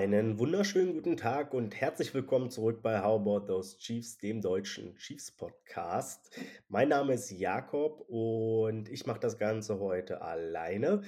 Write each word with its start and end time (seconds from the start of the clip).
Einen 0.00 0.38
wunderschönen 0.38 0.94
guten 0.94 1.18
Tag 1.18 1.52
und 1.52 1.78
herzlich 1.78 2.14
willkommen 2.14 2.48
zurück 2.48 2.80
bei 2.80 3.02
How 3.02 3.20
About 3.20 3.40
Those 3.40 3.76
Chiefs, 3.76 4.16
dem 4.16 4.40
deutschen 4.40 4.96
Chiefs 4.96 5.30
Podcast. 5.30 6.30
Mein 6.68 6.88
Name 6.88 7.12
ist 7.12 7.30
Jakob 7.30 8.06
und 8.08 8.88
ich 8.88 9.04
mache 9.04 9.20
das 9.20 9.36
Ganze 9.36 9.78
heute 9.78 10.22
alleine. 10.22 11.02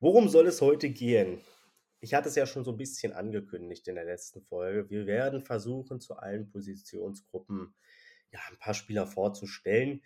Worum 0.00 0.28
soll 0.28 0.46
es 0.48 0.60
heute 0.60 0.90
gehen? 0.90 1.40
Ich 2.00 2.12
hatte 2.12 2.28
es 2.28 2.34
ja 2.34 2.44
schon 2.44 2.62
so 2.62 2.72
ein 2.72 2.76
bisschen 2.76 3.14
angekündigt 3.14 3.88
in 3.88 3.94
der 3.94 4.04
letzten 4.04 4.42
Folge. 4.42 4.90
Wir 4.90 5.06
werden 5.06 5.40
versuchen, 5.40 5.98
zu 5.98 6.14
allen 6.14 6.50
Positionsgruppen 6.50 7.74
ja, 8.32 8.40
ein 8.50 8.58
paar 8.58 8.74
Spieler 8.74 9.06
vorzustellen. 9.06 10.02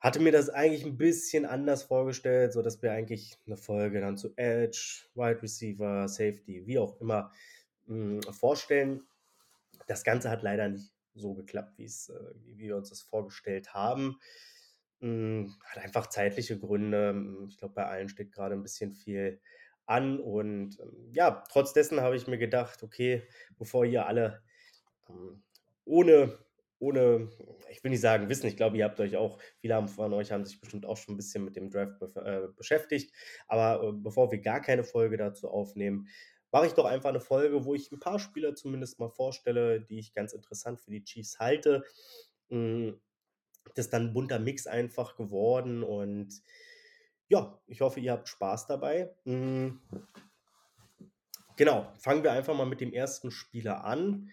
Hatte 0.00 0.20
mir 0.20 0.32
das 0.32 0.50
eigentlich 0.50 0.84
ein 0.84 0.98
bisschen 0.98 1.46
anders 1.46 1.82
vorgestellt, 1.82 2.52
sodass 2.52 2.82
wir 2.82 2.92
eigentlich 2.92 3.38
eine 3.46 3.56
Folge 3.56 4.00
dann 4.00 4.16
zu 4.16 4.32
Edge, 4.36 5.06
Wide 5.14 5.42
Receiver, 5.42 6.06
Safety, 6.08 6.66
wie 6.66 6.78
auch 6.78 7.00
immer 7.00 7.32
mh, 7.86 8.24
hm, 8.24 8.32
vorstellen. 8.32 9.02
Das 9.86 10.04
Ganze 10.04 10.30
hat 10.30 10.42
leider 10.42 10.68
nicht 10.68 10.92
so 11.14 11.34
geklappt, 11.34 11.78
äh, 11.78 11.88
wie 12.44 12.58
wir 12.58 12.76
uns 12.76 12.90
das 12.90 13.00
vorgestellt 13.00 13.72
haben. 13.72 14.18
Mh, 15.00 15.08
hm, 15.08 15.54
hat 15.64 15.82
einfach 15.82 16.08
zeitliche 16.08 16.58
Gründe. 16.58 17.46
Ich 17.48 17.56
glaube, 17.56 17.74
bei 17.74 17.86
allen 17.86 18.08
steht 18.08 18.32
gerade 18.32 18.54
ein 18.54 18.62
bisschen 18.62 18.92
viel 18.92 19.40
an. 19.86 20.20
Und 20.20 20.78
ähm, 20.80 21.12
ja, 21.12 21.44
trotz 21.50 21.72
dessen 21.72 22.00
habe 22.00 22.16
ich 22.16 22.26
mir 22.26 22.38
gedacht, 22.38 22.82
okay, 22.82 23.22
bevor 23.58 23.84
ihr 23.84 24.06
alle 24.06 24.42
ähm, 25.08 25.42
ohne, 25.84 26.38
ohne, 26.78 27.30
ich 27.70 27.82
will 27.82 27.90
nicht 27.90 28.00
sagen 28.00 28.28
wissen, 28.28 28.46
ich 28.46 28.56
glaube, 28.56 28.76
ihr 28.76 28.84
habt 28.84 29.00
euch 29.00 29.16
auch, 29.16 29.38
viele 29.58 29.86
von 29.88 30.12
euch 30.12 30.32
haben 30.32 30.44
sich 30.44 30.60
bestimmt 30.60 30.86
auch 30.86 30.96
schon 30.96 31.14
ein 31.14 31.16
bisschen 31.16 31.44
mit 31.44 31.56
dem 31.56 31.70
Draft 31.70 31.98
be 31.98 32.12
äh, 32.24 32.54
beschäftigt. 32.56 33.14
Aber 33.48 33.82
äh, 33.82 33.92
bevor 33.92 34.30
wir 34.30 34.40
gar 34.40 34.60
keine 34.60 34.84
Folge 34.84 35.16
dazu 35.16 35.48
aufnehmen, 35.48 36.08
mache 36.52 36.66
ich 36.66 36.72
doch 36.72 36.84
einfach 36.84 37.10
eine 37.10 37.20
Folge, 37.20 37.64
wo 37.64 37.74
ich 37.74 37.90
ein 37.92 38.00
paar 38.00 38.18
Spieler 38.18 38.54
zumindest 38.54 38.98
mal 38.98 39.10
vorstelle, 39.10 39.80
die 39.80 39.98
ich 39.98 40.12
ganz 40.12 40.32
interessant 40.32 40.80
für 40.80 40.90
die 40.90 41.04
Chiefs 41.04 41.38
halte. 41.38 41.84
Hm, 42.50 43.00
das 43.74 43.86
ist 43.86 43.92
dann 43.92 44.08
ein 44.08 44.12
bunter 44.12 44.38
Mix 44.38 44.66
einfach 44.66 45.16
geworden 45.16 45.82
und 45.82 46.42
ja, 47.28 47.60
ich 47.66 47.80
hoffe, 47.80 48.00
ihr 48.00 48.12
habt 48.12 48.28
Spaß 48.28 48.66
dabei. 48.68 49.14
Hm. 49.24 49.80
Genau, 51.56 51.90
fangen 51.98 52.22
wir 52.22 52.32
einfach 52.32 52.54
mal 52.54 52.66
mit 52.66 52.80
dem 52.80 52.92
ersten 52.92 53.30
Spieler 53.30 53.84
an. 53.84 54.30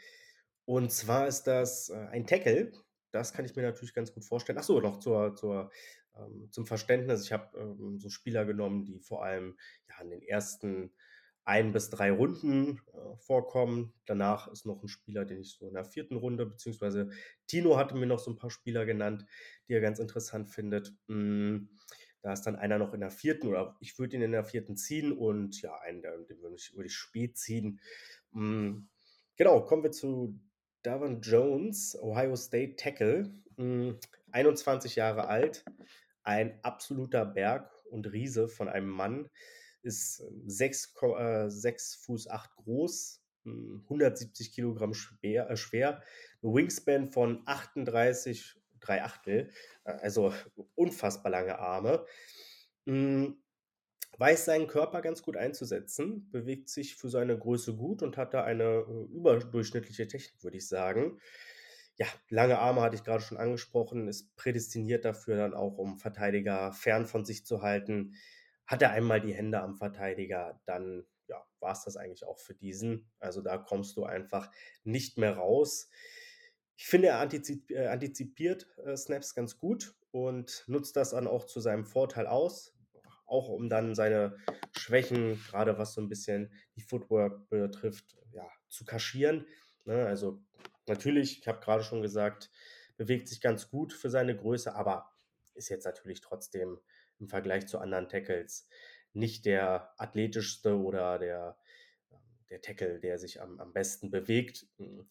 Und 0.65 0.91
zwar 0.91 1.27
ist 1.27 1.43
das 1.43 1.89
äh, 1.89 2.07
ein 2.11 2.25
Tackle. 2.25 2.71
Das 3.11 3.33
kann 3.33 3.45
ich 3.45 3.55
mir 3.55 3.63
natürlich 3.63 3.93
ganz 3.93 4.13
gut 4.13 4.25
vorstellen. 4.25 4.57
Achso, 4.57 4.79
noch 4.79 4.99
zur, 4.99 5.35
zur, 5.35 5.71
ähm, 6.15 6.49
zum 6.51 6.65
Verständnis. 6.65 7.25
Ich 7.25 7.31
habe 7.31 7.57
ähm, 7.57 7.99
so 7.99 8.09
Spieler 8.09 8.45
genommen, 8.45 8.85
die 8.85 8.99
vor 8.99 9.23
allem 9.23 9.57
ja, 9.89 10.03
in 10.03 10.09
den 10.09 10.21
ersten 10.21 10.93
ein 11.45 11.73
bis 11.73 11.89
drei 11.89 12.11
Runden 12.11 12.79
äh, 12.93 13.17
vorkommen. 13.17 13.93
Danach 14.05 14.47
ist 14.47 14.65
noch 14.65 14.81
ein 14.81 14.87
Spieler, 14.87 15.25
den 15.25 15.41
ich 15.41 15.51
so 15.51 15.67
in 15.67 15.73
der 15.73 15.83
vierten 15.83 16.15
Runde, 16.15 16.45
beziehungsweise 16.45 17.09
Tino 17.47 17.77
hatte 17.77 17.95
mir 17.95 18.05
noch 18.05 18.19
so 18.19 18.31
ein 18.31 18.37
paar 18.37 18.49
Spieler 18.49 18.85
genannt, 18.85 19.25
die 19.67 19.73
er 19.73 19.81
ganz 19.81 19.99
interessant 19.99 20.49
findet. 20.49 20.93
Hm. 21.07 21.69
Da 22.21 22.31
ist 22.31 22.43
dann 22.43 22.55
einer 22.55 22.79
noch 22.79 22.93
in 22.93 23.01
der 23.01 23.11
vierten 23.11 23.47
oder 23.47 23.75
ich 23.81 23.99
würde 23.99 24.15
ihn 24.15 24.21
in 24.21 24.31
der 24.31 24.45
vierten 24.45 24.77
ziehen 24.77 25.11
und 25.11 25.61
ja, 25.61 25.75
einen, 25.81 26.01
den 26.01 26.41
würde 26.41 26.55
ich, 26.55 26.73
würde 26.73 26.87
ich 26.87 26.95
spät 26.95 27.37
ziehen. 27.37 27.81
Mm, 28.31 28.85
genau, 29.35 29.65
kommen 29.65 29.83
wir 29.83 29.91
zu 29.91 30.39
Davon 30.83 31.21
Jones, 31.21 31.97
Ohio 32.01 32.35
State 32.35 32.75
Tackle, 32.75 33.33
21 34.31 34.95
mm, 34.95 34.99
Jahre 34.99 35.27
alt, 35.27 35.63
ein 36.23 36.59
absoluter 36.61 37.25
Berg 37.25 37.71
und 37.89 38.11
Riese 38.11 38.49
von 38.49 38.67
einem 38.67 38.89
Mann, 38.89 39.29
ist 39.81 40.23
6, 40.45 40.95
äh, 41.17 41.49
6 41.49 41.95
Fuß 41.95 42.29
8 42.29 42.55
groß, 42.57 43.21
170 43.45 44.49
mm, 44.49 44.53
Kilogramm 44.53 44.93
schwer, 44.93 45.49
äh, 45.49 45.55
schwer, 45.55 46.01
Wingspan 46.41 47.07
von 47.07 47.43
38 47.45 48.59
drei 48.81 49.03
Achtel, 49.03 49.49
äh, 49.85 49.91
also 49.91 50.33
unfassbar 50.75 51.31
lange 51.31 51.59
Arme. 51.59 52.05
Hm, 52.85 53.41
weiß 54.19 54.45
seinen 54.45 54.67
Körper 54.67 55.01
ganz 55.01 55.21
gut 55.23 55.37
einzusetzen, 55.37 56.29
bewegt 56.31 56.69
sich 56.69 56.95
für 56.95 57.09
seine 57.09 57.37
Größe 57.37 57.75
gut 57.75 58.03
und 58.03 58.17
hat 58.17 58.33
da 58.33 58.43
eine 58.43 58.85
äh, 58.87 59.13
überdurchschnittliche 59.13 60.07
Technik, 60.07 60.43
würde 60.43 60.57
ich 60.57 60.67
sagen. 60.67 61.19
Ja, 61.97 62.07
lange 62.29 62.59
Arme 62.59 62.81
hatte 62.81 62.95
ich 62.95 63.03
gerade 63.03 63.23
schon 63.23 63.37
angesprochen, 63.37 64.07
ist 64.07 64.35
prädestiniert 64.35 65.05
dafür 65.05 65.37
dann 65.37 65.53
auch, 65.53 65.77
um 65.77 65.99
Verteidiger 65.99 66.71
fern 66.73 67.05
von 67.05 67.23
sich 67.25 67.45
zu 67.45 67.61
halten. 67.61 68.15
Hat 68.65 68.81
er 68.81 68.91
einmal 68.91 69.21
die 69.21 69.33
Hände 69.33 69.61
am 69.61 69.75
Verteidiger, 69.75 70.59
dann 70.65 71.05
ja, 71.27 71.43
war 71.59 71.73
es 71.73 71.83
das 71.83 71.97
eigentlich 71.97 72.25
auch 72.25 72.39
für 72.39 72.55
diesen. 72.55 73.11
Also 73.19 73.41
da 73.41 73.57
kommst 73.57 73.95
du 73.97 74.05
einfach 74.05 74.51
nicht 74.83 75.17
mehr 75.17 75.37
raus. 75.37 75.89
Ich 76.75 76.87
finde, 76.87 77.09
er 77.09 77.21
äh, 77.69 77.87
antizipiert 77.87 78.67
äh, 78.83 78.97
Snaps 78.97 79.35
ganz 79.35 79.57
gut 79.57 79.95
und 80.11 80.63
nutzt 80.67 80.95
das 80.95 81.11
dann 81.11 81.27
auch 81.27 81.45
zu 81.45 81.59
seinem 81.59 81.85
Vorteil 81.85 82.27
aus, 82.27 82.73
auch 83.33 83.49
um 83.49 83.69
dann 83.69 83.95
seine 83.95 84.37
Schwächen, 84.77 85.41
gerade 85.43 85.77
was 85.77 85.93
so 85.93 86.01
ein 86.01 86.09
bisschen 86.09 86.53
die 86.75 86.81
Footwork 86.81 87.49
betrifft, 87.49 88.17
ja, 88.31 88.47
zu 88.69 88.85
kaschieren. 88.85 89.45
Ne, 89.85 90.05
also 90.05 90.41
natürlich, 90.87 91.39
ich 91.39 91.47
habe 91.47 91.59
gerade 91.59 91.83
schon 91.83 92.01
gesagt, 92.01 92.49
bewegt 92.95 93.27
sich 93.27 93.41
ganz 93.41 93.69
gut 93.69 93.91
für 93.91 94.09
seine 94.09 94.35
Größe, 94.35 94.75
aber 94.75 95.11
ist 95.55 95.69
jetzt 95.69 95.85
natürlich 95.85 96.21
trotzdem 96.21 96.79
im 97.19 97.27
Vergleich 97.27 97.67
zu 97.67 97.79
anderen 97.79 98.07
Tackles 98.07 98.67
nicht 99.13 99.45
der 99.45 99.93
athletischste 99.97 100.75
oder 100.75 101.19
der 101.19 101.57
der 102.53 102.61
Tackle, 102.61 102.99
der 102.99 103.17
sich 103.17 103.41
am, 103.41 103.59
am 103.59 103.73
besten 103.73 104.11
bewegt. 104.11 104.67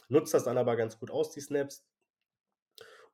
Nutzt 0.08 0.32
das 0.32 0.44
dann 0.44 0.58
aber 0.58 0.76
ganz 0.76 1.00
gut 1.00 1.10
aus, 1.10 1.32
die 1.32 1.40
Snaps. 1.40 1.84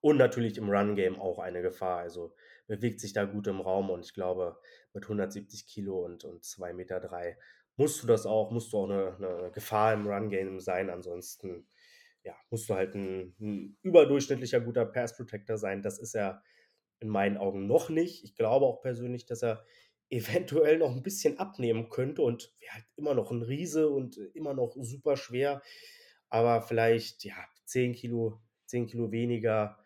Und 0.00 0.18
natürlich 0.18 0.58
im 0.58 0.68
Run-Game 0.68 1.18
auch 1.18 1.38
eine 1.38 1.62
Gefahr. 1.62 1.98
Also 2.00 2.34
bewegt 2.68 3.00
sich 3.00 3.12
da 3.12 3.24
gut 3.24 3.48
im 3.48 3.60
Raum 3.60 3.90
und 3.90 4.04
ich 4.04 4.14
glaube, 4.14 4.56
mit 4.92 5.04
170 5.04 5.66
Kilo 5.66 6.04
und, 6.04 6.24
und 6.24 6.44
2,3 6.44 6.72
Meter 6.74 7.00
drei 7.00 7.36
musst 7.76 8.02
du 8.02 8.06
das 8.06 8.26
auch, 8.26 8.50
musst 8.50 8.72
du 8.72 8.78
auch 8.78 8.90
eine, 8.90 9.16
eine 9.16 9.50
Gefahr 9.52 9.94
im 9.94 10.06
Run-Game 10.06 10.60
sein. 10.60 10.90
Ansonsten 10.90 11.66
ja, 12.22 12.34
musst 12.50 12.68
du 12.68 12.74
halt 12.74 12.94
ein, 12.94 13.34
ein 13.40 13.76
überdurchschnittlicher 13.82 14.60
guter 14.60 14.84
Pass-Protector 14.84 15.58
sein. 15.58 15.82
Das 15.82 15.98
ist 15.98 16.14
er 16.14 16.42
in 17.00 17.08
meinen 17.08 17.36
Augen 17.36 17.66
noch 17.66 17.88
nicht. 17.88 18.24
Ich 18.24 18.34
glaube 18.34 18.66
auch 18.66 18.80
persönlich, 18.80 19.26
dass 19.26 19.42
er 19.42 19.64
eventuell 20.10 20.78
noch 20.78 20.94
ein 20.94 21.02
bisschen 21.02 21.38
abnehmen 21.38 21.88
könnte 21.88 22.22
und 22.22 22.54
wäre 22.60 22.74
halt 22.74 22.84
immer 22.96 23.14
noch 23.14 23.30
ein 23.30 23.42
Riese 23.42 23.88
und 23.88 24.16
immer 24.34 24.54
noch 24.54 24.74
super 24.76 25.16
schwer, 25.16 25.62
aber 26.30 26.62
vielleicht, 26.62 27.24
ja, 27.24 27.36
10 27.66 27.92
Kilo 27.92 28.40
10 28.68 28.86
Kilo 28.86 29.10
weniger, 29.10 29.78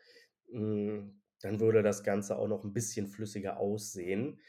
hm, 0.50 1.22
dann 1.44 1.60
würde 1.60 1.82
das 1.82 2.03
Ganze 2.03 2.36
auch 2.36 2.48
noch 2.48 2.64
ein 2.64 2.72
bisschen 2.72 3.06
flüssiger 3.06 3.58
aussehen. 3.58 4.41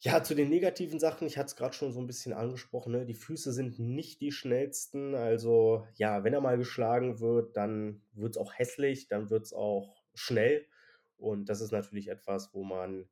Ja, 0.00 0.22
zu 0.22 0.36
den 0.36 0.48
negativen 0.48 1.00
Sachen, 1.00 1.26
ich 1.26 1.36
hatte 1.38 1.48
es 1.48 1.56
gerade 1.56 1.74
schon 1.74 1.92
so 1.92 2.00
ein 2.00 2.06
bisschen 2.06 2.32
angesprochen, 2.32 2.92
ne? 2.92 3.04
Die 3.04 3.14
Füße 3.14 3.52
sind 3.52 3.80
nicht 3.80 4.20
die 4.20 4.30
schnellsten. 4.30 5.14
Also, 5.16 5.86
ja, 5.96 6.22
wenn 6.22 6.34
er 6.34 6.40
mal 6.40 6.56
geschlagen 6.56 7.18
wird, 7.18 7.56
dann 7.56 8.02
wird 8.12 8.36
es 8.36 8.36
auch 8.36 8.52
hässlich, 8.54 9.08
dann 9.08 9.28
wird 9.28 9.46
es 9.46 9.52
auch 9.52 10.04
schnell 10.14 10.66
und 11.16 11.48
das 11.48 11.60
ist 11.60 11.72
natürlich 11.72 12.08
etwas, 12.08 12.54
wo 12.54 12.62
man 12.62 13.08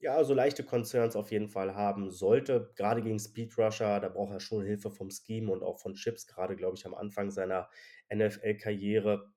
ja, 0.00 0.24
so 0.24 0.32
leichte 0.34 0.64
Concerns 0.64 1.14
auf 1.14 1.30
jeden 1.30 1.48
Fall 1.48 1.74
haben 1.74 2.10
sollte. 2.10 2.72
Gerade 2.74 3.02
gegen 3.02 3.18
Speedrusher, 3.18 4.00
da 4.00 4.08
braucht 4.08 4.32
er 4.32 4.40
schon 4.40 4.64
Hilfe 4.64 4.90
vom 4.90 5.10
Scheme 5.10 5.52
und 5.52 5.62
auch 5.62 5.78
von 5.78 5.94
Chips, 5.94 6.26
gerade, 6.26 6.56
glaube 6.56 6.76
ich, 6.76 6.86
am 6.86 6.94
Anfang 6.94 7.30
seiner 7.30 7.68
NFL-Karriere. 8.08 9.30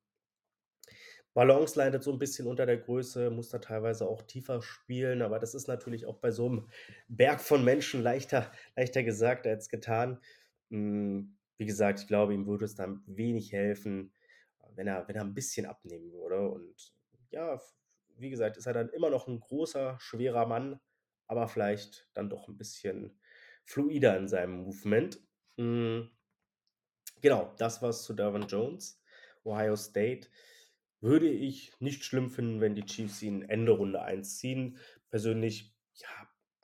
Balance 1.34 1.78
leidet 1.78 2.04
so 2.04 2.12
ein 2.12 2.20
bisschen 2.20 2.48
unter 2.48 2.66
der 2.66 2.78
Größe, 2.78 3.32
muss 3.32 3.50
da 3.50 3.58
teilweise 3.60 4.08
auch 4.08 4.22
tiefer 4.22 4.62
spielen, 4.62 5.22
aber 5.22 5.40
das 5.40 5.56
ist 5.56 5.68
natürlich 5.68 6.06
auch 6.06 6.18
bei 6.18 6.32
so 6.32 6.48
einem 6.48 6.70
Berg 7.08 7.42
von 7.42 7.64
Menschen 7.64 8.02
leichter, 8.04 8.52
leichter 8.76 9.04
gesagt 9.04 9.48
als 9.48 9.70
getan. 9.70 10.20
Hm, 10.70 11.38
wie 11.58 11.66
gesagt, 11.66 12.02
ich 12.02 12.08
glaube, 12.08 12.34
ihm 12.34 12.46
würde 12.48 12.66
es 12.66 12.76
dann 12.76 13.04
wenig 13.06 13.52
helfen, 13.52 14.14
wenn 14.76 14.88
er, 14.88 15.08
wenn 15.08 15.16
er 15.16 15.24
ein 15.24 15.34
bisschen 15.34 15.66
abnehmen 15.66 16.12
würde. 16.12 16.50
Und 16.50 16.94
ja, 17.30 17.60
wie 18.18 18.30
gesagt, 18.30 18.58
ist 18.58 18.68
er 18.68 18.74
dann 18.74 18.90
immer 18.90 19.10
noch 19.10 19.28
ein 19.28 19.40
großer, 19.40 19.98
schwerer 20.00 20.46
Mann, 20.46 20.80
aber 21.28 21.48
vielleicht 21.48 22.10
dann 22.14 22.30
doch 22.30 22.48
ein 22.48 22.58
bisschen 22.58 23.20
fluider 23.66 24.18
in 24.18 24.28
seinem 24.28 24.64
Movement. 24.64 25.20
Mhm. 25.58 26.12
Genau, 27.22 27.54
das 27.58 27.82
war's 27.82 28.04
zu 28.04 28.14
Davon 28.14 28.48
Jones. 28.48 29.02
Ohio 29.46 29.76
State 29.76 30.30
würde 31.04 31.30
ich 31.30 31.72
nicht 31.80 32.04
schlimm 32.04 32.30
finden, 32.32 32.62
wenn 32.62 32.76
die 32.76 32.86
Chiefs 32.86 33.22
ihn 33.22 33.44
Ende 33.44 33.74
Runde 33.74 34.02
1 34.02 34.38
ziehen. 34.38 34.78
Persönlich, 35.10 35.76
ja, 35.96 36.08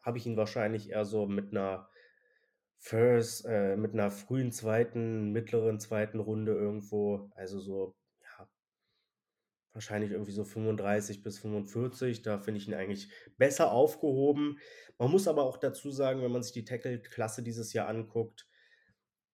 habe 0.01 0.17
ich 0.17 0.25
ihn 0.25 0.37
wahrscheinlich 0.37 0.89
eher 0.89 1.05
so 1.05 1.27
mit 1.27 1.51
einer 1.51 1.89
First, 2.77 3.45
äh, 3.45 3.75
mit 3.75 3.93
einer 3.93 4.09
frühen 4.09 4.51
zweiten, 4.51 5.31
mittleren 5.31 5.79
zweiten 5.79 6.19
Runde 6.19 6.53
irgendwo, 6.53 7.29
also 7.35 7.59
so 7.59 7.95
wahrscheinlich 9.73 10.11
irgendwie 10.11 10.31
so 10.31 10.43
35 10.43 11.23
bis 11.23 11.39
45. 11.39 12.21
Da 12.21 12.39
finde 12.39 12.59
ich 12.59 12.67
ihn 12.67 12.73
eigentlich 12.73 13.09
besser 13.37 13.71
aufgehoben. 13.71 14.59
Man 14.97 15.11
muss 15.11 15.27
aber 15.27 15.43
auch 15.43 15.57
dazu 15.57 15.91
sagen, 15.91 16.21
wenn 16.21 16.31
man 16.31 16.43
sich 16.43 16.51
die 16.51 16.65
Tackle-Klasse 16.65 17.43
dieses 17.43 17.73
Jahr 17.73 17.87
anguckt, 17.87 18.48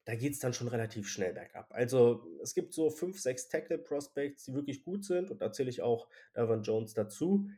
da 0.06 0.16
geht's 0.16 0.40
dann 0.40 0.54
schon 0.54 0.68
relativ 0.68 1.10
schnell 1.10 1.34
bergab. 1.34 1.72
Also, 1.74 2.28
es 2.42 2.54
gibt 2.54 2.74
so 2.74 2.90
5, 2.90 3.20
6 3.20 3.50
Tackle-Prospects, 3.50 4.46
die 4.46 4.54
wirklich 4.54 4.84
gut 4.84 5.04
sind 5.04 5.32
und 5.32 5.42
da 5.42 5.52
zähle 5.52 5.70
ich 5.70 5.82
auch 5.82 6.08
Davon 6.34 6.62
Jones 6.62 6.94
dazu. 6.94 7.50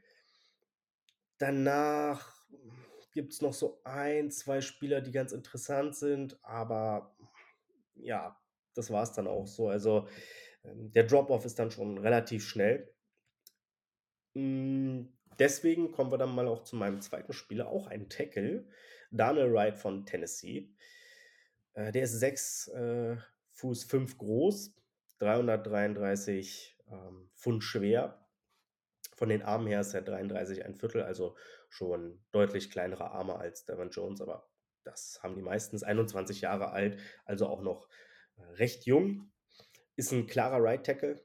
Danach 1.38 2.46
gibt's 3.12 3.42
noch 3.42 3.54
so 3.54 3.82
1, 3.84 4.40
2 4.40 4.62
Spieler, 4.62 5.02
die 5.02 5.12
ganz 5.12 5.34
interessant 5.34 5.96
sind, 5.96 6.40
aber 6.44 7.16
ja, 7.96 8.40
das 8.74 8.92
war's 8.92 9.12
dann 9.12 9.28
auch 9.28 9.48
so. 9.48 9.68
Also, 9.68 10.08
ähm, 10.64 10.92
der 10.94 11.04
Drop-off 11.04 11.44
ist 11.46 11.60
dann 11.60 11.72
schon 11.72 11.98
relativ 11.98 12.48
schnell. 12.48 12.94
Hm, 14.36 15.12
deswegen 15.38 15.92
kommen 15.92 16.12
wir 16.12 16.18
dann 16.18 16.34
mal 16.34 16.48
auch 16.48 16.64
zu 16.64 16.78
meinem 16.78 17.02
zweiten 17.02 17.34
Spieler, 17.34 17.68
auch 17.68 17.88
ein 17.88 18.08
Tackle, 18.08 18.68
Daniel 19.12 19.52
Wright 19.54 19.78
von 19.78 20.06
Tennessee. 20.06 20.74
Äh, 21.78 21.92
der 21.92 22.04
ist 22.04 22.20
6 22.20 22.68
äh, 22.70 23.18
Fuß 23.52 23.84
5 23.86 24.18
groß, 24.18 24.74
333 25.20 26.76
ähm, 26.92 27.30
Pfund 27.36 27.64
schwer. 27.64 28.26
Von 29.16 29.30
den 29.30 29.44
Armen 29.44 29.68
her 29.68 29.82
ist 29.82 29.94
er 29.94 30.02
33 30.02 30.66
ein 30.66 30.76
Viertel, 30.76 31.04
also 31.04 31.36
schon 31.70 32.24
deutlich 32.32 32.70
kleinere 32.72 33.12
Arme 33.12 33.36
als 33.36 33.66
Devon 33.66 33.90
Jones, 33.90 34.22
aber 34.22 34.50
das 34.84 35.20
haben 35.22 35.36
die 35.36 35.42
meistens. 35.42 35.84
21 35.84 36.42
Jahre 36.42 36.72
alt, 36.72 37.00
also 37.26 37.48
auch 37.48 37.62
noch 37.62 37.88
äh, 38.38 38.42
recht 38.54 38.86
jung. 38.86 39.32
Ist 39.96 40.12
ein 40.12 40.28
klarer 40.28 40.64
Right 40.64 40.86
Tackle. 40.86 41.24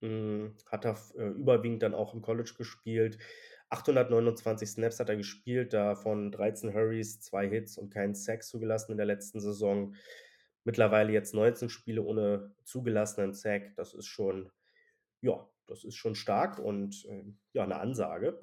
Hm, 0.00 0.56
hat 0.66 0.84
er 0.84 0.98
äh, 1.16 1.28
überwiegend 1.28 1.82
dann 1.82 1.94
auch 1.94 2.12
im 2.12 2.20
College 2.20 2.52
gespielt. 2.56 3.18
829 3.68 4.68
Snaps 4.68 5.00
hat 5.00 5.08
er 5.08 5.16
gespielt, 5.16 5.72
davon 5.72 6.30
13 6.30 6.72
Hurries, 6.72 7.20
2 7.20 7.48
Hits 7.48 7.78
und 7.78 7.90
keinen 7.90 8.14
Sack 8.14 8.44
zugelassen 8.44 8.92
in 8.92 8.98
der 8.98 9.06
letzten 9.06 9.40
Saison. 9.40 9.94
Mittlerweile 10.64 11.12
jetzt 11.12 11.34
19 11.34 11.68
Spiele 11.68 12.02
ohne 12.02 12.54
zugelassenen 12.64 13.32
Sack. 13.32 13.74
Das 13.76 13.94
ist 13.94 14.06
schon, 14.06 14.50
ja, 15.20 15.48
das 15.66 15.84
ist 15.84 15.96
schon 15.96 16.14
stark 16.14 16.58
und 16.58 17.04
äh, 17.06 17.24
ja, 17.52 17.64
eine 17.64 17.78
Ansage. 17.78 18.38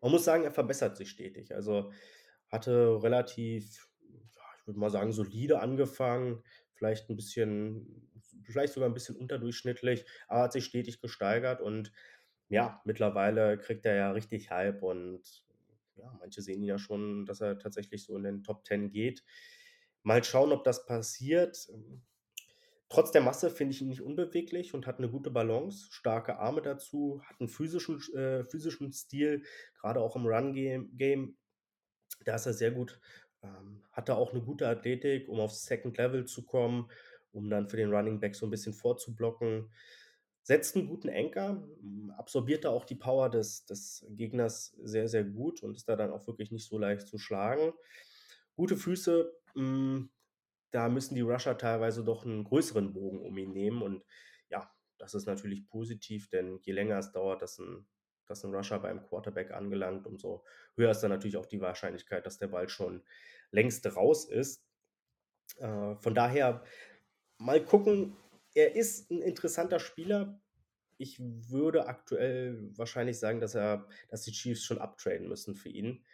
Man 0.00 0.10
muss 0.10 0.24
sagen, 0.24 0.44
er 0.44 0.52
verbessert 0.52 0.96
sich 0.96 1.10
stetig. 1.10 1.54
Also 1.54 1.92
hatte 2.48 3.02
relativ, 3.02 3.88
ja, 4.08 4.42
ich 4.58 4.66
würde 4.66 4.78
mal 4.78 4.90
sagen, 4.90 5.12
solide 5.12 5.60
angefangen, 5.60 6.42
vielleicht 6.74 7.10
ein 7.10 7.16
bisschen, 7.16 8.10
vielleicht 8.44 8.72
sogar 8.72 8.88
ein 8.88 8.94
bisschen 8.94 9.16
unterdurchschnittlich, 9.16 10.06
aber 10.28 10.42
hat 10.42 10.52
sich 10.52 10.64
stetig 10.64 11.00
gesteigert 11.00 11.60
und 11.60 11.92
ja, 12.52 12.82
mittlerweile 12.84 13.56
kriegt 13.56 13.86
er 13.86 13.94
ja 13.94 14.10
richtig 14.10 14.50
Hype 14.50 14.82
und 14.82 15.22
ja, 15.96 16.14
manche 16.20 16.42
sehen 16.42 16.60
ihn 16.62 16.68
ja 16.68 16.78
schon, 16.78 17.24
dass 17.24 17.40
er 17.40 17.58
tatsächlich 17.58 18.04
so 18.04 18.14
in 18.14 18.24
den 18.24 18.42
Top 18.42 18.66
10 18.66 18.90
geht. 18.90 19.24
Mal 20.02 20.22
schauen, 20.22 20.52
ob 20.52 20.62
das 20.62 20.84
passiert. 20.84 21.70
Trotz 22.90 23.10
der 23.10 23.22
Masse 23.22 23.48
finde 23.48 23.72
ich 23.72 23.80
ihn 23.80 23.88
nicht 23.88 24.02
unbeweglich 24.02 24.74
und 24.74 24.86
hat 24.86 24.98
eine 24.98 25.08
gute 25.08 25.30
Balance, 25.30 25.86
starke 25.92 26.40
Arme 26.40 26.60
dazu, 26.60 27.22
hat 27.24 27.40
einen 27.40 27.48
physischen, 27.48 27.98
äh, 28.14 28.44
physischen 28.44 28.92
Stil, 28.92 29.44
gerade 29.80 30.00
auch 30.00 30.14
im 30.14 30.26
Run-Game. 30.26 30.94
Game. 30.98 31.38
Da 32.26 32.34
ist 32.34 32.44
er 32.44 32.52
sehr 32.52 32.72
gut. 32.72 33.00
Ähm, 33.42 33.82
hat 33.92 34.10
er 34.10 34.18
auch 34.18 34.32
eine 34.32 34.42
gute 34.42 34.68
Athletik, 34.68 35.26
um 35.30 35.40
aufs 35.40 35.64
Second 35.64 35.96
Level 35.96 36.26
zu 36.26 36.44
kommen, 36.44 36.90
um 37.32 37.48
dann 37.48 37.66
für 37.66 37.78
den 37.78 37.94
Running 37.94 38.20
Back 38.20 38.34
so 38.34 38.46
ein 38.46 38.50
bisschen 38.50 38.74
vorzublocken 38.74 39.70
setzt 40.42 40.76
einen 40.76 40.88
guten 40.88 41.08
Anker, 41.10 41.68
absorbiert 42.16 42.64
da 42.64 42.70
auch 42.70 42.84
die 42.84 42.94
Power 42.96 43.30
des 43.30 43.66
des 43.66 44.06
Gegners 44.10 44.76
sehr, 44.82 45.08
sehr 45.08 45.24
gut 45.24 45.62
und 45.62 45.76
ist 45.76 45.88
da 45.88 45.96
dann 45.96 46.10
auch 46.12 46.26
wirklich 46.26 46.50
nicht 46.52 46.66
so 46.68 46.78
leicht 46.78 47.06
zu 47.08 47.18
schlagen. 47.18 47.72
Gute 48.56 48.76
Füße, 48.76 49.32
hm, 49.54 50.10
da 50.72 50.88
müssen 50.88 51.14
die 51.16 51.20
Rusher 51.22 51.58
teilweise 51.58 52.04
doch 52.04 52.24
einen 52.24 52.44
größeren 52.44 52.92
Bogen 52.94 53.20
um 53.22 53.36
ihn 53.38 53.52
nehmen 53.52 53.82
und 53.82 54.04
ja, 54.50 54.70
das 54.98 55.14
ist 55.14 55.26
natürlich 55.26 55.68
positiv, 55.68 56.28
denn 56.30 56.58
je 56.62 56.72
länger 56.72 56.98
es 56.98 57.12
dauert, 57.12 57.42
dass 57.42 57.58
ein 57.58 57.86
dass 58.26 58.44
'n 58.44 58.54
Rusher 58.54 58.78
beim 58.80 59.02
Quarterback 59.02 59.50
angelangt, 59.52 60.06
umso 60.06 60.44
höher 60.76 60.90
ist 60.92 61.00
dann 61.02 61.10
natürlich 61.10 61.36
auch 61.36 61.46
die 61.46 61.60
Wahrscheinlichkeit, 61.60 62.24
dass 62.26 62.38
der 62.38 62.48
Ball 62.48 62.68
schon 62.68 63.02
längst 63.50 63.84
raus 63.96 64.26
ist. 64.28 64.64
Äh, 65.58 65.96
von 65.96 66.14
daher 66.14 66.64
mal 67.38 67.64
gucken, 67.64 68.16
er 68.54 68.76
ist 68.76 69.10
ein 69.10 69.22
interessanter 69.22 69.80
Spieler. 69.80 70.40
Ich 70.98 71.18
würde 71.20 71.86
aktuell 71.86 72.70
wahrscheinlich 72.76 73.18
sagen, 73.18 73.40
dass 73.40 73.54
er 73.54 73.88
dass 74.08 74.22
die 74.22 74.32
Chiefs 74.32 74.64
schon 74.64 74.78
uptraden 74.78 75.28
müssen 75.28 75.54
für 75.54 75.68
ihn. 75.68 76.04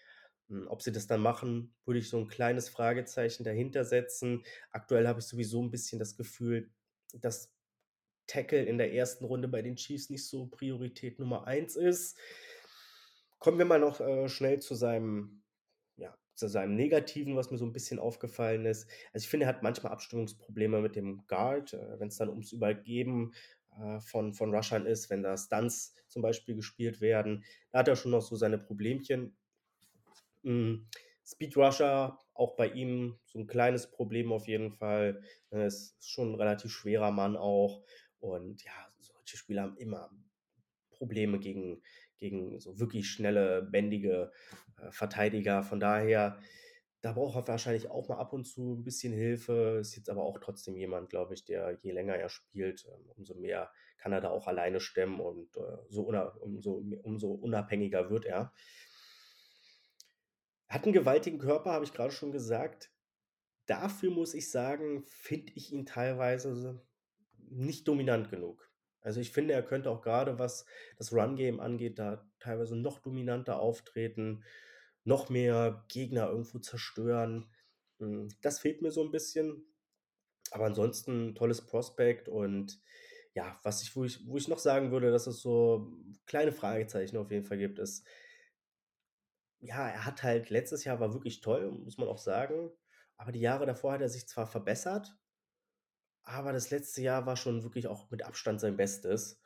Hm, 0.49 0.67
ob 0.69 0.82
sie 0.82 0.93
das 0.93 1.06
dann 1.06 1.20
machen, 1.20 1.75
würde 1.85 2.00
ich 2.00 2.08
so 2.08 2.19
ein 2.19 2.29
kleines 2.29 2.69
Fragezeichen 2.69 3.44
dahinter 3.44 3.85
setzen. 3.85 4.44
Aktuell 4.70 5.06
habe 5.06 5.20
ich 5.20 5.26
sowieso 5.26 5.62
ein 5.62 5.70
bisschen 5.70 5.99
das 5.99 6.17
Gefühl, 6.17 6.70
dass 7.14 7.52
Tackle 8.26 8.64
in 8.64 8.79
der 8.79 8.93
ersten 8.93 9.25
Runde 9.25 9.49
bei 9.49 9.62
den 9.62 9.76
Chiefs 9.76 10.11
nicht 10.11 10.26
so 10.26 10.46
Priorität 10.46 11.19
Nummer 11.19 11.46
eins 11.46 11.76
ist. 11.76 12.19
Kommen 13.38 13.58
wir 13.58 13.64
mal 13.64 13.81
noch, 13.81 14.00
äh, 14.00 14.29
schnell 14.29 14.61
zu 14.61 14.75
seinem 14.75 15.43
zu 16.38 16.49
seinem 16.49 16.76
Negativen, 16.76 17.37
was 17.37 17.50
mir 17.50 17.58
so 17.58 17.67
ein 17.67 17.73
bisschen 17.73 17.99
aufgefallen 17.99 18.67
ist. 18.67 18.88
Also, 19.12 19.25
ich 19.25 19.29
finde, 19.29 19.46
er 19.46 19.50
hat 19.50 19.62
manchmal 19.62 19.93
Abstimmungsprobleme 19.93 20.81
mit 20.81 20.96
dem 20.96 21.26
Guard, 21.26 21.75
äh, 21.75 21.99
wenn 22.00 22.08
es 22.08 22.17
dann 22.17 22.31
ums 22.31 22.52
Übergeben, 22.52 23.32
äh, 23.79 24.00
von 24.00 24.35
von 24.35 24.55
Rushern 24.55 24.87
ist, 24.87 25.11
wenn 25.11 25.23
da 25.23 25.37
Stunts 25.37 25.94
zum 26.08 26.23
Beispiel 26.23 26.55
gespielt 26.56 27.00
werden. 27.00 27.44
Da 27.70 27.81
hat 27.81 27.88
er 27.88 27.96
schon 27.96 28.12
noch 28.12 28.23
so 28.23 28.37
seine 28.37 28.58
Problemchen. 28.58 29.37
Hm, 30.44 30.87
Speed 31.25 31.56
Rusher, 31.56 32.19
auch 32.35 32.56
bei 32.56 32.69
ihm 32.69 33.19
so 33.25 33.38
ein 33.38 33.46
kleines 33.46 33.90
Problem 33.90 34.32
auf 34.32 34.46
jeden 34.49 34.70
Fall. 34.73 35.23
Er 35.50 35.67
ist 35.67 35.96
schon 36.05 36.32
'n 36.32 36.35
relativ 36.37 36.70
schwerer 36.73 37.11
Mann 37.11 37.37
auch 37.37 37.82
und 38.20 38.62
ja, 38.64 38.73
solche 38.99 39.37
Spieler 39.37 39.62
haben 39.62 39.76
immer 39.76 40.11
Probleme 40.90 41.38
gegen 41.40 41.83
gegen 42.18 42.60
so 42.60 42.78
wirklich 42.78 43.10
schnelle, 43.10 43.62
bändige, 43.62 44.30
äh, 44.78 44.90
Verteidiger. 44.90 45.62
Von 45.62 45.80
daher, 45.80 46.38
da 47.00 47.12
braucht 47.12 47.37
er 47.37 47.48
wahrscheinlich 47.48 47.90
auch 47.90 48.08
mal 48.08 48.18
ab 48.18 48.32
und 48.32 48.44
zu 48.44 48.75
ein 48.75 48.84
bisschen 48.84 49.12
Hilfe. 49.12 49.78
Ist 49.80 49.96
jetzt 49.96 50.10
aber 50.10 50.22
auch 50.22 50.38
trotzdem 50.40 50.76
jemand, 50.76 51.10
glaube 51.10 51.34
ich, 51.34 51.44
der 51.44 51.78
je 51.82 51.92
länger 51.92 52.16
er 52.16 52.28
spielt, 52.28 52.87
ähm, 52.92 53.10
umso 53.16 53.34
mehr 53.34 53.70
kann 53.98 54.12
er 54.12 54.20
da 54.20 54.30
auch 54.30 54.46
alleine 54.46 54.80
stemmen 54.80 55.20
und, 55.20 55.56
äh, 55.56 55.78
so 55.88 56.08
umso 56.40 56.84
umso 57.02 57.32
unabhängiger 57.32 58.10
wird 58.10 58.26
er. 58.26 58.52
Hat 60.68 60.84
einen 60.84 60.92
gewaltigen 60.92 61.38
Körper, 61.38 61.72
habe 61.72 61.84
ich 61.84 61.92
gerade 61.92 62.12
schon 62.12 62.30
gesagt. 62.30 62.92
Dafür 63.66 64.10
muss 64.10 64.34
ich 64.34 64.50
sagen, 64.50 65.04
finde 65.06 65.52
ich 65.54 65.72
ihn 65.72 65.87
teilweise 65.87 66.82
nicht 67.50 67.88
dominant 67.88 68.30
genug. 68.30 68.67
Also, 69.00 69.21
ich 69.21 69.33
finde, 69.33 69.55
er 69.55 69.62
könnte 69.62 69.90
auch 69.90 70.02
gerade 70.02 70.38
was 70.38 70.67
das 70.97 71.12
Run-Game 71.12 71.61
angeht, 71.61 71.99
da 71.99 72.26
teilweise 72.40 72.76
noch 72.76 72.99
dominanter 73.00 73.61
auftreten, 73.61 74.45
noch 75.05 75.28
mehr 75.28 75.85
Gegner 75.88 76.28
irgendwo 76.28 76.59
zerstören. 76.59 77.50
Hm, 77.99 78.28
das 78.43 78.61
fehlt 78.61 78.83
mir 78.83 78.90
so 78.90 79.05
ein 79.05 79.11
bisschen, 79.11 79.67
aber 80.50 80.67
ansonsten 80.67 81.35
tolles 81.35 81.64
Prospect 81.67 82.28
und 82.28 82.81
ja, 83.35 83.59
was 83.62 83.83
ich 83.83 83.95
wo 83.97 84.05
ich 84.05 84.26
wo 84.26 84.37
ich 84.37 84.49
noch 84.49 84.59
sagen 84.59 84.90
würde, 84.90 85.11
dass 85.11 85.26
es 85.26 85.40
so 85.40 85.93
kleine 86.26 86.52
Fragezeichen 86.52 87.17
auf 87.17 87.31
jeden 87.31 87.45
Fall 87.45 87.59
gibt, 87.59 87.78
ist 87.78 88.07
ja, 89.61 89.88
er 89.88 90.05
hat 90.05 90.23
halt 90.23 90.50
letztes 90.50 90.85
Jahr 90.85 91.00
war 91.00 91.12
wirklich 91.12 91.40
toll, 91.40 91.71
muss 91.71 91.99
man 91.99 92.09
auch 92.09 92.19
sagen, 92.19 92.71
aber 93.17 93.33
die 93.33 93.40
Jahre 93.40 93.67
davor 93.67 93.93
hat 93.93 94.00
er 94.00 94.09
sich 94.09 94.28
zwar 94.28 94.47
verbessert, 94.47 95.17
aber 96.28 96.52
das 96.52 96.70
letzte 96.70 97.02
Jahr 97.02 97.26
war 97.26 97.37
schon 97.37 97.62
wirklich 97.64 97.87
auch 97.88 98.11
mit 98.11 98.23
Abstand 98.25 98.61
sein 98.61 98.76
Bestes. 98.76 99.40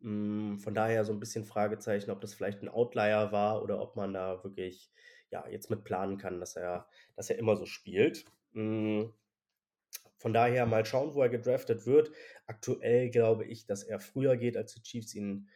Hm, 0.00 0.58
von 0.58 0.74
daher 0.74 1.04
so 1.04 1.12
'n 1.12 1.20
bisschen 1.20 1.44
Fragezeichen, 1.44 2.10
ob 2.10 2.20
das 2.20 2.34
vielleicht 2.34 2.62
'n 2.62 2.68
Outlier 2.68 3.32
war 3.32 3.62
oder 3.62 3.80
ob 3.80 3.96
man 3.96 4.14
da 4.14 4.42
wirklich, 4.44 4.92
ja, 5.30 5.46
jetzt 5.48 5.70
mit 5.70 5.84
planen 5.84 6.18
kann, 6.18 6.40
dass 6.40 6.56
er 6.56 6.88
dass 7.16 7.30
er 7.30 7.38
immer 7.38 7.56
so 7.56 7.66
spielt. 7.66 8.24
Hm, 8.52 9.14
von 10.18 10.32
daher 10.32 10.66
mal 10.66 10.84
schauen, 10.84 11.14
wo 11.14 11.22
er 11.22 11.28
gedraftet 11.28 11.86
wird. 11.86 12.12
Aktuell 12.46 13.10
glaube 13.10 13.44
ich, 13.46 13.66
dass 13.66 13.82
er 13.84 14.00
früher 14.00 14.36
geht, 14.36 14.56
als 14.56 14.74
die 14.74 14.82
Chiefs 14.82 15.14
ihn 15.14 15.48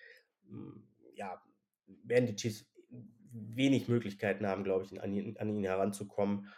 hm, 0.46 0.88
ja, 1.14 1.42
werden 1.86 2.26
die 2.26 2.36
Chiefs 2.36 2.72
wenig 3.32 3.88
Möglichkeiten 3.88 4.46
haben, 4.46 4.64
glaube 4.64 4.84
ich, 4.84 5.00
an 5.02 5.12
ihn 5.12 5.36
an 5.38 5.48
ihn 5.48 5.64
heranzukommen. 5.64 6.48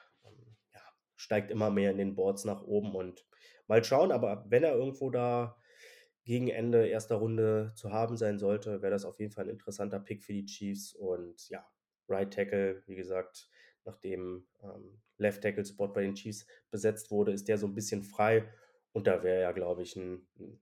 Ja, 0.74 0.80
steigt 1.16 1.50
immer 1.50 1.70
mehr 1.70 1.90
in 1.90 1.98
den 1.98 2.14
Boards 2.16 2.44
nach 2.44 2.62
oben 2.62 2.94
und 2.94 3.25
mal 3.68 3.84
schauen, 3.84 4.12
aber 4.12 4.44
wenn 4.48 4.64
er 4.64 4.74
irgendwo 4.74 5.10
da 5.10 5.56
gegen 6.24 6.48
Ende 6.48 6.86
erster 6.88 7.16
Runde 7.16 7.72
zu 7.76 7.92
haben 7.92 8.16
sein 8.16 8.38
sollte, 8.38 8.82
wäre 8.82 8.90
das 8.92 9.04
auf 9.04 9.20
jeden 9.20 9.32
Fall 9.32 9.44
ein 9.46 9.50
interessanter 9.50 10.00
Pick 10.00 10.24
für 10.24 10.32
die 10.32 10.44
Chiefs 10.46 10.94
und 10.94 11.48
ja, 11.48 11.66
Right 12.08 12.32
Tackle, 12.32 12.82
wie 12.86 12.96
gesagt, 12.96 13.48
nachdem, 13.84 14.46
ähm, 14.62 15.00
Left 15.18 15.42
Tackle 15.42 15.64
Spot 15.64 15.88
bei 15.88 16.02
den 16.02 16.14
Chiefs 16.14 16.46
besetzt 16.70 17.10
wurde, 17.10 17.32
ist 17.32 17.48
der 17.48 17.58
so 17.58 17.66
ein 17.66 17.74
bisschen 17.74 18.02
frei 18.02 18.52
und 18.92 19.06
da 19.06 19.22
wäre 19.22 19.42
ja, 19.42 19.52
glaube 19.52 19.82
ich, 19.82 19.96
ein 19.96 20.26
'n 20.38 20.60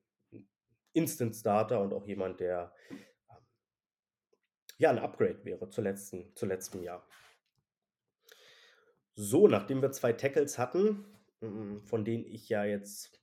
Instant 0.93 1.35
Starter 1.35 1.81
und 1.81 1.93
auch 1.93 2.07
jemand, 2.07 2.41
der 2.41 2.73
ähm, 2.91 3.45
ja 4.79 4.91
ein 4.91 4.99
Upgrade 4.99 5.45
wäre 5.45 5.69
zu 5.69 5.81
letzten, 5.81 6.35
zu 6.37 6.47
letztem 6.47 6.83
Jahr. 6.83 7.07
So, 9.17 9.47
nachdem 9.49 9.81
wir 9.83 9.93
zwei 9.93 10.13
Tackles 10.13 10.59
hatten, 10.59 11.05
von 11.85 12.05
denen 12.05 12.25
ich 12.27 12.49
ja 12.49 12.65
jetzt 12.65 13.21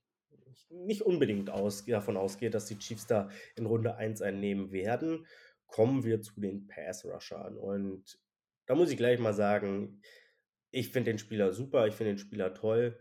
nicht 0.69 1.01
unbedingt 1.01 1.49
aus, 1.49 1.85
davon 1.85 2.17
ausgehe, 2.17 2.49
dass 2.49 2.65
die 2.65 2.77
Chiefs 2.77 3.07
da 3.07 3.29
in 3.55 3.65
Runde 3.65 3.95
1 3.95 4.21
einnehmen 4.21 4.71
werden, 4.71 5.25
kommen 5.67 6.03
wir 6.03 6.21
zu 6.21 6.39
den 6.39 6.67
Pass-Rushern. 6.67 7.57
Und 7.57 8.19
da 8.65 8.75
muss 8.75 8.91
ich 8.91 8.97
gleich 8.97 9.19
mal 9.19 9.33
sagen, 9.33 10.01
ich 10.71 10.89
finde 10.89 11.11
den 11.11 11.19
Spieler 11.19 11.51
super, 11.51 11.87
ich 11.87 11.95
finde 11.95 12.13
den 12.13 12.19
Spieler 12.19 12.53
toll. 12.53 12.97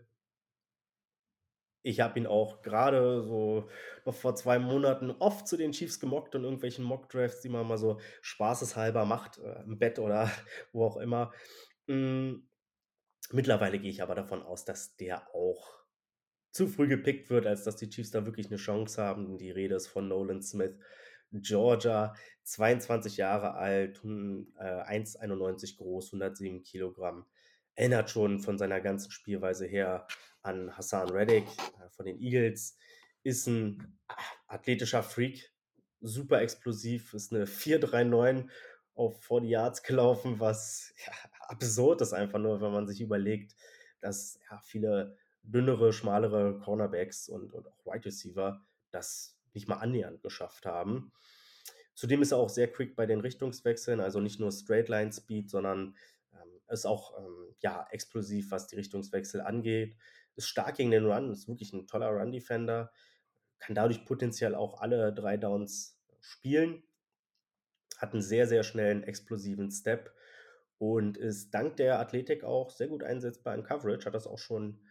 Ich 1.83 1.99
habe 1.99 2.19
ihn 2.19 2.27
auch 2.27 2.61
gerade 2.61 3.23
so 3.23 3.67
noch 4.05 4.13
vor 4.13 4.35
zwei 4.35 4.59
Monaten 4.59 5.09
oft 5.11 5.47
zu 5.47 5.57
den 5.57 5.71
Chiefs 5.71 5.99
gemockt 5.99 6.35
und 6.35 6.43
irgendwelchen 6.43 6.85
Mock-Drafts, 6.85 7.41
die 7.41 7.49
man 7.49 7.67
mal 7.67 7.77
so 7.77 7.99
spaßeshalber 8.21 9.05
macht, 9.05 9.39
äh, 9.39 9.63
im 9.63 9.79
Bett 9.79 9.97
oder 9.97 10.29
wo 10.73 10.85
auch 10.85 10.97
immer. 10.97 11.31
Mm, 11.87 12.35
mittlerweile 13.31 13.79
gehe 13.79 13.91
ich 13.91 14.01
aber 14.01 14.15
davon 14.15 14.41
aus, 14.41 14.65
dass 14.65 14.95
der 14.95 15.33
auch 15.33 15.81
zu 16.51 16.67
früh 16.67 16.87
gepickt 16.87 17.29
wird, 17.29 17.47
als 17.47 17.63
dass 17.63 17.77
die 17.77 17.89
Chiefs 17.89 18.11
da 18.11 18.25
wirklich 18.25 18.47
eine 18.47 18.57
Chance 18.57 19.01
haben. 19.01 19.37
Die 19.37 19.51
Rede 19.51 19.75
ist 19.75 19.87
von 19.87 20.07
Nolan 20.07 20.41
Smith, 20.41 20.75
Georgia, 21.31 22.13
22 22.43 23.17
Jahre 23.17 23.53
alt, 23.53 24.03
hm, 24.03 24.53
äh, 24.59 24.83
1,91 24.83 25.77
groß, 25.77 26.13
107 26.13 26.63
Kilogramm. 26.63 27.25
Erinnert 27.75 28.09
schon 28.09 28.39
von 28.39 28.57
seiner 28.57 28.81
ganzen 28.81 29.11
Spielweise 29.11 29.65
her 29.65 30.07
an 30.41 30.75
Hassan 30.75 31.09
Reddick 31.09 31.45
äh, 31.45 31.89
von 31.89 32.05
den 32.05 32.19
Eagles. 32.19 32.77
Ist 33.23 33.47
ein 33.47 33.99
athletischer 34.47 35.03
Freak, 35.03 35.53
super 36.01 36.41
explosiv, 36.41 37.13
ist 37.13 37.33
eine 37.33 37.45
4,39 37.45 38.49
auf 38.93 39.23
40 39.23 39.49
Yards 39.49 39.83
gelaufen, 39.83 40.39
was 40.39 40.93
ja, 41.05 41.13
absurd 41.47 42.01
ist 42.01 42.13
einfach 42.13 42.39
nur, 42.39 42.61
wenn 42.61 42.71
man 42.71 42.87
sich 42.87 43.01
überlegt, 43.01 43.55
dass 43.99 44.39
ja, 44.49 44.59
viele 44.59 45.17
dünnere, 45.43 45.93
schmalere 45.93 46.59
Cornerbacks 46.59 47.29
und, 47.29 47.53
und 47.53 47.67
auch 47.67 47.85
Wide 47.85 48.05
Receiver 48.05 48.63
das 48.91 49.37
nicht 49.53 49.67
mal 49.67 49.77
annähernd 49.77 50.21
geschafft 50.21 50.65
haben. 50.65 51.11
Zudem 51.93 52.21
ist 52.21 52.31
er 52.31 52.37
auch 52.37 52.49
sehr 52.49 52.71
quick 52.71 52.95
bei 52.95 53.05
den 53.05 53.19
Richtungswechseln, 53.19 53.99
also 53.99 54.19
nicht 54.19 54.39
nur 54.39 54.51
Straight 54.51 54.89
Line 54.89 55.11
Speed, 55.11 55.49
sondern 55.49 55.95
ähm, 56.33 56.61
ist 56.69 56.85
auch 56.85 57.17
ähm, 57.19 57.55
ja, 57.59 57.87
explosiv, 57.91 58.51
was 58.51 58.67
die 58.67 58.75
Richtungswechsel 58.75 59.41
angeht. 59.41 59.97
Ist 60.35 60.47
stark 60.47 60.77
gegen 60.77 60.91
den 60.91 61.05
Run, 61.05 61.31
ist 61.31 61.47
wirklich 61.47 61.73
ein 61.73 61.87
toller 61.87 62.09
Run-Defender, 62.09 62.91
kann 63.59 63.75
dadurch 63.75 64.05
potenziell 64.05 64.55
auch 64.55 64.79
alle 64.81 65.13
drei 65.13 65.37
Downs 65.37 65.99
spielen, 66.21 66.83
hat 67.97 68.13
einen 68.13 68.21
sehr, 68.21 68.47
sehr 68.47 68.63
schnellen, 68.63 69.03
explosiven 69.03 69.69
Step 69.69 70.13
und 70.81 71.15
ist 71.15 71.51
dank 71.51 71.77
der 71.77 71.99
Athletik 71.99 72.43
auch 72.43 72.71
sehr 72.71 72.87
gut 72.87 73.03
einsetzbar 73.03 73.53
in 73.53 73.61
Coverage, 73.61 74.03
hat 74.03 74.15
das 74.15 74.25
auch 74.25 74.39
schon 74.39 74.81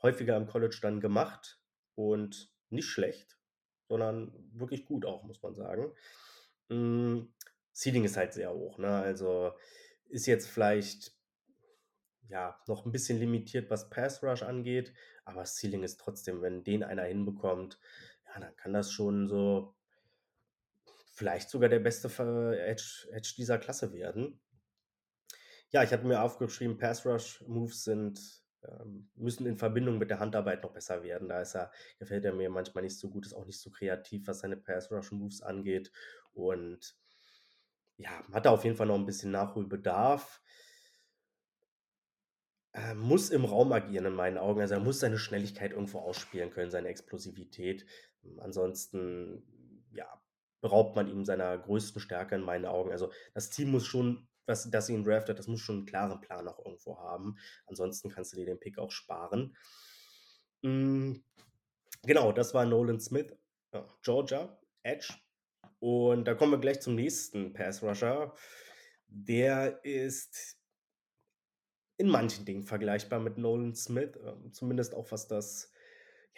häufiger 0.00 0.36
im 0.36 0.46
College 0.46 0.78
dann 0.80 1.00
gemacht 1.00 1.60
und 1.96 2.54
nicht 2.70 2.86
schlecht, 2.86 3.40
sondern 3.88 4.32
wirklich 4.52 4.86
gut 4.86 5.04
auch, 5.04 5.24
muss 5.24 5.42
man 5.42 5.56
sagen. 5.56 5.92
Hm, 6.68 7.34
Seeding 7.72 8.04
ist 8.04 8.16
halt 8.16 8.34
sehr 8.34 8.54
hoch, 8.54 8.78
ne? 8.78 8.86
Also 8.86 9.50
ist 10.10 10.26
jetzt 10.26 10.46
vielleicht 10.46 11.12
ja 12.28 12.56
noch 12.68 12.86
ein 12.86 12.92
bisschen 12.92 13.18
limitiert, 13.18 13.68
was 13.68 13.90
Pass 13.90 14.22
Rush 14.22 14.44
angeht, 14.44 14.94
aber 15.24 15.44
Ceiling 15.44 15.82
ist 15.82 15.98
trotzdem, 15.98 16.40
wenn 16.40 16.62
den 16.62 16.84
einer 16.84 17.02
hinbekommt, 17.02 17.80
ja, 18.26 18.38
dann 18.38 18.54
kann 18.54 18.72
das 18.72 18.92
schon 18.92 19.26
so 19.26 19.74
vielleicht 21.14 21.50
sogar 21.50 21.68
der 21.68 21.80
beste 21.80 22.06
Edge, 22.64 23.08
Edge 23.10 23.34
dieser 23.36 23.58
Klasse 23.58 23.92
werden. 23.92 24.40
Ja, 25.72 25.82
ich 25.82 25.90
hatte 25.92 26.06
mir 26.06 26.22
aufgeschrieben, 26.22 26.78
Pass 26.78 27.04
Rush 27.06 27.42
Moves 27.46 27.84
sind 27.84 28.42
ähm, 28.64 29.10
müssen 29.14 29.46
in 29.46 29.56
Verbindung 29.56 29.98
mit 29.98 30.10
der 30.10 30.20
Handarbeit 30.20 30.62
noch 30.62 30.72
besser 30.72 31.02
werden. 31.02 31.28
Da 31.28 31.40
ist 31.40 31.54
er, 31.54 31.72
gefällt 31.98 32.24
er 32.24 32.32
mir 32.32 32.50
manchmal 32.50 32.84
nicht 32.84 32.98
so 32.98 33.10
gut, 33.10 33.26
ist 33.26 33.34
auch 33.34 33.46
nicht 33.46 33.60
so 33.60 33.70
kreativ, 33.70 34.26
was 34.26 34.40
seine 34.40 34.56
Pass-Rush-Moves 34.56 35.42
angeht. 35.42 35.90
Und 36.32 36.96
ja, 37.96 38.22
hat 38.32 38.46
da 38.46 38.50
auf 38.50 38.64
jeden 38.64 38.76
Fall 38.76 38.86
noch 38.86 38.94
ein 38.96 39.06
bisschen 39.06 39.30
Nachholbedarf. 39.30 40.40
Er 42.72 42.94
muss 42.94 43.30
im 43.30 43.44
Raum 43.44 43.72
agieren, 43.72 44.06
in 44.06 44.14
meinen 44.14 44.38
Augen. 44.38 44.60
Also 44.60 44.74
er 44.74 44.80
muss 44.80 45.00
seine 45.00 45.18
Schnelligkeit 45.18 45.72
irgendwo 45.72 45.98
ausspielen 45.98 46.50
können, 46.50 46.70
seine 46.70 46.88
Explosivität. 46.88 47.84
Ansonsten, 48.38 49.42
ja, 49.92 50.22
beraubt 50.60 50.96
man 50.96 51.08
ihm 51.08 51.24
seiner 51.24 51.58
größten 51.58 52.00
Stärke 52.00 52.34
in 52.36 52.40
meinen 52.42 52.64
Augen. 52.64 52.92
Also 52.92 53.10
das 53.34 53.50
Team 53.50 53.70
muss 53.72 53.84
schon 53.84 54.26
was, 54.46 54.70
dass 54.70 54.86
sie 54.86 54.94
ihn 54.94 55.04
draftet, 55.04 55.38
das 55.38 55.46
muss 55.46 55.60
schon 55.60 55.76
einen 55.78 55.86
klaren 55.86 56.20
Plan 56.20 56.48
auch 56.48 56.58
irgendwo 56.64 56.98
haben. 56.98 57.36
Ansonsten 57.66 58.10
kannst 58.10 58.32
du 58.32 58.36
dir 58.36 58.46
den 58.46 58.60
Pick 58.60 58.78
auch 58.78 58.90
sparen. 58.90 59.56
Mhm. 60.62 61.24
Genau, 62.04 62.32
das 62.32 62.52
war 62.52 62.64
Nolan 62.66 63.00
Smith, 63.00 63.32
ja, 63.72 63.86
Georgia, 64.02 64.58
Edge. 64.82 65.14
Und 65.78 66.24
da 66.24 66.34
kommen 66.34 66.52
wir 66.52 66.58
gleich 66.58 66.80
zum 66.80 66.94
nächsten 66.94 67.52
Pass 67.52 67.82
Rusher. 67.82 68.34
Der 69.06 69.84
ist 69.84 70.58
in 71.96 72.08
manchen 72.08 72.44
Dingen 72.44 72.64
vergleichbar 72.64 73.20
mit 73.20 73.38
Nolan 73.38 73.74
Smith, 73.74 74.16
äh, 74.16 74.50
zumindest 74.50 74.94
auch 74.94 75.12
was 75.12 75.28
das 75.28 75.72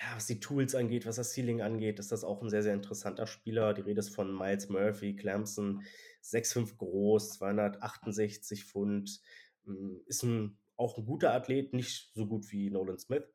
ja, 0.01 0.17
was 0.17 0.27
die 0.27 0.41
Tools 0.41 0.75
angeht, 0.75 1.07
was 1.07 1.17
das 1.17 1.33
Ceiling 1.33 1.63
angeht, 1.63 1.99
ist 1.99 2.11
das 2.11 2.25
auch 2.25 2.43
ein 2.43 2.51
sehr, 2.51 2.63
sehr 2.63 2.75
interessanter 2.75 3.27
Spieler. 3.27 3.75
Die 3.75 3.83
Rede 3.83 4.01
ist 4.01 4.15
von 4.15 4.37
Miles 4.37 4.69
Murphy, 4.69 5.15
Clemson, 5.15 5.83
6'5 6.25 6.77
groß, 6.77 7.35
268 7.35 8.65
Pfund, 8.65 9.21
hm, 9.65 10.03
ist 10.07 10.23
ein, 10.23 10.59
auch 10.77 10.99
ein 10.99 11.05
guter 11.05 11.33
Athlet, 11.33 11.73
nicht 11.73 12.11
so 12.15 12.27
gut 12.27 12.51
wie 12.51 12.71
Nolan 12.71 12.99
Smith. 12.99 13.29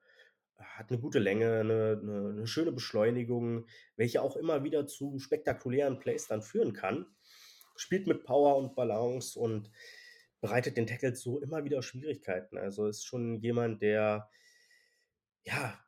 Hat 0.58 0.89
eine 0.89 1.00
gute 1.00 1.19
Länge, 1.19 1.60
eine, 1.60 2.00
eine, 2.01 2.29
eine 2.29 2.48
schöne 2.48 2.74
Beschleunigung, 2.74 3.65
welche 3.96 4.22
auch 4.22 4.36
immer 4.36 4.63
wieder 4.63 4.88
zu 4.88 5.17
spektakulären 5.19 6.00
Plays 6.00 6.27
dann 6.27 6.41
führen 6.41 6.74
kann. 6.74 7.05
Spielt 7.77 8.08
mit 8.08 8.25
Power 8.25 8.58
und 8.58 8.75
Balance 8.75 9.39
und 9.39 9.72
bereitet 10.41 10.75
den 10.75 10.88
Tackles 10.88 11.22
so 11.22 11.39
immer 11.39 11.63
wieder 11.63 11.81
Schwierigkeiten. 11.81 12.58
Also 12.58 12.88
ist 12.88 13.05
schon 13.05 13.39
jemand, 13.39 13.81
der 13.81 14.29
ja, 15.46 15.79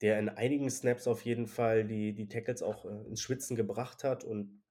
der 0.00 0.18
in 0.18 0.28
einigen 0.28 0.70
Snaps 0.70 1.06
auf 1.06 1.24
jeden 1.24 1.46
Fall 1.46 1.84
die, 1.84 2.14
die 2.14 2.28
Tackles 2.28 2.62
auch 2.62 2.84
äh, 2.84 3.08
ins 3.08 3.20
Schwitzen 3.20 3.56
gebracht 3.56 4.04
hat 4.04 4.24
und 4.24 4.62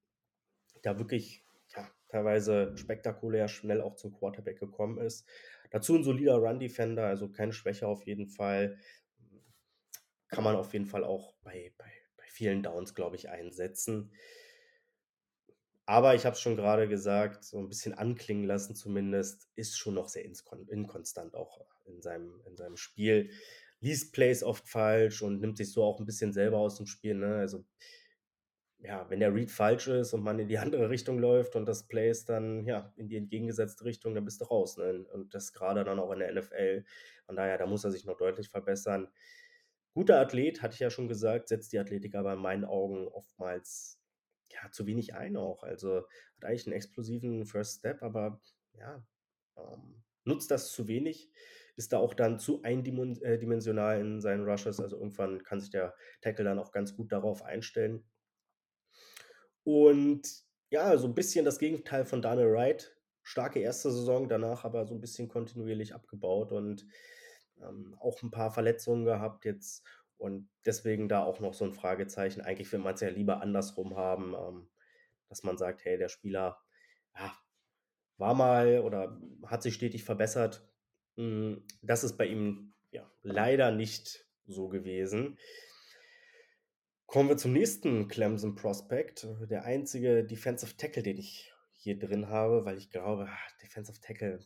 da 0.87 0.97
wirklich 0.99 1.45
ja, 1.75 1.89
teilweise 2.09 2.75
spektakulär 2.77 3.47
schnell 3.47 3.81
auch 3.81 3.95
zum 3.95 4.13
Quarterback 4.13 4.59
gekommen 4.59 4.99
ist. 4.99 5.27
Dazu 5.69 5.95
ein 5.95 6.03
solider 6.03 6.37
Run-Defender, 6.37 7.05
also 7.05 7.29
keine 7.29 7.53
Schwäche 7.53 7.87
auf 7.87 8.05
jeden 8.05 8.27
Fall. 8.27 8.77
Kann 10.29 10.43
man 10.43 10.55
auf 10.55 10.73
jeden 10.73 10.85
Fall 10.85 11.03
auch 11.03 11.35
bei, 11.43 11.73
bei, 11.77 11.91
bei 12.17 12.25
vielen 12.29 12.63
Downs, 12.63 12.95
glaube 12.95 13.15
ich, 13.15 13.29
einsetzen. 13.29 14.11
Aber 15.85 16.15
ich 16.15 16.25
habe 16.25 16.33
es 16.33 16.41
schon 16.41 16.57
gerade 16.57 16.89
gesagt, 16.89 17.45
so 17.45 17.59
ein 17.59 17.69
bisschen 17.69 17.93
anklingen 17.93 18.43
lassen 18.43 18.75
zumindest, 18.75 19.49
ist 19.55 19.77
schon 19.77 19.93
noch 19.93 20.09
sehr 20.09 20.25
inkonstant 20.25 21.35
auch 21.35 21.65
in 21.85 22.01
seinem, 22.01 22.41
in 22.45 22.57
seinem 22.57 22.75
Spiel 22.75 23.29
liest 23.79 24.13
Plays 24.13 24.43
oft 24.43 24.67
falsch 24.67 25.21
und 25.21 25.39
nimmt 25.39 25.57
sich 25.57 25.71
so 25.71 25.83
auch 25.83 25.99
ein 25.99 26.05
bisschen 26.05 26.33
selber 26.33 26.57
aus 26.57 26.77
dem 26.77 26.87
Spiel. 26.87 27.15
Ne? 27.15 27.35
Also, 27.35 27.65
ja, 28.79 29.09
wenn 29.09 29.19
der 29.19 29.33
Read 29.33 29.51
falsch 29.51 29.87
ist 29.87 30.13
und 30.13 30.23
man 30.23 30.39
in 30.39 30.47
die 30.47 30.57
andere 30.57 30.89
Richtung 30.89 31.19
läuft 31.19 31.55
und 31.55 31.65
das 31.65 31.87
Play 31.87 32.09
ist 32.09 32.29
dann 32.29 32.65
ja 32.65 32.93
in 32.95 33.07
die 33.07 33.17
entgegengesetzte 33.17 33.85
Richtung, 33.85 34.13
dann 34.15 34.25
bist 34.25 34.41
du 34.41 34.45
raus. 34.45 34.77
Ne? 34.77 35.05
Und 35.11 35.33
das 35.33 35.53
gerade 35.53 35.83
dann 35.83 35.99
auch 35.99 36.11
in 36.11 36.19
der 36.19 36.33
NFL. 36.33 36.83
Von 37.25 37.35
daher, 37.35 37.57
da 37.57 37.65
muss 37.65 37.83
er 37.83 37.91
sich 37.91 38.05
noch 38.05 38.17
deutlich 38.17 38.49
verbessern. 38.49 39.09
Guter 39.93 40.19
Athlet, 40.19 40.61
hatte 40.61 40.75
ich 40.75 40.79
ja 40.79 40.89
schon 40.89 41.07
gesagt, 41.07 41.47
setzt 41.47 41.73
die 41.73 41.79
Athletik 41.79 42.15
aber 42.15 42.33
in 42.33 42.39
meinen 42.39 42.65
Augen 42.65 43.07
oftmals 43.07 43.99
ja, 44.51 44.71
zu 44.71 44.85
wenig 44.85 45.15
ein 45.15 45.35
auch. 45.37 45.63
Also 45.63 45.97
hat 46.35 46.45
eigentlich 46.45 46.67
einen 46.67 46.75
explosiven 46.75 47.45
First 47.45 47.79
Step, 47.79 48.03
aber 48.03 48.39
ja, 48.73 49.03
ähm, 49.57 50.03
nutzt 50.23 50.51
das 50.51 50.71
zu 50.71 50.87
wenig 50.87 51.31
ist 51.77 51.93
da 51.93 51.99
auch 51.99 52.15
dann 52.15 52.39
zu 52.39 52.63
eindimensional 52.63 53.97
äh, 53.97 54.01
in 54.01 54.19
seinen 54.19 54.45
Rushes. 54.45 54.79
Also 54.79 54.97
irgendwann 54.97 55.43
kann 55.43 55.61
sich 55.61 55.69
der 55.69 55.93
Tackle 56.21 56.43
dann 56.43 56.59
auch 56.59 56.71
ganz 56.71 56.95
gut 56.95 57.11
darauf 57.11 57.43
einstellen. 57.43 58.03
Und 59.67 60.21
ja, 60.69 60.97
so 60.97 61.07
ein 61.07 61.13
bisschen 61.13 61.43
das 61.43 61.59
Gegenteil 61.59 62.05
von 62.05 62.21
Daniel 62.21 62.53
Wright. 62.53 62.95
Starke 63.21 63.59
erste 63.59 63.91
Saison, 63.91 64.29
danach 64.29 64.63
aber 64.63 64.87
so 64.87 64.93
ein 64.93 65.01
bisschen 65.01 65.27
kontinuierlich 65.27 65.93
abgebaut 65.93 66.53
und 66.53 66.87
ähm, 67.61 67.93
auch 67.99 68.23
ein 68.23 68.31
paar 68.31 68.49
Verletzungen 68.49 69.03
gehabt 69.03 69.43
jetzt. 69.43 69.85
Und 70.15 70.47
deswegen 70.65 71.09
da 71.09 71.21
auch 71.25 71.41
noch 71.41 71.53
so 71.53 71.65
ein 71.65 71.73
Fragezeichen. 71.73 72.39
Eigentlich 72.39 72.71
will 72.71 72.79
man 72.79 72.93
es 72.93 73.01
ja 73.01 73.09
lieber 73.09 73.41
andersrum 73.41 73.97
haben, 73.97 74.33
ähm, 74.35 74.69
dass 75.27 75.43
man 75.43 75.57
sagt, 75.57 75.83
hey, 75.83 75.97
der 75.97 76.07
Spieler 76.07 76.61
ja, 77.13 77.37
war 78.15 78.35
mal 78.35 78.79
oder 78.79 79.19
hat 79.47 79.63
sich 79.63 79.73
stetig 79.73 80.05
verbessert. 80.05 80.65
Hm, 81.17 81.65
das 81.81 82.05
ist 82.05 82.15
bei 82.15 82.27
ihm 82.27 82.73
ja 82.91 83.11
leider 83.21 83.71
nicht 83.71 84.29
so 84.45 84.69
gewesen. 84.69 85.37
Kommen 87.07 87.29
wir 87.29 87.37
zum 87.37 87.53
nächsten 87.53 88.09
Clemson 88.09 88.55
Prospect. 88.55 89.25
Der 89.49 89.63
einzige 89.63 90.25
Defensive 90.25 90.75
Tackle, 90.75 91.03
den 91.03 91.17
ich 91.17 91.53
hier 91.71 91.97
drin 91.97 92.27
habe, 92.27 92.65
weil 92.65 92.77
ich 92.77 92.89
glaube, 92.89 93.29
ah, 93.29 93.37
Defensive 93.63 94.01
Tackle 94.01 94.41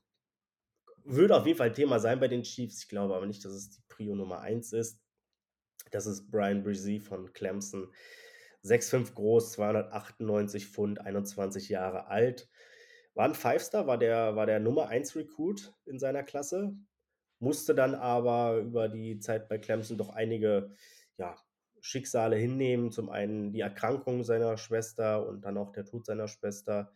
würde 1.04 1.36
auf 1.36 1.48
jeden 1.48 1.58
Fall 1.58 1.74
Thema 1.74 2.00
sein 2.00 2.20
bei 2.20 2.28
den 2.28 2.44
Chiefs. 2.44 2.84
Ich 2.84 2.88
glaube 2.88 3.16
aber 3.16 3.26
nicht, 3.26 3.44
dass 3.44 3.54
es 3.54 3.72
die 3.72 3.82
Prio 3.90 4.14
Nummer 4.14 4.42
1 4.42 4.74
ist. 4.74 5.02
Das 5.90 6.06
ist 6.06 6.30
Brian 6.30 6.62
Brzee 6.62 7.00
von 7.00 7.34
Clemson. 7.34 7.92
6'5 8.64 9.16
groß, 9.16 9.54
298 9.54 10.68
Pfund, 10.68 11.02
21 11.02 11.68
Jahre 11.68 12.10
alt. 12.10 12.48
War 13.16 13.26
ein 13.26 13.34
Five-Star, 13.34 13.88
war 13.88 13.98
der, 13.98 14.36
war 14.36 14.46
der 14.46 14.60
Nummer 14.60 14.88
1 14.88 15.16
Recruit 15.16 15.74
in 15.86 15.98
seiner 15.98 16.22
Klasse. 16.22 16.76
Musste 17.40 17.74
dann 17.74 17.96
aber 17.96 18.58
über 18.58 18.88
die 18.88 19.18
Zeit 19.18 19.50
bei 19.50 19.58
Clemson 19.58 19.98
doch 19.98 20.10
einige 20.10 20.76
ja, 21.18 21.36
Schicksale 21.82 22.38
hinnehmen. 22.38 22.92
Zum 22.92 23.10
einen 23.10 23.52
die 23.52 23.62
Erkrankung 23.62 24.24
seiner 24.24 24.58
Schwester 24.58 25.28
und 25.28 25.42
dann 25.42 25.58
auch 25.58 25.72
der 25.72 25.86
Tod 25.86 26.06
seiner 26.06 26.28
Schwester 26.28 26.92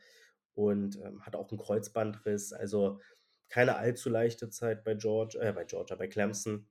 und 0.54 0.98
ähm, 1.04 1.26
hat 1.26 1.36
auch 1.36 1.50
einen 1.50 1.60
Kreuzbandriss. 1.60 2.54
Also 2.54 3.02
keine 3.50 3.76
allzu 3.76 4.10
leichte 4.10 4.50
Zeit 4.50 4.84
bei 4.84 4.96
George, 4.96 5.38
äh, 5.40 5.52
bei 5.52 5.66
Georgia, 5.66 5.96
bei 5.96 6.08
Clemson. 6.08 6.68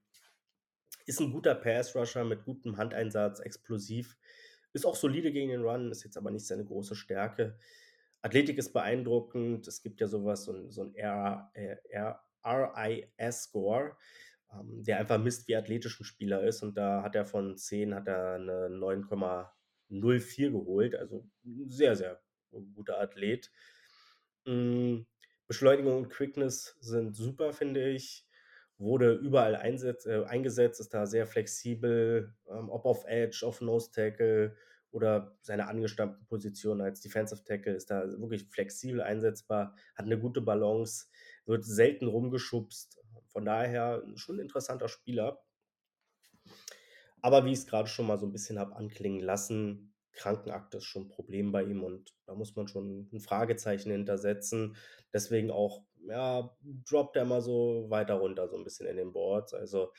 Ist 1.07 1.21
ein 1.21 1.33
guter 1.33 1.55
Pass-Rusher 1.55 2.25
mit 2.25 2.45
gutem 2.45 2.79
Handeinsatz, 2.79 3.41
explosiv. 3.41 4.17
Ist 4.73 4.87
auch 4.87 4.97
solide 4.97 5.31
gegen 5.33 5.51
den 5.51 5.63
Run, 5.63 5.91
ist 5.91 6.03
jetzt 6.03 6.17
aber 6.17 6.31
nicht 6.31 6.47
seine 6.47 6.65
große 6.65 6.95
Stärke. 6.95 7.59
Athletik 8.23 8.57
ist 8.59 8.73
beeindruckend. 8.73 9.69
Es 9.69 9.83
gibt 9.83 10.01
ja 10.01 10.09
sowas, 10.09 10.45
so 10.45 10.53
ein, 10.53 10.71
so 10.71 10.83
ein 10.83 10.95
RIS-Score, 12.45 13.85
ähm, 13.85 13.97
der 14.63 14.99
einfach 14.99 15.19
misst, 15.19 15.49
wie 15.49 15.57
athletisch 15.57 16.01
ein 16.01 16.05
Spieler 16.05 16.43
ist. 16.43 16.63
Und 16.63 16.77
da 16.77 17.03
hat 17.03 17.15
er 17.15 17.25
von 17.25 17.57
10 17.57 17.95
hat 17.95 18.07
er 18.09 18.35
eine 18.35 18.69
9,04 18.69 20.51
geholt. 20.51 20.95
Also 20.95 21.27
sehr, 21.67 21.97
sehr 21.97 22.21
guter 22.75 23.01
Athlet. 23.01 23.51
Mhm. 24.47 25.07
Beschleunigung 25.47 25.97
und 25.99 26.09
Quickness 26.11 26.77
sind 26.81 27.15
super, 27.15 27.53
finde 27.53 27.89
ich. 27.91 28.27
Wurde 28.79 29.13
überall 29.13 29.55
einsetz, 29.57 30.07
äh, 30.07 30.25
eingesetzt, 30.25 30.81
ist 30.81 30.95
da 30.95 31.07
sehr 31.07 31.27
flexibel, 31.27 32.35
ähm, 32.49 32.71
ob 32.71 32.87
auf 32.87 33.05
Edge, 33.07 33.47
auf 33.47 33.61
Nose 33.61 33.91
Tackle 33.93 34.57
oder 34.91 35.37
seine 35.43 35.69
angestammten 35.69 36.25
Positionen 36.27 36.81
als 36.81 37.01
Defensive 37.01 37.45
Tackle 37.45 37.75
ist 37.75 37.91
da 37.91 38.07
wirklich 38.19 38.45
flexibel 38.49 39.01
einsetzbar, 39.01 39.75
hat 39.97 40.07
eine 40.07 40.19
gute 40.19 40.41
Balance, 40.41 41.07
wird 41.47 41.65
selten 41.65 42.07
rumgeschubst. 42.07 43.01
Von 43.35 43.45
daher 43.45 44.05
schon 44.15 44.37
ein 44.37 44.43
interessanter 44.43 44.89
Spieler. 44.89 45.43
Aber 47.21 47.45
wie 47.45 47.53
ich 47.53 47.59
es 47.59 47.67
gerade 47.67 47.89
schon 47.89 48.07
mal 48.07 48.19
so 48.19 48.27
ein 48.27 48.33
bisschen 48.33 48.61
habe 48.61 48.77
anklingen 48.77 49.21
lassen, 49.21 49.93
Krankenakte 50.13 50.77
ist 50.77 50.85
schon 50.85 51.03
ein 51.03 51.09
Problem 51.09 51.51
bei 51.51 51.65
ihm 51.65 51.83
und 51.83 52.15
da 52.27 52.35
muss 52.37 52.55
man 52.55 52.69
schon 52.69 53.09
ein 53.13 53.19
Fragezeichen 53.19 53.91
hintersetzen. 53.91 54.77
Deswegen 55.13 55.51
auch, 55.51 55.83
ja, 56.07 56.57
droppt 56.89 57.17
er 57.17 57.25
mal 57.25 57.43
so 57.43 57.87
weiter 57.89 58.15
runter, 58.15 58.49
so 58.49 58.57
ein 58.57 58.63
bisschen 58.63 58.87
in 58.87 58.99
den 58.99 59.13
Boards. 59.13 59.53
Also 59.53 59.93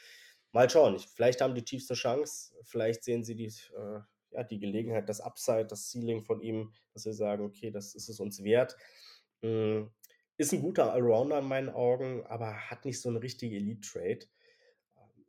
mal 0.54 0.70
schauen. 0.70 0.98
Vielleicht 0.98 1.42
haben 1.42 1.56
die 1.56 1.66
Chiefs 1.66 1.90
eine 1.90 1.98
Chance. 1.98 2.56
Vielleicht 2.64 3.04
sehen 3.04 3.26
sie 3.26 3.36
die, 3.36 3.48
äh, 3.48 4.00
ja, 4.32 4.44
die 4.44 4.60
Gelegenheit, 4.60 5.10
das 5.10 5.20
Upside, 5.20 5.66
das 5.66 5.92
Ceiling 5.92 6.24
von 6.24 6.40
ihm, 6.40 6.72
dass 6.94 7.04
sie 7.04 7.14
sagen, 7.14 7.44
okay, 7.44 7.70
das 7.70 7.96
ist 7.96 8.08
es 8.08 8.22
uns 8.22 8.42
wert. 8.46 8.78
Ist 10.38 10.54
ein 10.54 10.62
guter 10.62 10.92
Allrounder 10.92 11.40
in 11.40 11.46
meinen 11.46 11.70
Augen, 11.70 12.26
aber 12.26 12.54
hat 12.70 12.86
nicht 12.86 13.02
so 13.02 13.10
eine 13.10 13.22
richtige 13.22 13.56
Elite-Trade. 13.56 14.26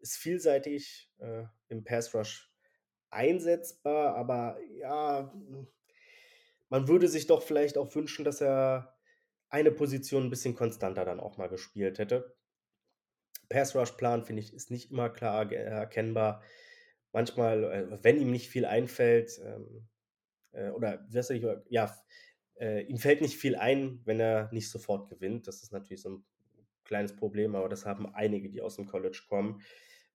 Ist 0.00 0.16
vielseitig 0.16 1.10
äh, 1.18 1.44
im 1.68 1.84
Pass 1.84 2.14
Rush 2.14 2.52
einsetzbar, 3.10 4.16
aber 4.16 4.58
ja, 4.78 5.32
man 6.68 6.88
würde 6.88 7.08
sich 7.08 7.26
doch 7.26 7.42
vielleicht 7.42 7.78
auch 7.78 7.94
wünschen, 7.94 8.24
dass 8.24 8.40
er 8.40 8.96
eine 9.48 9.70
Position 9.70 10.24
ein 10.24 10.30
bisschen 10.30 10.54
konstanter 10.54 11.04
dann 11.04 11.20
auch 11.20 11.36
mal 11.36 11.48
gespielt 11.48 11.98
hätte. 11.98 12.36
Pass-Rush-Plan, 13.48 14.24
finde 14.24 14.42
ich, 14.42 14.52
ist 14.52 14.70
nicht 14.70 14.90
immer 14.90 15.08
klar 15.08 15.50
erkennbar. 15.52 16.42
Manchmal, 17.12 17.64
äh, 17.64 17.98
wenn 18.02 18.20
ihm 18.20 18.30
nicht 18.30 18.48
viel 18.48 18.64
einfällt, 18.64 19.40
ähm, 19.44 19.88
äh, 20.52 20.70
oder 20.70 21.06
ja, 21.68 21.96
äh, 22.60 22.82
ihm 22.82 22.98
fällt 22.98 23.20
nicht 23.20 23.36
viel 23.36 23.56
ein, 23.56 24.00
wenn 24.04 24.20
er 24.20 24.50
nicht 24.52 24.70
sofort 24.70 25.08
gewinnt. 25.08 25.46
Das 25.46 25.62
ist 25.62 25.72
natürlich 25.72 26.02
so 26.02 26.10
ein 26.10 26.24
kleines 26.84 27.16
Problem, 27.16 27.54
aber 27.54 27.68
das 27.68 27.86
haben 27.86 28.14
einige, 28.14 28.48
die 28.48 28.62
aus 28.62 28.76
dem 28.76 28.86
College 28.86 29.22
kommen 29.28 29.60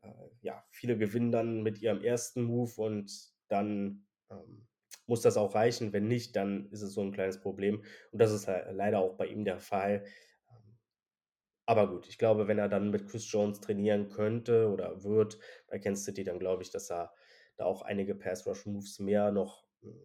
äh, 0.01 0.29
ja, 0.41 0.63
viele 0.69 0.97
gewinnen 0.97 1.31
dann 1.31 1.63
mit 1.63 1.81
ihrem 1.81 2.03
ersten 2.03 2.43
Move 2.43 2.73
und 2.81 3.11
dann 3.47 4.05
ähm, 4.29 4.67
muss 5.05 5.21
das 5.21 5.37
auch 5.37 5.55
reichen. 5.55 5.93
Wenn 5.93 6.07
nicht, 6.07 6.35
dann 6.35 6.69
ist 6.71 6.81
es 6.81 6.93
so 6.93 7.01
ein 7.01 7.11
kleines 7.11 7.39
Problem. 7.39 7.83
Und 8.11 8.19
das 8.19 8.31
ist 8.31 8.47
halt 8.47 8.67
leider 8.75 8.99
auch 8.99 9.15
bei 9.15 9.27
ihm 9.27 9.45
der 9.45 9.59
Fall. 9.59 10.05
Ähm, 10.49 10.77
aber 11.65 11.89
gut, 11.89 12.07
ich 12.07 12.17
glaube, 12.17 12.47
wenn 12.47 12.59
er 12.59 12.69
dann 12.69 12.91
mit 12.91 13.07
Chris 13.07 13.31
Jones 13.31 13.61
trainieren 13.61 14.09
könnte 14.09 14.69
oder 14.69 15.03
wird 15.03 15.39
bei 15.67 15.79
Kansas 15.79 16.05
City, 16.05 16.23
dann 16.23 16.39
glaube 16.39 16.63
ich, 16.63 16.71
dass 16.71 16.89
er 16.89 17.13
da 17.57 17.65
auch 17.65 17.81
einige 17.81 18.15
Pass-Rush-Moves 18.15 18.99
mehr 18.99 19.31
noch 19.31 19.65
hm, 19.81 19.99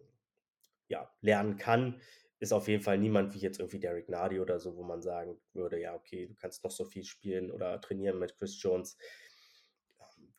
ja, 0.87 1.11
lernen 1.21 1.57
kann. 1.57 2.01
Ist 2.39 2.53
auf 2.53 2.67
jeden 2.67 2.83
Fall 2.83 2.97
niemand 2.97 3.33
wie 3.33 3.39
jetzt 3.39 3.59
irgendwie 3.59 3.79
Derek 3.79 4.09
Nardi 4.09 4.39
oder 4.39 4.59
so, 4.59 4.75
wo 4.75 4.83
man 4.83 5.01
sagen 5.01 5.39
würde, 5.53 5.79
ja, 5.79 5.95
okay, 5.95 6.27
du 6.27 6.35
kannst 6.35 6.63
noch 6.63 6.71
so 6.71 6.85
viel 6.85 7.03
spielen 7.03 7.51
oder 7.51 7.81
trainieren 7.81 8.19
mit 8.19 8.35
Chris 8.37 8.61
Jones 8.61 8.97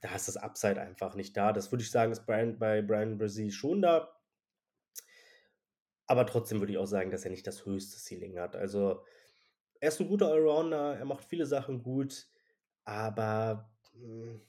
da 0.00 0.14
ist 0.14 0.28
das 0.28 0.36
Upside 0.36 0.80
einfach 0.80 1.14
nicht 1.14 1.36
da. 1.36 1.52
Das 1.52 1.72
würde 1.72 1.82
ich 1.82 1.90
sagen, 1.90 2.12
ist 2.12 2.26
Brian, 2.26 2.58
bei 2.58 2.82
Brian 2.82 3.18
Brzee 3.18 3.50
schon 3.50 3.82
da. 3.82 4.14
Aber 6.06 6.24
trotzdem 6.26 6.60
würde 6.60 6.72
ich 6.72 6.78
auch 6.78 6.86
sagen, 6.86 7.10
dass 7.10 7.24
er 7.24 7.30
nicht 7.30 7.46
das 7.46 7.66
höchste 7.66 7.98
Ceiling 7.98 8.38
hat. 8.38 8.56
Also, 8.56 9.04
er 9.80 9.88
ist 9.88 10.00
ein 10.00 10.08
guter 10.08 10.28
Allrounder, 10.28 10.96
er 10.96 11.04
macht 11.04 11.24
viele 11.24 11.46
Sachen 11.46 11.82
gut, 11.82 12.28
aber 12.84 13.70
hm, 13.92 14.40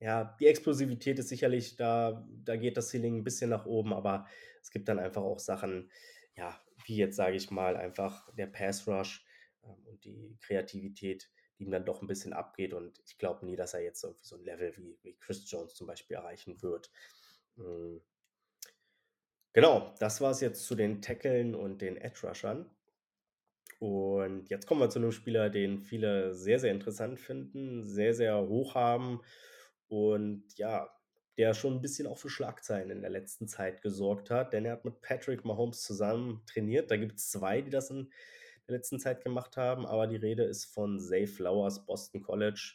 ja, 0.00 0.36
die 0.40 0.46
Explosivität 0.46 1.18
ist 1.18 1.28
sicherlich 1.28 1.76
da, 1.76 2.26
da 2.44 2.56
geht 2.56 2.76
das 2.76 2.90
Ceiling 2.90 3.16
ein 3.18 3.24
bisschen 3.24 3.50
nach 3.50 3.64
oben, 3.64 3.94
aber 3.94 4.26
es 4.60 4.70
gibt 4.70 4.88
dann 4.88 4.98
einfach 4.98 5.22
auch 5.22 5.38
Sachen, 5.38 5.90
ja, 6.36 6.60
wie 6.86 6.96
jetzt 6.96 7.16
sage 7.16 7.36
ich 7.36 7.50
mal, 7.50 7.76
einfach 7.76 8.32
der 8.34 8.46
Pass 8.46 8.86
Rush 8.86 9.24
ähm, 9.62 9.86
und 9.86 10.04
die 10.04 10.36
Kreativität, 10.40 11.30
die 11.58 11.64
ihm 11.64 11.70
dann 11.70 11.84
doch 11.84 12.02
ein 12.02 12.08
bisschen 12.08 12.32
abgeht. 12.32 12.74
Und 12.74 12.98
ich 13.06 13.18
glaube 13.18 13.46
nie, 13.46 13.56
dass 13.56 13.74
er 13.74 13.82
jetzt 13.82 14.02
irgendwie 14.02 14.26
so 14.26 14.36
ein 14.36 14.44
Level 14.44 14.76
wie, 14.76 14.98
wie 15.02 15.16
Chris 15.18 15.50
Jones 15.50 15.74
zum 15.74 15.86
Beispiel 15.86 16.16
erreichen 16.16 16.60
wird. 16.62 16.90
Mhm. 17.56 18.02
Genau, 19.52 19.94
das 20.00 20.20
war 20.20 20.32
es 20.32 20.40
jetzt 20.40 20.66
zu 20.66 20.74
den 20.74 21.00
Tackeln 21.00 21.54
und 21.54 21.80
den 21.80 21.96
Edge-Rushern. 21.96 22.68
Und 23.78 24.48
jetzt 24.48 24.66
kommen 24.66 24.80
wir 24.80 24.90
zu 24.90 24.98
einem 24.98 25.12
Spieler, 25.12 25.48
den 25.50 25.78
viele 25.78 26.34
sehr, 26.34 26.58
sehr 26.58 26.72
interessant 26.72 27.20
finden, 27.20 27.84
sehr, 27.84 28.14
sehr 28.14 28.40
hoch 28.48 28.74
haben 28.74 29.20
und 29.88 30.44
ja, 30.56 30.93
der 31.36 31.54
schon 31.54 31.74
ein 31.74 31.80
bisschen 31.80 32.06
auch 32.06 32.18
für 32.18 32.30
Schlagzeilen 32.30 32.90
in 32.90 33.00
der 33.00 33.10
letzten 33.10 33.48
Zeit 33.48 33.82
gesorgt 33.82 34.30
hat, 34.30 34.52
denn 34.52 34.64
er 34.64 34.72
hat 34.72 34.84
mit 34.84 35.00
Patrick 35.00 35.44
Mahomes 35.44 35.82
zusammen 35.82 36.42
trainiert. 36.46 36.90
Da 36.90 36.96
gibt 36.96 37.18
es 37.18 37.30
zwei, 37.30 37.60
die 37.60 37.70
das 37.70 37.90
in 37.90 38.12
der 38.68 38.76
letzten 38.76 39.00
Zeit 39.00 39.22
gemacht 39.22 39.56
haben, 39.56 39.86
aber 39.86 40.06
die 40.06 40.16
Rede 40.16 40.44
ist 40.44 40.66
von 40.66 41.00
Zay 41.00 41.26
Flowers, 41.26 41.84
Boston 41.86 42.22
College. 42.22 42.74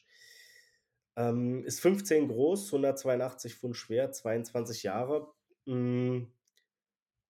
Ähm, 1.16 1.64
ist 1.66 1.80
15 1.80 2.28
groß, 2.28 2.68
182 2.68 3.56
Pfund 3.56 3.76
schwer, 3.76 4.12
22 4.12 4.84
Jahre. 4.84 5.34
Mm. 5.66 6.24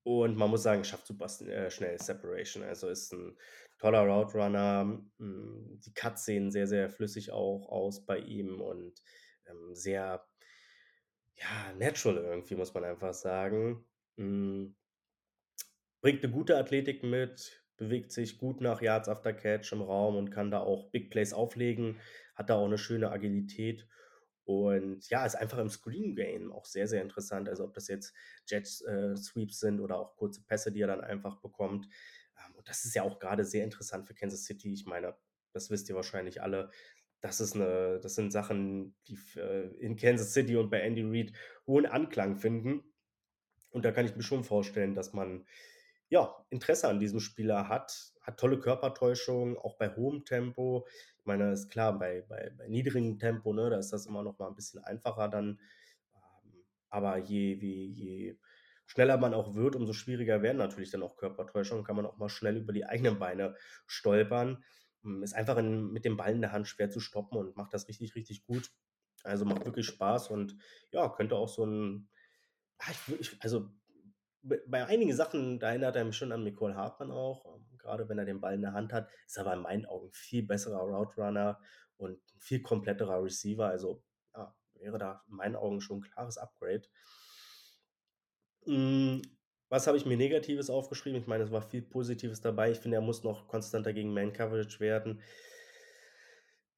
Und 0.04 0.38
man 0.38 0.50
muss 0.50 0.64
sagen, 0.64 0.84
schafft 0.84 1.08
super 1.08 1.26
äh, 1.48 1.70
schnell 1.70 2.00
Separation. 2.00 2.64
Also 2.64 2.90
ist 2.90 3.14
ein 3.14 3.38
toller 3.78 4.02
Route 4.02 4.38
Runner. 4.38 4.84
Mm. 5.18 5.80
Die 5.80 5.94
Cuts 5.94 6.26
sehen 6.26 6.52
sehr, 6.52 6.68
sehr 6.68 6.90
flüssig 6.90 7.32
auch 7.32 7.70
aus 7.70 8.06
bei 8.06 8.20
ihm 8.20 8.62
und 8.62 9.02
ähm, 9.48 9.74
sehr, 9.74 10.24
ja, 11.40 11.74
natural 11.78 12.18
irgendwie, 12.18 12.56
muss 12.56 12.74
man 12.74 12.84
einfach 12.84 13.14
sagen. 13.14 13.86
Mm. 14.18 14.68
Bringt 16.02 16.24
eine 16.24 16.32
gute 16.32 16.58
Athletik 16.58 17.04
mit, 17.04 17.66
bewegt 17.76 18.12
sich 18.12 18.38
gut 18.38 18.62
nach 18.62 18.82
Yards 18.82 19.10
after 19.10 19.34
Catch 19.34 19.74
im 19.74 19.82
Raum 19.82 20.16
und 20.16 20.30
kann 20.30 20.52
da 20.52 20.60
auch 20.60 20.92
Big 20.92 21.12
Plays 21.12 21.34
auflegen, 21.34 22.00
hat 22.36 22.50
da 22.50 22.56
auch 22.56 22.66
eine 22.66 22.78
schöne 22.78 23.12
Agilität 23.12 23.86
und 24.50 25.08
ja, 25.12 25.28
ist 25.28 25.36
einfach 25.36 25.60
im 25.60 25.70
Screen 25.70 26.16
Game 26.16 26.52
auch 26.52 26.66
sehr, 26.66 26.88
sehr 26.88 27.04
interessant. 27.04 27.48
Also 27.48 27.66
ob 27.66 27.76
das 27.76 27.88
jetzt 27.88 28.16
Jet 28.48 28.66
äh, 28.88 29.16
Sweeps 29.16 29.60
sind 29.60 29.80
oder 29.80 30.00
auch 30.00 30.16
kurze 30.16 30.44
Pässe, 30.44 30.72
die 30.72 30.82
er 30.82 30.88
dann 30.88 31.02
einfach 31.02 31.40
bekommt. 31.40 31.86
Ähm, 32.36 32.56
und 32.56 32.68
das 32.68 32.84
ist 32.84 32.96
ja 32.96 33.04
auch 33.04 33.20
gerade 33.20 33.46
sehr 33.46 33.64
interessant 33.64 34.08
für 34.08 34.16
Kansas 34.16 34.46
City. 34.46 34.74
Ich 34.74 34.88
meine, 34.88 35.16
das 35.54 35.70
wisst 35.70 35.88
ihr 35.90 35.96
wahrscheinlich 35.96 36.42
alle. 36.42 36.72
Das, 37.22 37.40
ist 37.42 37.56
eine, 37.56 38.00
das 38.02 38.16
sind 38.16 38.32
Sachen, 38.32 38.96
die 39.08 39.18
in 39.80 39.96
Kansas 39.98 40.34
City 40.34 40.56
und 40.56 40.70
bei 40.70 40.80
Andy 40.82 41.04
Reid 41.04 41.34
hohen 41.68 41.86
Anklang 41.86 42.38
finden. 42.38 42.84
Und 43.72 43.86
da 43.86 43.92
kann 43.92 44.06
ich 44.06 44.16
mir 44.16 44.24
schon 44.24 44.44
vorstellen, 44.44 44.96
dass 44.96 45.14
man 45.14 45.46
ja, 46.10 46.36
Interesse 46.50 46.88
an 46.90 47.00
diesem 47.00 47.20
Spieler 47.20 47.70
hat, 47.70 48.14
hat 48.22 48.40
tolle 48.40 48.60
Körpertäuschung, 48.60 49.58
auch 49.58 49.78
bei 49.78 49.96
hohem 49.96 50.26
Tempo. 50.26 50.88
Ich 51.20 51.26
meine, 51.26 51.52
ist 51.52 51.70
klar, 51.70 51.98
bei, 51.98 52.22
bei, 52.28 52.52
bei 52.58 52.68
niedrigem 52.68 53.20
Tempo, 53.20 53.54
ne, 53.54 53.70
da 53.70 53.78
ist 53.78 53.94
das 53.94 54.08
immer 54.08 54.24
noch 54.24 54.40
mal 54.40 54.48
ein 54.48 54.56
bisschen 54.56 54.84
einfacher 54.84 55.28
dann. 55.30 55.60
Ähm, 56.16 56.66
Aber 56.90 57.18
je 57.18 57.62
wie 57.62 57.86
je 57.92 58.38
schneller 58.88 59.18
man 59.18 59.36
auch 59.36 59.54
wird, 59.54 59.76
umso 59.76 59.94
schwieriger 59.94 60.42
werden 60.42 60.58
natürlich 60.58 60.90
dann 60.90 61.04
auch 61.04 61.16
Körpertäuschungen, 61.16 61.84
kann 61.84 61.96
man 61.96 62.08
auch 62.08 62.18
mal 62.18 62.30
schnell 62.30 62.58
über 62.58 62.74
die 62.74 62.86
eigenen 62.86 63.20
Beine 63.20 63.56
stolpern. 63.86 64.64
Hm, 65.04 65.24
ist 65.24 65.34
einfach 65.34 65.58
in 65.58 65.92
mit 65.92 66.06
dem 66.06 66.18
Ball 66.18 66.32
in 66.34 66.42
der 66.42 66.52
Hand 66.52 66.68
schwer 66.68 66.90
zu 66.90 67.00
stoppen 67.00 67.38
und 67.38 67.56
macht 67.56 67.74
das 67.74 67.88
richtig, 67.88 68.16
richtig 68.16 68.44
gut. 68.44 68.72
Also, 69.24 69.46
macht 69.46 69.66
wirklich 69.66 69.86
Spaß 69.88 70.30
und 70.30 70.58
ja, 70.92 71.10
könnte 71.10 71.36
auch 71.36 71.50
so 71.50 71.64
'n 71.66 72.10
ah, 72.80 72.92
also, 73.42 73.72
bei 74.44 74.86
einigen 74.88 75.16
Sachen, 75.16 75.60
da 75.60 75.70
erinnert 75.72 75.96
er 75.98 76.06
mich 76.06 76.18
schon 76.18 76.32
an 76.34 76.44
Mecole 76.44 76.76
Hardman 76.76 77.12
auch, 77.12 77.46
ähm, 77.58 77.68
grade 77.78 78.10
wenn 78.10 78.20
er 78.20 78.26
den 78.26 78.42
Ball 78.42 78.56
in 78.56 78.62
der 78.64 78.74
Hand 78.74 78.94
hat, 78.94 79.10
ist 79.28 79.40
aber 79.40 79.54
in 79.54 79.62
meinen 79.62 79.86
Augen 79.88 80.12
viel 80.14 80.44
besserer 80.44 80.82
Route 80.82 81.22
Runner 81.22 81.62
und 81.98 82.20
viel 82.40 82.62
kompletterer 82.64 83.24
Receiver. 83.24 83.68
Also, 83.70 84.04
ja, 84.36 84.56
wäre 84.76 84.98
da 85.00 85.24
in 85.30 85.36
meinen 85.38 85.56
Augen 85.58 85.82
schon 85.82 86.00
'n 86.00 86.02
klares 86.04 86.38
Upgrade. 86.40 86.88
Was 89.72 89.86
habe 89.86 89.98
ich 89.98 90.06
mir 90.08 90.18
Negatives 90.18 90.72
aufgeschrieben? 90.72 91.20
Ich 91.20 91.28
meine, 91.28 91.44
es 91.44 91.52
war 91.52 91.62
viel 91.62 91.84
Positives 91.84 92.42
dabei. 92.42 92.72
Ich 92.72 92.80
finde, 92.80 92.98
er 92.98 93.02
muss 93.02 93.24
noch 93.24 93.48
konstanter 93.48 93.94
gegen 93.94 94.12
Man 94.14 94.34
Coverage 94.34 94.80
werden. 94.80 95.22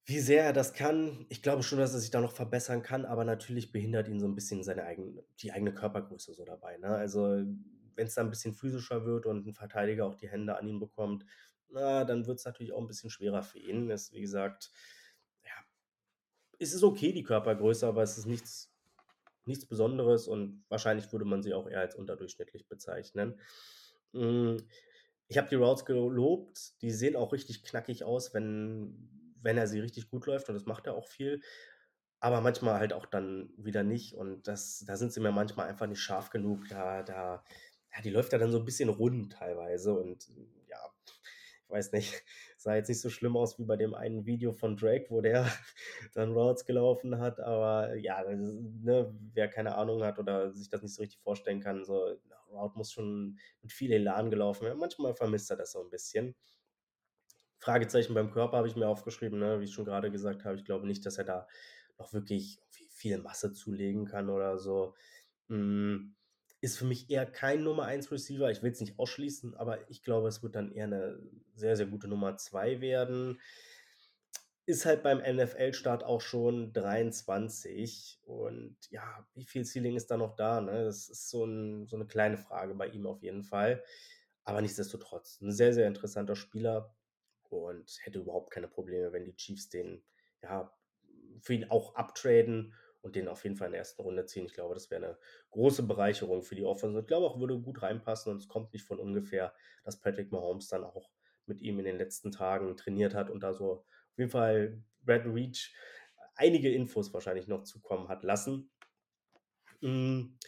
Wie 0.06 0.18
sehr 0.18 0.42
er 0.44 0.52
das 0.52 0.72
kann, 0.74 1.26
ich 1.28 1.42
glaube 1.42 1.62
schon, 1.62 1.78
dass 1.78 1.94
er 1.94 2.00
sich 2.00 2.10
da 2.10 2.20
noch 2.20 2.32
verbessern 2.32 2.82
kann, 2.82 3.04
aber 3.04 3.24
natürlich 3.24 3.70
behindert 3.70 4.08
ihn 4.08 4.18
so 4.18 4.26
'n 4.26 4.34
bisschen 4.34 4.64
seine 4.64 4.82
eigen 4.84 5.20
die 5.38 5.52
eigene 5.52 5.72
Körpergröße 5.72 6.34
so 6.34 6.44
dabei, 6.44 6.76
ne? 6.76 6.88
Also, 6.88 7.44
wenn's 7.94 8.14
da 8.14 8.22
'n 8.22 8.30
bisschen 8.30 8.52
physischer 8.52 9.04
wird 9.04 9.26
und 9.26 9.46
'n 9.46 9.54
Verteidiger 9.54 10.04
auch 10.06 10.16
die 10.16 10.28
Hände 10.28 10.56
an 10.58 10.66
ihn 10.66 10.80
bekommt, 10.80 11.24
na, 11.68 12.04
dann 12.04 12.26
wird's 12.26 12.44
natürlich 12.44 12.72
auch 12.72 12.80
'n 12.80 12.88
bisschen 12.88 13.10
schwerer 13.10 13.44
für 13.44 13.60
ihn. 13.60 13.90
Ist, 13.90 14.12
wie 14.12 14.20
gesagt 14.20 14.72
ja, 15.44 15.52
es 16.60 16.74
ist 16.74 16.84
okay, 16.84 17.12
die 17.12 17.24
Körpergröße, 17.24 17.86
aber 17.86 18.02
es 18.02 18.18
ist 18.18 18.26
nichts 18.26 18.71
nichts 19.46 19.66
Besonderes 19.66 20.28
und 20.28 20.64
wahrscheinlich 20.68 21.12
würde 21.12 21.24
man 21.24 21.42
sie 21.42 21.54
auch 21.54 21.68
eher 21.68 21.80
als 21.80 21.94
unterdurchschnittlich 21.96 22.68
bezeichnen. 22.68 23.40
Hm, 24.14 24.58
ich 25.28 25.38
habe 25.38 25.48
die 25.48 25.54
Routes 25.56 25.84
gelobt, 25.86 26.80
die 26.82 26.90
sehen 26.90 27.16
auch 27.16 27.32
richtig 27.32 27.64
knackig 27.64 28.04
aus, 28.04 28.34
wenn 28.34 29.08
wenn 29.44 29.58
er 29.58 29.66
sie 29.66 29.80
richtig 29.80 30.08
gut 30.10 30.26
läuft 30.26 30.48
und 30.48 30.54
das 30.54 30.66
macht 30.66 30.86
er 30.86 30.94
auch 30.94 31.08
viel, 31.08 31.40
aber 32.20 32.40
manchmal 32.40 32.78
halt 32.78 32.92
auch 32.92 33.06
dann 33.06 33.50
wieder 33.56 33.82
nicht 33.84 34.14
und 34.14 34.46
das 34.48 34.84
da 34.86 34.96
sind 34.96 35.12
sie 35.12 35.20
mir 35.20 35.32
manchmal 35.32 35.68
einfach 35.68 35.86
nicht 35.88 36.00
scharf 36.00 36.30
genug. 36.30 36.68
Da 36.68 37.02
da 37.02 37.44
ja, 37.94 38.02
die 38.02 38.10
läuft 38.10 38.32
ja 38.32 38.38
dann 38.38 38.52
so 38.52 38.58
'n 38.58 38.64
bisschen 38.64 38.88
rund 38.90 39.32
teilweise 39.34 39.94
und 39.94 40.28
ja, 40.68 40.78
ich 41.64 41.70
weiß 41.70 41.92
nicht, 41.92 42.24
sah 42.62 42.74
jetzt 42.76 42.88
nicht 42.88 43.00
so 43.00 43.10
schlimm 43.10 43.36
aus 43.36 43.58
wie 43.58 43.64
bei 43.64 43.76
dem 43.76 43.94
einen 43.94 44.26
Video 44.26 44.52
von 44.52 44.76
Drake, 44.76 45.06
wo 45.10 45.20
der 45.20 45.46
dann 46.14 46.32
Routes 46.32 46.64
gelaufen 46.64 47.18
hat, 47.18 47.40
aber 47.40 47.94
ja, 47.96 48.22
ne, 48.28 49.14
wer 49.34 49.48
keine 49.48 49.74
Ahnung 49.76 50.02
hat 50.04 50.18
oder 50.18 50.52
sich 50.54 50.68
das 50.68 50.82
nicht 50.82 50.94
so 50.94 51.02
richtig 51.02 51.20
vorstellen 51.20 51.60
kann, 51.60 51.84
so 51.84 52.16
Route 52.50 52.76
muss 52.78 52.92
schon 52.92 53.38
mit 53.62 53.72
viel 53.72 53.92
Elan 53.92 54.30
gelaufen 54.30 54.64
werden. 54.66 54.78
Manchmal 54.78 55.14
vermisst 55.14 55.50
er 55.50 55.56
das 55.56 55.72
so 55.72 55.80
'n 55.82 55.90
bisschen. 55.90 56.34
Fragezeichen 57.58 58.14
beim 58.14 58.30
Körper 58.32 58.56
habe 58.58 58.68
ich 58.68 58.76
mir 58.76 58.88
aufgeschrieben, 58.88 59.38
ne, 59.38 59.60
wie 59.60 59.64
ich 59.64 59.72
schon 59.72 59.84
grade 59.84 60.10
gesagt 60.10 60.44
habe. 60.44 60.56
Ich 60.56 60.64
glaube 60.64 60.86
nicht, 60.86 61.06
dass 61.06 61.18
er 61.18 61.24
da 61.24 61.46
noch 61.98 62.12
wirklich 62.12 62.60
vi 62.70 62.88
viel 62.90 63.18
Masse 63.18 63.52
zulegen 63.52 64.06
kann 64.06 64.28
oder 64.30 64.58
so. 64.58 64.94
Hm, 65.48 66.16
ist 66.62 66.78
für 66.78 66.86
mich 66.86 67.10
eher 67.10 67.26
kein 67.26 67.64
Nummer 67.64 67.84
1 67.86 68.12
Receiver. 68.12 68.50
Ich 68.50 68.62
will's 68.62 68.80
nicht 68.80 68.98
ausschließen, 68.98 69.54
aber 69.56 69.90
ich 69.90 70.02
glaube, 70.02 70.28
es 70.28 70.42
wird 70.44 70.56
dann 70.56 70.72
eher 70.72 70.86
'ne 70.88 71.20
sehr, 71.54 71.76
sehr 71.76 71.86
gute 71.86 72.08
Nummer 72.08 72.36
2 72.38 72.80
werden. 72.80 73.40
Ist 74.68 74.86
halt 74.86 75.02
beim 75.02 75.18
NFL-Start 75.18 76.04
auch 76.04 76.20
schon 76.20 76.72
23 76.72 78.20
und 78.22 78.76
ja, 78.90 79.26
wie 79.34 79.44
viel 79.44 79.64
Ceiling 79.64 79.96
ist 79.96 80.08
da 80.08 80.16
noch 80.16 80.36
da, 80.36 80.60
ne? 80.60 80.84
Das 80.84 81.08
ist 81.08 81.30
so 81.30 81.44
'n 81.44 81.88
so 81.88 81.96
'ne 81.96 82.06
kleine 82.06 82.36
Frage 82.38 82.74
bei 82.76 82.86
ihm 82.86 83.04
auf 83.06 83.22
jeden 83.22 83.42
Fall. 83.42 83.82
Aber 84.44 84.60
nichtsdestotrotz 84.62 85.40
'n 85.40 85.50
sehr, 85.50 85.72
sehr 85.74 85.88
interessanter 85.88 86.36
Spieler 86.36 86.94
und 87.50 87.98
hätte 88.02 88.20
überhaupt 88.20 88.52
keine 88.52 88.68
Probleme, 88.68 89.12
wenn 89.12 89.24
die 89.24 89.34
Chiefs 89.34 89.68
den, 89.68 90.04
ja, 90.42 90.72
für 91.40 91.54
ihn 91.54 91.68
auch 91.70 91.96
uptraden 91.96 92.74
und 93.02 93.16
den 93.16 93.28
auf 93.28 93.44
jeden 93.44 93.56
Fall 93.56 93.66
in 93.68 93.72
der 93.72 93.80
1. 93.80 94.02
Runde 94.02 94.26
ziehen. 94.26 94.46
Ich 94.46 94.54
glaube, 94.54 94.74
das 94.74 94.90
wäre 94.90 95.00
'ne 95.02 95.18
große 95.50 95.82
Bereicherung 95.84 96.42
für 96.42 96.54
die 96.56 96.64
Offense. 96.64 97.00
Ich 97.00 97.06
glaube 97.06 97.26
auch, 97.26 97.38
würde 97.40 97.58
gut 97.60 97.82
reinpassen 97.82 98.32
und 98.32 98.38
es 98.38 98.48
kommt 98.48 98.72
nicht 98.72 98.84
von 98.86 98.98
ungefähr, 99.00 99.54
dass 99.84 100.00
Patrick 100.00 100.32
Mahomes 100.32 100.68
dann 100.68 100.84
auch 100.84 101.10
mit 101.46 101.60
ihm 101.62 101.78
in 101.80 101.84
den 101.84 101.98
letzten 101.98 102.30
Tagen 102.32 102.76
trainiert 102.76 103.14
hat 103.14 103.30
und 103.30 103.42
da 103.42 103.52
so 103.54 103.72
auf 103.82 104.18
jeden 104.18 104.30
Fall 104.30 104.82
Brad 105.02 105.26
Reach 105.26 105.74
einige 106.36 106.72
Infos 106.72 107.12
wahrscheinlich 107.14 107.48
noch 107.48 107.62
zukommen 107.64 108.08
hat 108.08 108.22
lassen. 108.22 108.70
Hm, 109.82 110.38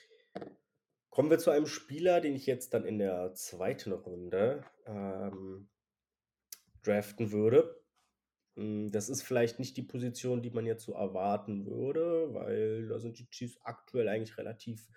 kommen 1.10 1.30
wir 1.30 1.38
zu 1.38 1.50
einem 1.50 1.66
Spieler, 1.66 2.20
den 2.20 2.36
ich 2.36 2.46
jetzt 2.46 2.74
dann 2.74 2.84
in 2.86 2.98
der 2.98 3.34
2. 3.34 3.92
Runde, 3.92 4.64
ähm 4.86 5.68
draften 6.84 7.32
würde. 7.32 7.83
Hm, 8.56 8.90
das 8.90 9.08
ist 9.08 9.22
vielleicht 9.22 9.58
nicht 9.58 9.76
die 9.76 9.82
Position, 9.82 10.42
die 10.42 10.50
man 10.50 10.66
jetzt 10.66 10.84
so 10.84 10.92
erwarten 10.94 11.66
würde, 11.66 12.32
weil 12.34 12.86
da 12.88 12.98
sind 12.98 13.18
die 13.18 13.28
Chiefs 13.30 13.58
aktuell 13.62 14.08
eigentlich 14.08 14.38
relativ 14.38 14.88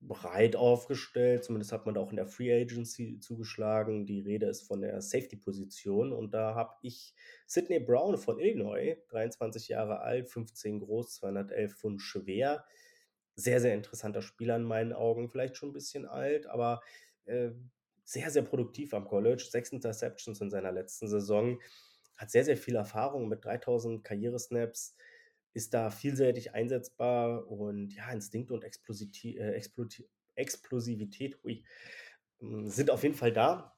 breit 0.00 0.56
aufgestellt. 0.56 1.44
Zumindest 1.44 1.72
hat 1.72 1.84
man 1.84 1.94
da 1.94 2.00
auch 2.00 2.10
in 2.10 2.16
der 2.16 2.26
Free 2.26 2.52
Agency 2.62 3.18
zugeschlagen. 3.20 4.06
Die 4.06 4.20
Rede 4.20 4.46
ist 4.46 4.62
von 4.62 4.80
der 4.80 5.02
Safety-Position 5.02 6.12
und 6.14 6.32
da 6.32 6.54
habe 6.54 6.74
ich 6.82 7.14
Sydney 7.46 7.80
Brown 7.80 8.16
von 8.16 8.38
Illinois, 8.38 8.96
23 9.08 9.68
Jahre 9.68 10.00
alt, 10.00 10.30
15 10.30 10.80
groß, 10.80 11.14
211 11.16 11.74
Pfund 11.76 12.00
schwer. 12.00 12.64
Sehr, 13.34 13.60
sehr 13.60 13.74
interessanter 13.74 14.22
Spieler 14.22 14.56
in 14.56 14.64
meinen 14.64 14.92
Augen, 14.94 15.28
vielleicht 15.30 15.56
schon 15.56 15.70
'n 15.70 15.72
bisschen 15.74 16.06
alt, 16.06 16.46
aber, 16.46 16.80
äh, 17.26 17.50
sehr, 18.04 18.30
sehr 18.30 18.42
produktiv 18.42 18.94
am 18.94 19.06
College. 19.06 19.46
6 19.50 19.70
Interceptions 19.72 20.40
in 20.40 20.50
seiner 20.50 20.72
letzten 20.72 21.08
Saison. 21.08 21.60
Hat 22.20 22.30
sehr, 22.30 22.44
sehr 22.44 22.56
viel 22.58 22.76
Erfahrung 22.76 23.28
mit 23.28 23.44
3.000 23.46 24.04
Karrieresnaps, 24.04 24.94
ist 25.54 25.74
da 25.74 25.90
vielseitig 25.90 26.54
einsetzbar 26.54 27.48
und 27.50 27.94
ja, 27.94 28.12
Instinkte 28.12 28.54
und 28.54 28.62
Explositi 28.64 29.38
äh, 29.38 29.52
Exploti 29.54 30.06
Explosivität, 30.36 31.42
ui, 31.44 31.64
hm, 32.40 32.68
sind 32.68 32.90
auf 32.90 33.02
jeden 33.04 33.14
Fall 33.16 33.32
da. 33.32 33.76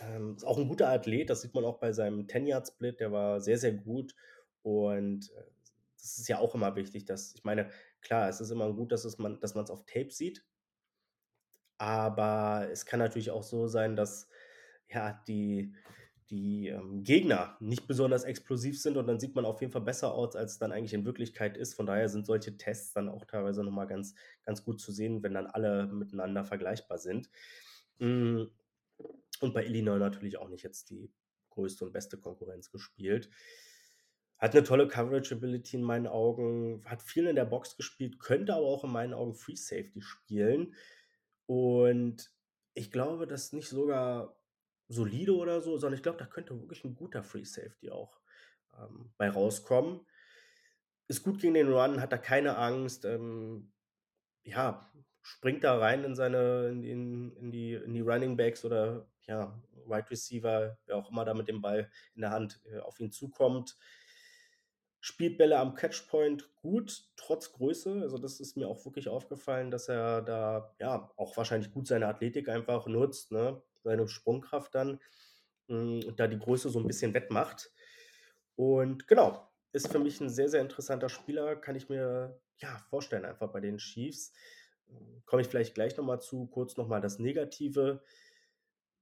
Ähm, 0.00 0.36
ist 0.36 0.44
auch 0.44 0.58
'n 0.58 0.68
guter 0.68 0.88
Athlet, 0.90 1.30
das 1.30 1.42
sieht 1.42 1.54
man 1.54 1.64
auch 1.64 1.78
bei 1.80 1.92
seinem 1.92 2.28
Ten-Yard-Split, 2.28 3.00
der 3.00 3.12
war 3.12 3.40
sehr, 3.40 3.58
sehr 3.58 3.72
gut 3.74 4.14
und, 4.62 5.30
äh, 5.32 5.44
das 6.00 6.18
ist 6.18 6.28
ja 6.28 6.38
auch 6.40 6.54
immer 6.56 6.76
wichtig, 6.76 7.06
dass 7.06 7.34
ich 7.36 7.44
meine, 7.44 7.70
klar, 8.02 8.28
es 8.28 8.40
ist 8.40 8.50
immer 8.50 8.72
gut, 8.74 8.92
dass 8.92 9.04
es 9.06 9.18
man 9.18 9.40
dass 9.40 9.54
man's 9.56 9.70
auf 9.70 9.84
Tape 9.86 10.10
sieht 10.12 10.44
aber 11.80 12.68
es 12.70 12.86
kann 12.86 13.00
natürlich 13.00 13.30
auch 13.30 13.42
so 13.42 13.66
sein, 13.66 13.96
dass, 13.96 14.28
ja, 14.88 15.22
die 15.28 15.74
die, 16.30 16.68
ähm, 16.68 17.04
Gegner 17.04 17.56
nicht 17.60 17.86
besonders 17.86 18.24
explosiv 18.24 18.80
sind 18.80 18.96
und 18.96 19.06
dann 19.06 19.20
sieht 19.20 19.34
man 19.34 19.44
auf 19.44 19.60
jeden 19.60 19.72
Fall 19.72 19.82
besser 19.82 20.14
aus, 20.14 20.36
als 20.36 20.52
es 20.52 20.58
dann 20.58 20.72
eigentlich 20.72 20.94
in 20.94 21.04
Wirklichkeit 21.04 21.56
ist. 21.56 21.74
Von 21.74 21.86
daher 21.86 22.08
sind 22.08 22.26
solche 22.26 22.56
Tests 22.56 22.92
dann 22.94 23.08
auch 23.08 23.24
teilweise 23.26 23.62
noch 23.64 23.72
mal 23.72 23.86
ganz 23.86 24.14
ganz 24.44 24.64
gut 24.64 24.80
zu 24.80 24.92
sehen, 24.92 25.22
wenn 25.22 25.34
dann 25.34 25.46
alle 25.46 25.86
miteinander 25.86 26.44
vergleichbar 26.44 26.98
sind. 26.98 27.30
Hm, 27.98 28.50
und 29.40 29.54
bei 29.54 29.64
Illinois 29.66 29.98
natürlich 29.98 30.38
auch 30.38 30.48
nicht 30.48 30.62
jetzt 30.64 30.90
die 30.90 31.12
größte 31.50 31.84
und 31.86 31.92
beste 31.92 32.18
Konkurrenz 32.18 32.70
gespielt. 32.70 33.30
Hat 34.38 34.54
'ne 34.54 34.62
tolle 34.64 34.88
Coverage 34.88 35.34
Ability 35.34 35.76
in 35.76 35.82
meinen 35.82 36.06
Augen, 36.06 36.82
hat 36.86 37.02
viel 37.02 37.26
in 37.26 37.36
der 37.36 37.44
Box 37.44 37.76
gespielt, 37.76 38.18
könnte 38.18 38.54
aber 38.54 38.66
auch 38.66 38.84
in 38.84 38.90
meinen 38.90 39.14
Augen 39.14 39.34
Free 39.34 39.54
Safety 39.56 40.02
spielen. 40.02 40.74
Und 41.46 42.30
ich 42.74 42.90
glaube, 42.92 43.26
das 43.26 43.44
ist 43.46 43.52
nicht 43.54 43.68
sogar 43.68 44.36
solide 44.88 45.36
oder 45.36 45.60
so, 45.60 45.76
sondern 45.78 45.96
ich 45.98 46.02
glaube, 46.02 46.18
da 46.18 46.26
könnte 46.26 46.60
wirklich 46.60 46.84
'n 46.84 46.94
guter 46.96 47.22
Free 47.24 47.44
Safety 47.44 47.90
auch, 47.90 48.20
ähm, 48.78 49.12
bei 49.18 49.30
rauskommen. 49.30 50.06
Ist 51.10 51.22
gut 51.22 51.40
gegen 51.40 51.54
den 51.54 51.68
Run, 51.72 52.00
hat 52.00 52.12
da 52.12 52.18
keine 52.18 52.56
Angst, 52.56 53.04
ähm, 53.04 53.72
ja, 54.44 54.92
springt 55.22 55.64
da 55.64 55.78
rein 55.78 56.04
in 56.04 56.14
seine 56.16 56.68
in 56.70 56.84
in 56.84 57.36
in 57.36 57.52
die 57.52 57.74
in 57.74 57.94
die 57.94 58.00
Running 58.02 58.36
Backs 58.36 58.64
oder, 58.64 59.10
ja, 59.26 59.62
Wide 59.86 60.10
Receiver, 60.10 60.78
wer 60.86 60.96
auch 60.96 61.10
immer 61.10 61.24
da 61.26 61.34
mit 61.34 61.48
dem 61.48 61.62
Ball 61.62 61.90
in 62.14 62.22
der 62.22 62.30
Hand, 62.30 62.60
äh, 62.66 62.78
auf 62.80 63.00
ihn 63.00 63.12
zukommt. 63.12 63.76
Spielt 65.06 65.36
Bälle 65.36 65.58
am 65.58 65.74
Catch-Point 65.74 66.54
gut, 66.56 67.10
trotz 67.16 67.52
Größe. 67.52 68.00
Also, 68.00 68.16
das 68.16 68.40
ist 68.40 68.56
mir 68.56 68.68
auch 68.68 68.84
wirklich 68.86 69.08
aufgefallen, 69.08 69.70
dass 69.70 69.88
er 69.88 70.22
da, 70.22 70.74
ja, 70.80 71.12
auch 71.16 71.36
wahrscheinlich 71.36 71.70
gut 71.72 71.86
seine 71.86 72.06
Athletik 72.08 72.48
einfach 72.48 72.86
nutzt, 72.86 73.30
ne, 73.30 73.62
seine 73.84 74.08
Sprungkraft 74.08 74.74
dann, 74.74 75.00
und 75.68 76.16
da 76.18 76.26
die 76.28 76.38
Größe 76.40 76.70
so 76.70 76.80
'n 76.80 76.86
bisschen 76.88 77.14
wettmacht. 77.14 77.72
Und 78.56 79.08
genau, 79.08 79.50
ist 79.72 79.88
für 79.92 79.98
mich 80.00 80.20
'n 80.22 80.28
sehr, 80.30 80.48
sehr 80.50 80.62
interessanter 80.62 81.08
Spieler, 81.10 81.56
kann 81.56 81.76
ich 81.76 81.88
mir, 81.90 82.40
ja, 82.58 82.78
vorstellen 82.90 83.24
einfach 83.26 83.52
bei 83.52 83.60
den 83.60 83.78
Chiefs. 83.78 84.32
Komme 85.26 85.42
ich 85.42 85.48
vielleicht 85.48 85.74
gleich 85.74 85.96
noch 85.98 86.04
mal 86.06 86.20
zu. 86.20 86.46
Kurz 86.48 86.76
noch 86.78 86.88
mal 86.88 87.00
das 87.02 87.18
Negative. 87.20 88.02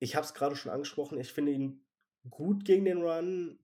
Ich 0.03 0.17
habe 0.17 0.27
es 0.27 0.35
grade 0.35 0.57
schon 0.57 0.73
angesprochen, 0.73 1.21
ich 1.21 1.33
finde 1.33 1.53
ihn 1.53 1.87
gut 2.29 2.65
gegen 2.65 2.85
den 2.87 3.03
Run 3.03 3.61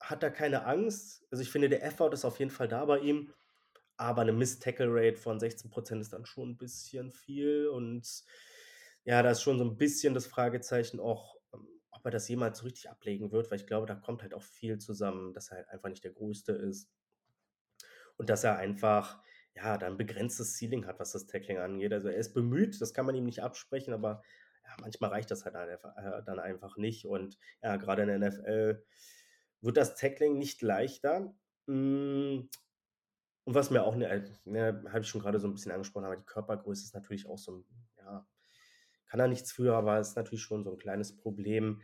hat 0.00 0.22
da 0.22 0.30
keine 0.30 0.64
Angst. 0.66 1.26
Also, 1.30 1.42
ich 1.42 1.50
finde, 1.50 1.68
der 1.68 1.82
Effort 1.84 2.12
ist 2.12 2.24
auf 2.24 2.38
jeden 2.38 2.50
Fall 2.50 2.68
da 2.68 2.84
bei 2.84 2.98
ihm, 3.00 3.32
aber 3.96 4.24
'ne 4.24 4.32
Missed 4.32 4.62
Tackle 4.62 4.88
Rate 4.90 5.16
von 5.18 5.40
16 5.40 5.70
% 5.70 6.00
ist 6.02 6.12
dann 6.12 6.26
schon 6.26 6.50
'n 6.52 6.56
bisschen 6.58 7.12
viel 7.12 7.68
und 7.68 8.24
ja, 9.04 9.22
da 9.22 9.30
ist 9.30 9.42
schon 9.42 9.58
so 9.58 9.64
'n 9.64 9.76
bisschen 9.78 10.14
das 10.14 10.26
Fragezeichen 10.26 11.00
auch, 11.00 11.36
ähm, 11.54 11.68
ob 11.90 12.04
er 12.06 12.10
das 12.12 12.28
jemals 12.28 12.58
so 12.58 12.64
richtig 12.64 12.90
ablegen 12.90 13.32
wird, 13.32 13.50
weil 13.50 13.58
ich 13.60 13.66
glaube, 13.66 13.86
da 13.86 13.94
kommt 13.94 14.22
halt 14.22 14.34
auch 14.34 14.42
viel 14.42 14.78
zusammen, 14.78 15.32
dass 15.34 15.50
er 15.50 15.58
halt 15.58 15.68
einfach 15.70 15.88
nicht 15.90 16.04
der 16.04 16.12
Größte 16.12 16.52
ist 16.52 16.88
und 18.18 18.30
dass 18.30 18.44
er 18.44 18.56
einfach, 18.58 19.22
ja, 19.54 19.78
da 19.78 19.86
'n 19.86 19.96
begrenztes 19.96 20.56
Ceiling 20.58 20.86
hat, 20.86 20.98
was 21.00 21.12
das 21.12 21.26
Tackling 21.26 21.58
angeht. 21.58 21.92
Also, 21.92 22.08
er 22.08 22.16
ist 22.16 22.34
bemüht, 22.34 22.80
das 22.80 22.94
kann 22.94 23.06
man 23.06 23.14
ihm 23.14 23.24
nicht 23.24 23.42
absprechen, 23.42 23.92
aber 23.94 24.22
ja, 24.64 24.76
manchmal 24.80 25.10
reicht 25.10 25.30
das 25.30 25.44
halt 25.44 25.54
äh, 25.56 26.22
dann 26.24 26.38
einfach 26.40 26.76
nicht 26.76 27.06
und 27.06 27.38
ja, 27.62 27.76
grade 27.76 28.02
in 28.02 28.08
der 28.08 28.16
NFL 28.18 28.84
wird 29.60 29.76
das 29.76 29.94
Tackling 29.96 30.38
nicht 30.38 30.62
leichter. 30.62 31.34
Hm, 31.68 32.48
und 33.44 33.54
was 33.54 33.70
mir 33.70 33.84
auch 33.84 33.96
'ne 33.96 34.08
äh, 34.08 34.30
ne, 34.44 34.84
habe 34.90 35.00
ich 35.02 35.08
schon 35.08 35.20
grade 35.22 35.38
so 35.40 35.48
'n 35.48 35.54
bisschen 35.54 35.72
angesprochen, 35.72 36.06
aber 36.06 36.16
die 36.16 36.24
Körpergröße 36.26 36.84
ist 36.84 36.94
natürlich 36.94 37.26
auch 37.28 37.38
so 37.38 37.52
'n 37.52 37.64
ja, 37.70 37.83
kann 39.14 39.20
er 39.20 39.28
nichts 39.28 39.52
für, 39.52 39.76
aber 39.76 40.00
ist 40.00 40.16
natürlich 40.16 40.42
schon 40.42 40.64
so 40.64 40.72
'n 40.72 40.78
kleines 40.78 41.16
Problem. 41.16 41.82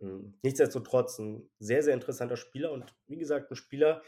Hm, 0.00 0.34
nichtsdestotrotz 0.44 1.18
'n 1.20 1.50
sehr, 1.60 1.82
sehr 1.84 1.94
interessanter 1.94 2.36
Spieler 2.38 2.72
und 2.72 2.94
wie 3.08 3.18
gesagt, 3.18 3.50
'n 3.52 3.56
Spieler, 3.56 4.02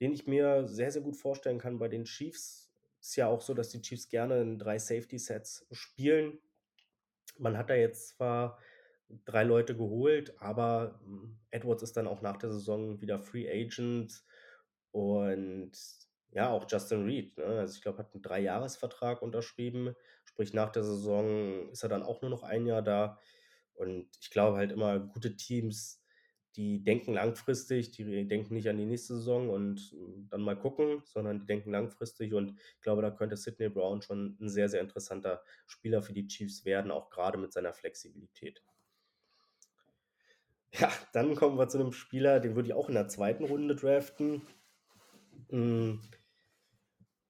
den 0.00 0.12
ich 0.12 0.26
mir 0.28 0.66
sehr, 0.68 0.92
sehr 0.92 1.02
gut 1.02 1.16
vorstellen 1.18 1.58
kann 1.60 1.78
bei 1.80 1.88
den 1.88 2.04
Chiefs. 2.06 2.72
Ist 3.00 3.16
ja 3.16 3.28
auch 3.28 3.40
so, 3.42 3.54
dass 3.54 3.70
die 3.70 3.82
Chiefs 3.82 4.08
gerne 4.10 4.42
in 4.42 4.58
3 4.58 4.78
Safety 4.78 5.18
Sets 5.18 5.66
spielen. 5.72 6.40
Man 7.38 7.56
hat 7.58 7.70
da 7.70 7.74
jetzt 7.76 8.10
zwar 8.10 8.58
3 9.26 9.44
Leute 9.44 9.76
geholt, 9.76 10.34
aber, 10.40 11.00
hm, 11.04 11.38
Edwards 11.50 11.82
ist 11.84 11.96
dann 11.96 12.06
auch 12.08 12.22
nach 12.22 12.36
der 12.38 12.50
Saison 12.52 13.00
wieder 13.02 13.18
Free 13.20 13.48
Agent 13.50 14.24
und 14.92 15.72
ja, 16.36 16.50
auch 16.50 16.66
Justin 16.70 17.04
Reed, 17.06 17.36
ne? 17.38 17.44
Also, 17.46 17.76
ich 17.76 17.82
glaube, 17.82 17.98
hat 18.00 18.14
'n 18.14 18.22
Dreijahresvertrag 18.22 19.22
unterschrieben, 19.22 19.96
sprich 20.26 20.54
nach 20.54 20.70
der 20.70 20.84
Saison 20.84 21.70
ist 21.72 21.82
er 21.84 21.90
dann 21.90 22.04
auch 22.04 22.22
nur 22.22 22.30
noch 22.30 22.44
1 22.44 22.66
Jahr 22.66 22.82
da 22.82 23.20
und 23.74 24.08
ich 24.20 24.30
glaube 24.30 24.58
halt 24.58 24.72
immer, 24.72 25.00
gute 25.00 25.36
Teams, 25.36 26.02
die 26.56 26.84
denken 26.84 27.14
langfristig, 27.14 27.92
die 27.92 28.28
denken 28.28 28.54
nicht 28.54 28.68
an 28.68 28.78
die 28.78 28.86
nächste 28.86 29.16
Saison 29.16 29.50
und 29.50 29.94
dann 30.30 30.42
mal 30.42 30.58
gucken, 30.58 31.02
sondern 31.06 31.40
die 31.40 31.46
denken 31.46 31.72
langfristig 31.72 32.34
und 32.34 32.58
ich 32.76 32.82
glaube, 32.82 33.02
da 33.02 33.10
könnte 33.12 33.36
Sydney 33.38 33.68
Brown 33.70 34.02
schon 34.02 34.38
'n 34.40 34.48
sehr, 34.50 34.68
sehr 34.70 34.80
interessanter 34.82 35.42
Spieler 35.66 36.02
für 36.02 36.14
die 36.14 36.28
Chiefs 36.28 36.64
werden, 36.66 36.90
auch 36.92 37.10
grade 37.10 37.38
mit 37.38 37.52
seiner 37.54 37.74
Flexibilität. 37.74 38.60
Ja, 40.72 40.90
dann 41.12 41.34
kommen 41.36 41.58
wir 41.58 41.68
zu 41.68 41.78
'nem 41.78 41.92
Spieler, 41.92 42.40
den 42.40 42.54
würde 42.56 42.68
ich 42.68 42.74
auch 42.74 42.88
in 42.88 42.94
der 42.94 43.08
2. 43.08 43.44
Runde 43.44 43.76
draften. 43.76 44.42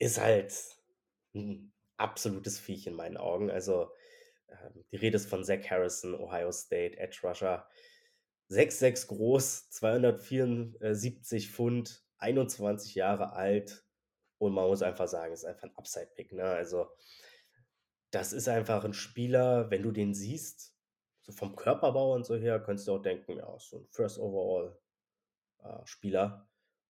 Ist 0.00 0.20
halt 0.20 0.52
'n 1.34 1.72
absolutes 1.96 2.58
Viech 2.58 2.86
in 2.86 2.94
meinen 2.94 3.16
Augen. 3.16 3.50
Also, 3.50 3.92
ähm, 4.48 4.84
die 4.92 4.96
Rede 4.96 5.16
ist 5.16 5.28
von 5.28 5.44
Zach 5.44 5.60
Harrison, 5.70 6.14
Ohio 6.14 6.52
State 6.52 6.98
Edge 6.98 7.20
Rusher. 7.24 7.68
6'6 8.48 9.06
groß, 9.08 9.70
274 9.70 11.50
Pfund, 11.52 12.04
21 12.18 12.94
Jahre 12.96 13.32
alt 13.34 13.84
und 14.38 14.54
man 14.54 14.68
muss 14.68 14.82
einfach 14.82 15.08
sagen, 15.08 15.32
ist 15.34 15.44
einfach 15.46 15.64
'n 15.68 15.76
Upside 15.76 16.12
Pick, 16.16 16.32
ne? 16.32 16.44
Also, 16.44 16.88
das 18.12 18.32
ist 18.32 18.48
einfach 18.48 18.84
'n 18.84 18.94
Spieler, 18.94 19.70
wenn 19.70 19.82
du 19.82 19.92
den 19.92 20.14
siehst, 20.14 20.74
so 21.22 21.32
vom 21.32 21.56
Körperbau 21.56 22.14
und 22.14 22.24
so 22.26 22.36
her, 22.36 22.60
könntest 22.60 22.88
du 22.88 22.94
auch 22.96 23.02
denken, 23.02 23.36
ja, 23.38 23.58
so 23.60 23.78
'n 23.78 23.88
First 23.90 24.18
Overall, 24.18 24.78
äh, 25.64 25.84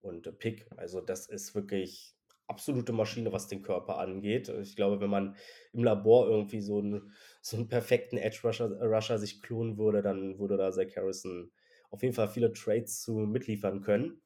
und, 0.03 0.27
äh, 0.29 0.33
Pick. 0.33 0.69
Also, 0.79 1.01
das 1.03 1.29
ist 1.29 1.55
wirklich 1.57 2.16
absolute 2.49 2.93
Maschine, 2.93 3.33
was 3.33 3.49
den 3.49 3.63
Körper 3.63 3.99
angeht. 3.99 4.49
Ich 4.49 4.77
glaube, 4.77 5.01
wenn 5.01 5.11
man 5.11 5.37
im 5.73 5.85
Labor 5.85 6.29
irgendwie 6.29 6.61
so 6.61 6.81
'n 6.81 7.13
so 7.43 7.57
'n 7.57 7.69
perfekten 7.69 8.17
Edge 8.19 8.41
Rusher 8.45 8.71
Rusher 8.83 9.19
sich 9.19 9.43
klonen 9.43 9.79
würde, 9.79 10.03
dann 10.03 10.39
würde 10.39 10.57
da 10.57 10.73
Zach 10.73 10.95
Harrison 10.97 11.53
auf 11.91 12.03
jeden 12.03 12.15
Fall 12.15 12.29
viele 12.29 12.53
Traits 12.53 13.01
zu 13.03 13.13
mitliefern 13.15 13.81
können. 13.83 14.21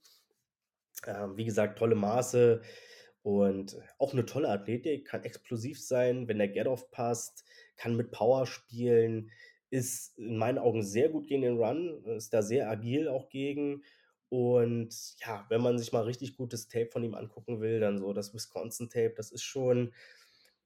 Ähm, 1.07 1.37
wie 1.37 1.45
gesagt, 1.45 1.79
tolle 1.79 1.95
Maße 1.95 2.63
und 3.23 3.77
auch 3.99 4.13
'ne 4.15 4.27
tolle 4.27 4.49
Athletik, 4.49 5.07
kann 5.07 5.25
explosiv 5.25 5.81
sein, 5.83 6.29
wenn 6.29 6.39
der 6.39 6.49
Get-Off 6.49 6.91
passt, 6.91 7.45
kann 7.77 7.97
mit 7.97 8.11
Power 8.11 8.47
spielen, 8.47 9.31
ist 9.71 10.19
in 10.19 10.37
meinen 10.37 10.59
Augen 10.59 10.83
sehr 10.83 11.09
gut 11.11 11.27
gegen 11.29 11.43
den 11.43 11.59
Run, 11.59 12.05
ist 12.07 12.33
da 12.35 12.43
sehr 12.43 12.69
agil 12.71 13.09
auch 13.09 13.29
gegen 13.29 13.83
und 14.31 14.91
ja, 15.21 15.47
wenn 15.51 15.63
man 15.63 15.79
sich 15.79 15.93
mal 15.93 16.05
richtig 16.05 16.37
gutes 16.37 16.69
Tape 16.69 16.89
von 16.93 17.05
ihm 17.05 17.15
angucken 17.17 17.61
will, 17.61 17.81
dann 17.81 17.99
so 17.99 18.13
das 18.15 18.35
Wisconsin 18.35 18.91
Tape, 18.91 19.15
das 19.17 19.33
ist 19.33 19.45
schon 19.45 19.95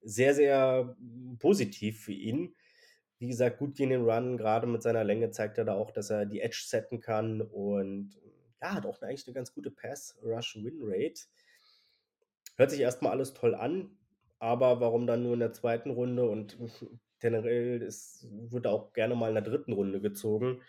sehr, 0.01 0.35
sehr, 0.35 0.97
positiv 1.39 2.01
für 2.03 2.13
ihn. 2.13 2.55
Wie 3.19 3.27
gesagt, 3.27 3.59
gut 3.59 3.75
gegen 3.77 3.91
den 3.91 4.03
Run, 4.09 4.37
grade 4.37 4.67
mit 4.67 4.83
seiner 4.83 5.03
Länge 5.05 5.31
zeigt 5.31 5.57
er 5.59 5.65
da 5.65 5.75
auch, 5.75 5.91
dass 5.91 6.09
er 6.11 6.25
die 6.27 6.41
Edge 6.41 6.63
setten 6.67 7.01
kann 7.01 7.41
und 7.41 8.19
ja, 8.61 8.75
hat 8.75 8.85
auch 8.87 9.01
eigentlich 9.03 9.27
'ne 9.27 9.33
ganz 9.33 9.53
gute 9.53 9.71
Pass-Rush-Win-Rate. 9.71 11.25
Hört 12.57 12.71
sich 12.71 12.79
erst 12.79 13.01
mal 13.01 13.09
alles 13.11 13.33
toll 13.33 13.53
an, 13.53 13.97
aber 14.39 14.79
warum 14.79 15.07
dann 15.07 15.23
nur 15.23 15.33
in 15.33 15.39
der 15.41 15.51
2. 15.53 15.89
Runde 15.89 16.23
und 16.29 16.57
generell 17.19 17.81
es 17.83 18.25
wird 18.31 18.65
auch 18.67 18.93
gerne 18.93 19.15
mal 19.15 19.27
in 19.29 19.35
der 19.35 19.43
3. 19.43 19.73
Runde 19.73 19.99
gezogen. 19.99 20.61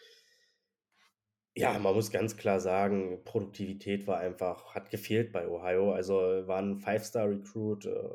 Ja, 1.59 1.79
man 1.79 1.95
muss 1.95 2.11
ganz 2.11 2.37
klar 2.37 2.61
sagen, 2.61 3.25
Produktivität 3.25 4.07
war 4.07 4.19
einfach 4.19 4.75
hat 4.75 4.90
gefehlt 4.90 5.33
bei 5.33 5.49
Ohio. 5.49 5.90
Also, 5.92 6.16
war 6.47 6.59
'n 6.61 6.77
Five-Star-Recruit, 6.77 7.87
äh, 7.87 8.11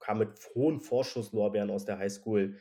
kam 0.00 0.18
mit 0.20 0.38
hohen 0.54 0.80
Vorschusslorbeeren 0.80 1.70
aus 1.70 1.84
der 1.84 1.98
Highschool 1.98 2.56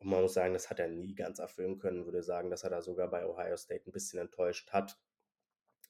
und 0.00 0.08
man 0.10 0.22
muss 0.22 0.34
sagen, 0.34 0.54
das 0.54 0.70
hat 0.70 0.80
er 0.80 0.88
nie 0.88 1.14
ganz 1.14 1.38
erfüllen 1.40 1.78
können. 1.78 2.06
Würde 2.06 2.22
sagen, 2.22 2.50
dass 2.50 2.64
er 2.64 2.70
da 2.70 2.82
sogar 2.82 3.10
bei 3.10 3.26
Ohio 3.26 3.56
State 3.58 3.84
'n 3.90 3.92
bisschen 3.92 4.20
enttäuscht 4.20 4.70
hat. 4.72 4.98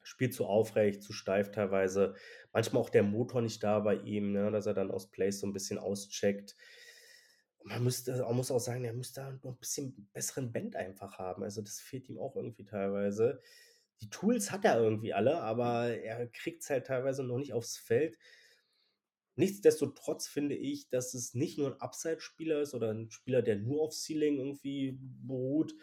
Spielt 0.02 0.34
zu 0.34 0.46
aufrecht, 0.46 1.02
zu 1.02 1.12
steif 1.14 1.50
teilweise. 1.52 2.14
Manchmal 2.52 2.82
auch 2.82 2.90
der 2.90 3.04
Motor 3.04 3.42
nicht 3.42 3.62
da 3.64 3.80
bei 3.80 3.96
ihm, 3.96 4.32
ne, 4.32 4.50
dass 4.52 4.66
er 4.66 4.74
dann 4.74 4.90
aus 4.92 5.10
Plays 5.12 5.40
so 5.40 5.46
'n 5.48 5.52
bisschen 5.54 5.78
auscheckt. 5.78 6.56
Man 7.68 7.82
müsste 7.82 8.12
man 8.22 8.36
muss 8.36 8.50
auch 8.52 8.60
sagen, 8.60 8.84
er 8.84 8.92
müsste 8.92 9.22
noch 9.42 9.52
'n 9.54 9.56
bisschen 9.58 10.08
besseren 10.12 10.52
Bend 10.52 10.76
einfach 10.76 11.18
haben. 11.18 11.42
Also, 11.42 11.62
das 11.62 11.80
fehlt 11.80 12.08
ihm 12.08 12.18
auch 12.18 12.36
irgendwie 12.36 12.64
teilweise. 12.64 13.40
Die 14.00 14.08
Tools 14.10 14.52
hat 14.52 14.64
er 14.64 14.78
irgendwie 14.80 15.14
alle, 15.14 15.40
aber 15.40 15.88
er 15.88 16.28
kriegt's 16.28 16.70
halt 16.70 16.86
teilweise 16.86 17.24
noch 17.24 17.38
nicht 17.38 17.52
aufs 17.54 17.76
Feld. 17.76 18.16
Nichtsdestotrotz 19.38 20.26
finde 20.26 20.54
ich, 20.56 20.88
dass 20.88 21.12
es 21.12 21.34
nicht 21.34 21.58
nur 21.58 21.68
'n 21.74 21.80
Upside-Spieler 21.80 22.60
ist 22.62 22.72
oder 22.74 22.90
'n 22.90 23.10
Spieler, 23.10 23.42
der 23.42 23.56
nur 23.56 23.82
auf 23.82 23.92
Ceiling 23.92 24.38
irgendwie 24.38 24.98
beruht. 24.98 25.74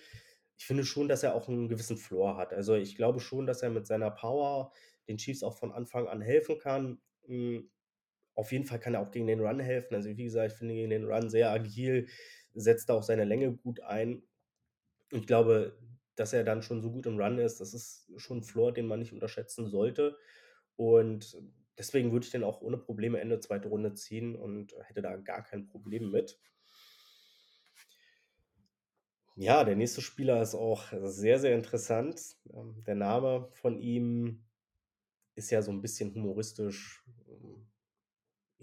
Ich 0.57 0.65
finde 0.65 0.83
schon, 0.85 1.07
dass 1.07 1.21
er 1.21 1.35
auch 1.35 1.47
'n 1.49 1.69
gewissen 1.69 1.97
Floor 1.97 2.35
hat. 2.37 2.51
Also, 2.51 2.73
ich 2.75 2.95
glaube 2.95 3.19
schon, 3.19 3.45
dass 3.45 3.61
er 3.61 3.69
mit 3.69 3.85
seiner 3.85 4.09
Power 4.09 4.71
den 5.07 5.17
Chiefs 5.17 5.43
auch 5.43 5.55
von 5.57 5.71
Anfang 5.71 6.07
an 6.07 6.21
helfen 6.21 6.57
kann. 6.57 6.99
Auf 8.35 8.51
jeden 8.51 8.65
Fall 8.65 8.79
kann 8.79 8.95
er 8.95 9.01
auch 9.01 9.11
gegen 9.11 9.27
den 9.27 9.41
Run 9.41 9.59
helfen. 9.59 9.95
Also, 9.95 10.09
wie 10.09 10.23
gesagt, 10.23 10.51
ich 10.53 10.57
finde 10.57 10.73
ihn 10.73 10.77
gegen 10.79 10.89
den 10.91 11.05
Run 11.05 11.29
sehr 11.29 11.51
agil, 11.51 12.07
setzt 12.53 12.89
auch 12.91 13.03
seine 13.03 13.25
Länge 13.25 13.53
gut 13.57 13.81
ein. 13.81 14.23
Ich 15.11 15.27
glaube, 15.27 15.79
dass 16.15 16.33
er 16.33 16.43
dann 16.45 16.63
schon 16.63 16.81
so 16.81 16.91
gut 16.91 17.05
im 17.07 17.19
Run 17.19 17.39
ist, 17.39 17.61
das 17.61 17.73
ist 17.73 18.11
schon 18.17 18.39
'n 18.39 18.43
Floor, 18.43 18.73
den 18.73 18.87
man 18.87 18.99
nicht 18.99 19.13
unterschätzen 19.13 19.67
sollte 19.67 20.17
und 20.77 21.37
deswegen 21.79 22.11
würde 22.13 22.25
ich 22.25 22.31
den 22.31 22.43
auch 22.45 22.61
ohne 22.61 22.77
Probleme 22.79 23.19
Ende 23.21 23.39
2. 23.41 23.69
Runde 23.69 23.93
ziehen 23.95 24.35
und 24.37 24.75
hätte 24.85 25.01
da 25.03 25.17
gar 25.17 25.43
kein 25.43 25.67
Problem 25.67 26.11
mit. 26.11 26.39
Ja, 29.37 29.63
der 29.63 29.75
nächste 29.75 30.01
Spieler 30.01 30.41
ist 30.43 30.53
auch 30.53 30.83
sehr, 31.05 31.39
sehr 31.39 31.55
interessant. 31.55 32.37
Ähm, 32.53 32.83
der 32.85 32.93
Name 32.95 33.49
von 33.53 33.79
ihm 33.79 34.45
ist 35.35 35.51
ja 35.51 35.61
so 35.63 35.71
'n 35.71 35.81
bisschen 35.81 36.13
humoristisch, 36.15 37.03
hm, 37.27 37.67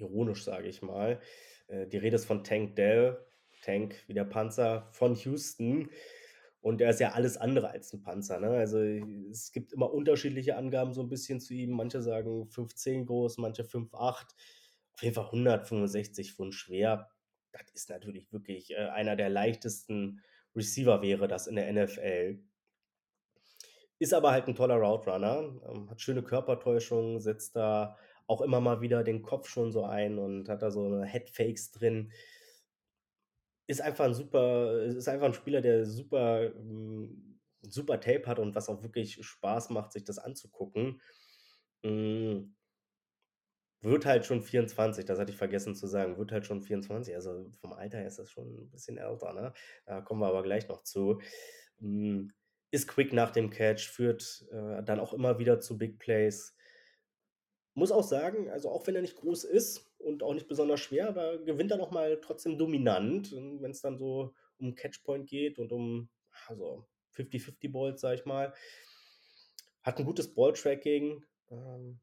ironisch, 0.00 0.44
sage 0.44 0.68
ich 0.68 0.82
mal. 0.82 1.20
Äh, 1.68 1.86
die 1.88 1.98
Rede 1.98 2.16
ist 2.16 2.26
von 2.26 2.44
Tank 2.44 2.76
Dell, 2.76 3.18
Tank 3.62 3.96
wie 4.06 4.14
der 4.14 4.24
Panzer 4.24 4.88
von 4.92 5.14
Houston 5.16 5.90
und 6.62 6.80
er 6.82 6.90
ist 6.90 7.00
ja 7.00 7.12
alles 7.12 7.36
andere 7.38 7.70
als 7.70 7.92
'n 7.94 8.02
Panzer, 8.02 8.40
ne? 8.40 8.50
Also, 8.50 8.78
es 8.80 9.52
gibt 9.52 9.72
immer 9.72 9.92
unterschiedliche 9.92 10.56
Angaben 10.56 10.92
so 10.94 11.02
'n 11.02 11.08
bisschen 11.08 11.40
zu 11.40 11.54
ihm. 11.54 11.72
Manche 11.72 12.02
sagen 12.02 12.48
5'10 12.50 13.06
groß, 13.06 13.38
manche 13.38 13.64
5'8. 13.64 14.34
Auf 14.92 15.02
jeden 15.02 15.14
Fall 15.14 15.30
165 15.32 16.34
Pfund 16.34 16.54
schwer. 16.54 17.10
Das 17.52 17.62
ist 17.74 17.90
natürlich 17.90 18.32
wirklich, 18.32 18.72
äh, 18.72 18.76
einer 18.88 19.16
der 19.16 19.30
leichtesten 19.30 20.20
Receiver 20.56 21.02
wäre 21.02 21.28
das 21.28 21.46
in 21.48 21.56
der 21.56 21.68
NFL. 21.72 22.40
Ist 24.02 24.14
aber 24.14 24.30
halt 24.32 24.48
'n 24.48 24.54
toller 24.54 24.76
Route 24.76 25.10
Runner, 25.10 25.60
ähm, 25.68 25.90
hat 25.90 26.00
schöne 26.00 26.22
Körpertäuschung, 26.22 27.20
setzt 27.20 27.54
da 27.54 27.98
auch 28.30 28.42
immer 28.42 28.60
mal 28.60 28.80
wieder 28.82 29.04
den 29.04 29.22
Kopf 29.22 29.48
schon 29.48 29.72
so 29.72 29.84
ein 29.84 30.18
und 30.18 30.48
hat 30.48 30.62
da 30.62 30.70
so 30.70 31.02
Head 31.04 31.30
Fakes 31.30 31.72
drin. 31.72 32.12
Ist 33.68 33.80
einfach 33.80 34.06
'n 34.06 34.14
super 34.14 34.82
ist 34.82 35.08
einfach 35.08 35.26
'n 35.28 35.34
Spieler, 35.34 35.60
der 35.60 35.86
super 35.86 36.52
hm, 36.54 37.40
super 37.62 38.00
Tape 38.00 38.26
hat 38.26 38.38
und 38.38 38.54
was 38.54 38.68
auch 38.68 38.82
wirklich 38.82 39.24
Spaß 39.24 39.70
macht, 39.70 39.92
sich 39.92 40.04
das 40.04 40.18
anzugucken. 40.18 41.00
Hm 41.84 42.54
Wird 43.82 44.04
halt 44.04 44.26
schon 44.26 44.42
24, 44.42 45.06
das 45.06 45.18
hatte 45.18 45.32
ich 45.32 45.38
vergessen 45.38 45.74
zu 45.74 45.86
sagen, 45.86 46.18
wird 46.18 46.32
halt 46.32 46.44
schon 46.44 46.60
24. 46.60 47.14
Also, 47.14 47.50
vom 47.60 47.72
Alter 47.72 47.96
her 47.98 48.06
ist 48.08 48.18
das 48.18 48.30
schon 48.30 48.46
'n 48.66 48.70
bisschen 48.70 48.98
älter, 48.98 49.32
ne? 49.32 49.54
Da 49.86 50.02
kommen 50.02 50.20
wir 50.20 50.26
aber 50.28 50.42
gleich 50.42 50.68
noch 50.68 50.82
zu. 50.82 51.20
Hm, 51.78 52.30
ist 52.70 52.88
quick 52.88 53.12
nach 53.14 53.30
dem 53.30 53.48
Catch, 53.50 53.88
führt, 53.88 54.46
äh, 54.52 54.82
dann 54.82 55.00
auch 55.00 55.14
immer 55.14 55.38
wieder 55.38 55.60
zu 55.60 55.78
Big 55.78 55.98
Plays. 55.98 56.54
Muss 57.76 57.92
auch 57.92 58.02
sagen, 58.02 58.50
also, 58.50 58.68
auch 58.70 58.86
wenn 58.86 58.96
er 58.96 59.02
nicht 59.02 59.16
groß 59.16 59.44
ist 59.44 59.92
und 59.98 60.22
auch 60.24 60.34
nicht 60.34 60.48
besonders 60.48 60.80
schwer, 60.80 61.08
aber 61.08 61.38
gewinnt 61.38 61.70
er 61.70 61.76
noch 61.76 61.92
mal 61.92 62.18
trotzdem 62.20 62.58
dominant, 62.58 63.32
ähm, 63.32 63.62
wenn's 63.62 63.80
dann 63.80 63.96
so 63.96 64.34
um 64.58 64.74
Catch 64.74 65.04
Point 65.04 65.28
geht 65.28 65.58
und 65.58 65.70
um, 65.72 66.08
ja, 66.48 66.56
so 66.56 66.86
Fifty-Fifty 67.10 67.68
Balls, 67.68 68.00
sage 68.00 68.16
ich 68.16 68.24
mal. 68.26 68.52
Hat 69.84 69.98
'n 69.98 70.04
gutes 70.04 70.34
Balltracking, 70.34 71.24
ähm, 71.50 72.00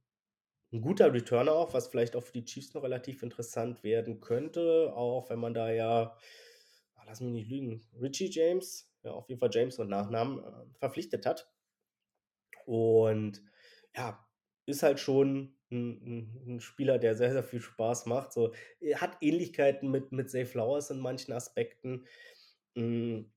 'n 0.73 0.82
guter 0.82 1.13
Returner 1.13 1.53
auch, 1.53 1.73
was 1.73 1.88
vielleicht 1.89 2.15
auch 2.15 2.23
für 2.23 2.34
die 2.34 2.45
Chiefs 2.45 2.73
noch 2.73 2.84
relativ 2.84 3.23
interessant 3.23 3.84
werden 3.84 4.21
könnte, 4.21 4.93
auch 4.95 5.30
wenn 5.30 5.39
man 5.39 5.53
da 5.53 5.71
ja, 5.71 6.17
ah, 6.95 7.03
lass 7.08 7.21
mich 7.21 7.32
nicht 7.34 7.49
lügen, 7.51 7.82
Richie 8.01 8.30
James, 8.32 8.91
ja, 9.03 9.12
auf 9.13 9.30
jeden 9.30 9.39
Fall 9.39 9.51
James 9.53 9.77
mit 9.80 9.89
Nachnamen, 9.89 10.39
äh, 10.39 10.80
verpflichtet 10.80 11.25
hat. 11.27 11.47
Und 12.67 13.41
ja, 13.95 14.27
ist 14.65 14.84
halt 14.84 14.99
schon 14.99 15.57
'n 15.71 16.01
'n 16.06 16.56
'n 16.56 16.60
Spieler, 16.62 16.99
der 16.99 17.15
sehr, 17.15 17.32
sehr 17.34 17.43
viel 17.43 17.62
Spaß 17.62 18.06
macht, 18.08 18.34
so. 18.34 18.53
Er 18.82 19.01
hat 19.01 19.17
Ähnlichkeiten 19.21 19.91
mit 19.91 20.12
mit 20.12 20.30
Zay 20.30 20.45
Flowers 20.45 20.89
in 20.91 20.99
manchen 20.99 21.34
Aspekten. 21.34 22.06
Hm, 22.77 23.32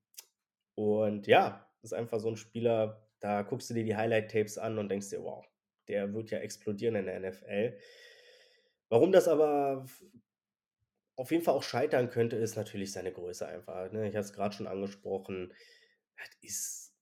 und 0.77 1.27
ja, 1.29 1.69
ist 1.83 1.95
einfach 1.95 2.21
so 2.21 2.29
'n 2.31 2.37
Spieler, 2.37 3.07
da 3.21 3.43
guckst 3.43 3.71
du 3.71 3.75
dir 3.75 3.85
die 3.85 3.97
Highlight-Tapes 3.97 4.59
an 4.59 4.79
und 4.79 4.91
denkst 4.91 5.11
dir: 5.11 5.23
„Wow, 5.25 5.47
der 5.89 6.15
wird 6.15 6.31
ja 6.33 6.39
explodieren 6.41 6.97
in 6.97 7.07
der 7.07 7.21
NFL.“ 7.21 7.79
Warum 8.93 9.13
das 9.13 9.29
aber 9.29 9.87
auf 11.17 11.31
jeden 11.31 11.45
Fall 11.45 11.55
auch 11.55 11.63
scheitern 11.63 12.11
könnte, 12.11 12.37
ist 12.37 12.57
natürlich 12.57 12.93
seine 12.93 13.13
Größe 13.13 13.47
einfach, 13.47 13.91
ne? 13.93 14.09
Ich 14.09 14.17
hatte 14.17 14.27
es 14.27 14.33
grad 14.33 14.55
schon 14.55 14.67
angesprochen, 14.67 15.53
das 16.19 16.29
ist 16.43 16.95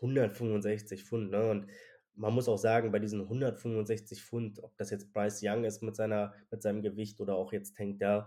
165 0.00 1.04
Pfund, 1.04 1.30
ne? 1.30 1.50
Und 1.50 1.70
man 2.18 2.34
muss 2.34 2.48
auch 2.48 2.58
sagen, 2.58 2.92
bei 2.92 2.98
diesen 3.00 3.28
165 3.28 4.22
Pfund, 4.24 4.62
ob 4.62 4.76
das 4.78 4.90
jetzt 4.90 5.12
Bryce 5.12 5.40
Young 5.44 5.64
ist 5.64 5.82
mit 5.82 5.96
seiner 5.96 6.34
mit 6.50 6.62
seinem 6.62 6.82
Gewicht 6.82 7.20
oder 7.20 7.36
auch 7.36 7.52
jetzt 7.52 7.76
Tank 7.76 7.98
Dell, 8.00 8.26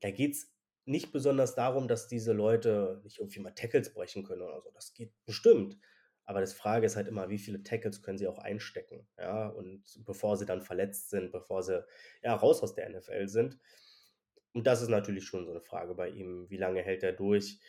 da 0.00 0.10
geht's 0.10 0.54
nicht 0.86 1.12
besonders 1.12 1.54
darum, 1.54 1.88
dass 1.88 2.08
diese 2.08 2.32
Leute 2.32 3.00
nicht 3.04 3.18
irgendwie 3.20 3.40
mal 3.40 3.52
Tackles 3.54 3.92
brechen 3.94 4.24
können 4.24 4.42
oder 4.42 4.60
so. 4.62 4.70
Das 4.72 4.94
geht 4.94 5.12
bestimmt. 5.26 5.78
Aber 6.24 6.40
das 6.40 6.52
Frage 6.54 6.86
ist 6.86 6.96
halt 6.96 7.08
immer, 7.08 7.28
wie 7.30 7.38
viele 7.38 7.62
Tackles 7.62 8.02
können 8.02 8.18
sie 8.18 8.28
auch 8.28 8.38
einstecken, 8.38 9.08
ja? 9.18 9.48
Und 9.48 10.00
bevor 10.04 10.36
sie 10.36 10.46
dann 10.46 10.62
verletzt 10.62 11.10
sind, 11.10 11.32
bevor 11.32 11.62
sie, 11.62 11.84
ja, 12.22 12.34
raus 12.34 12.62
aus 12.62 12.74
der 12.74 12.86
NFL 12.88 13.28
sind. 13.28 13.58
Und 14.54 14.66
das 14.66 14.82
ist 14.82 14.88
natürlich 14.88 15.24
schon 15.26 15.46
so 15.46 15.52
'ne 15.52 15.60
Frage 15.60 15.94
bei 15.94 16.08
ihm. 16.10 16.48
Wie 16.50 16.56
lange 16.56 16.82
hält 16.82 17.02
er 17.04 17.12
durch? 17.12 17.60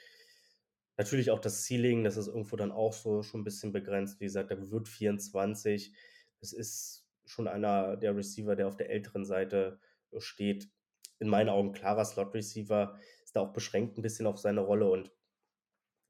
Natürlich 1.02 1.32
auch 1.32 1.40
das 1.40 1.66
Ceiling, 1.66 2.04
das 2.04 2.16
ist 2.16 2.28
irgendwo 2.28 2.56
dann 2.58 2.72
auch 2.72 2.94
so 2.94 3.24
schon 3.24 3.42
'n 3.42 3.44
bisschen 3.44 3.72
begrenzt. 3.72 4.20
Wie 4.20 4.26
gesagt, 4.26 4.52
er 4.52 4.70
wird 4.70 4.88
24. 4.88 5.94
Das 6.40 6.54
ist 6.54 7.08
schon 7.26 7.48
einer 7.48 7.98
der 7.98 8.16
Receiver, 8.16 8.56
der 8.56 8.68
auf 8.68 8.78
der 8.78 8.92
älteren 8.92 9.26
Seite, 9.26 9.80
steht. 10.20 10.70
In 11.20 11.28
meinen 11.28 11.50
Augen 11.50 11.72
klarer 11.72 12.06
Slot-Receiver, 12.06 13.00
ist 13.24 13.36
da 13.36 13.40
auch 13.42 13.52
beschränkt 13.54 13.98
'n 13.98 14.04
bisschen 14.04 14.28
auf 14.28 14.38
seine 14.38 14.62
Rolle 14.62 14.90
und 14.92 15.12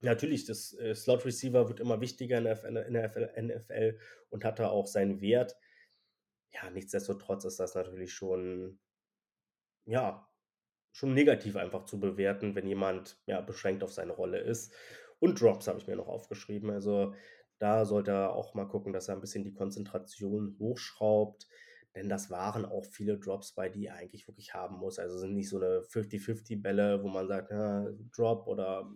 natürlich, 0.01 0.45
das, 0.45 0.73
äh, 0.73 0.95
Slot-Receiver 0.95 1.69
wird 1.69 1.79
immer 1.79 2.01
wichtiger 2.01 2.37
in 2.39 2.45
der 2.45 2.87
NFL 2.89 3.99
und 4.31 4.45
hat 4.45 4.59
da 4.59 4.69
auch 4.69 4.87
seinen 4.87 5.21
Wert. 5.21 5.55
Ja, 6.53 6.69
nichtsdestotrotz 6.71 7.45
ist 7.45 7.59
das 7.59 7.75
natürlich 7.75 8.13
schon 8.13 8.79
ja, 9.87 10.27
schon 10.93 11.13
negativ 11.13 11.55
einfach 11.55 11.85
zu 11.85 11.99
bewerten, 11.99 12.55
wenn 12.55 12.67
jemand, 12.67 13.21
ja, 13.27 13.41
beschränkt 13.41 13.83
auf 13.83 13.93
seine 13.93 14.13
Rolle 14.13 14.39
ist. 14.39 14.73
Und 15.19 15.39
Drops 15.41 15.67
habe 15.67 15.79
ich 15.79 15.87
mir 15.87 15.95
noch 15.95 16.07
aufgeschrieben. 16.07 16.69
Also, 16.71 17.13
da 17.59 17.85
sollte 17.85 18.11
er 18.11 18.33
auch 18.35 18.53
mal 18.55 18.65
gucken, 18.67 18.93
dass 18.93 19.07
er 19.09 19.15
'n 19.15 19.21
bisschen 19.21 19.43
die 19.43 19.53
Konzentration 19.53 20.55
hochschraubt, 20.59 21.47
denn 21.95 22.09
das 22.09 22.29
waren 22.31 22.65
auch 22.65 22.85
viele 22.85 23.17
Drops 23.19 23.53
bei, 23.53 23.69
die 23.69 23.85
er 23.87 23.95
eigentlich 23.95 24.27
wirklich 24.27 24.53
haben 24.53 24.77
muss. 24.77 24.99
Also, 24.99 25.17
sind 25.19 25.35
nicht 25.35 25.49
so 25.49 25.59
'ne 25.59 25.83
Fifty-Fifty-Bälle, 25.83 27.03
wo 27.03 27.07
man 27.09 27.27
sagt: 27.27 27.51
„Ja, 27.51 27.87
Drop“ 28.15 28.47
oder 28.47 28.89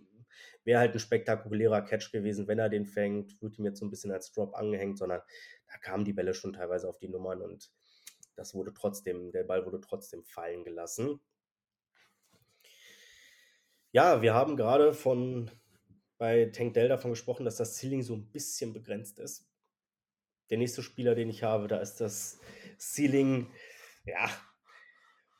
wäre 0.64 0.80
halt 0.80 0.94
'n 0.94 0.98
spektakulärer 1.00 1.82
Catch 1.82 2.10
gewesen, 2.12 2.48
wenn 2.48 2.58
er 2.58 2.68
den 2.70 2.86
fängt, 2.86 3.40
wird 3.42 3.58
ihm 3.58 3.64
jetzt 3.66 3.78
so 3.80 3.86
'n 3.86 3.90
bisschen 3.90 4.12
als 4.12 4.32
Drop 4.32 4.54
angehängt, 4.56 4.98
sondern 4.98 5.22
da 5.68 5.78
kamen 5.78 6.04
die 6.04 6.12
Bälle 6.14 6.34
schon 6.34 6.52
teilweise 6.54 6.88
auf 6.88 6.98
die 6.98 7.08
Nummern 7.08 7.40
und 7.42 7.70
das 8.36 8.54
wurde 8.54 8.74
trotzdem 8.74 9.32
der 9.32 9.44
Ball 9.44 9.64
wurde 9.66 9.80
trotzdem 9.80 10.24
fallen 10.24 10.64
gelassen. 10.64 11.20
Ja, 13.96 14.20
wir 14.20 14.34
haben 14.34 14.58
grade 14.58 14.92
von 14.92 15.50
bei 16.18 16.50
Tank 16.52 16.74
Dell 16.74 16.86
davon 16.88 17.12
gesprochen, 17.12 17.46
dass 17.46 17.56
das 17.56 17.78
Ceiling 17.78 18.02
so 18.02 18.12
'n 18.12 18.30
bisschen 18.30 18.74
begrenzt 18.74 19.18
ist. 19.18 19.48
Der 20.50 20.58
nächste 20.58 20.82
Spieler, 20.82 21.14
den 21.14 21.28
ich 21.28 21.42
habe, 21.42 21.66
da 21.66 21.78
ist 21.78 21.96
das 21.96 22.38
Ceiling, 22.78 23.48
ja, 24.04 24.30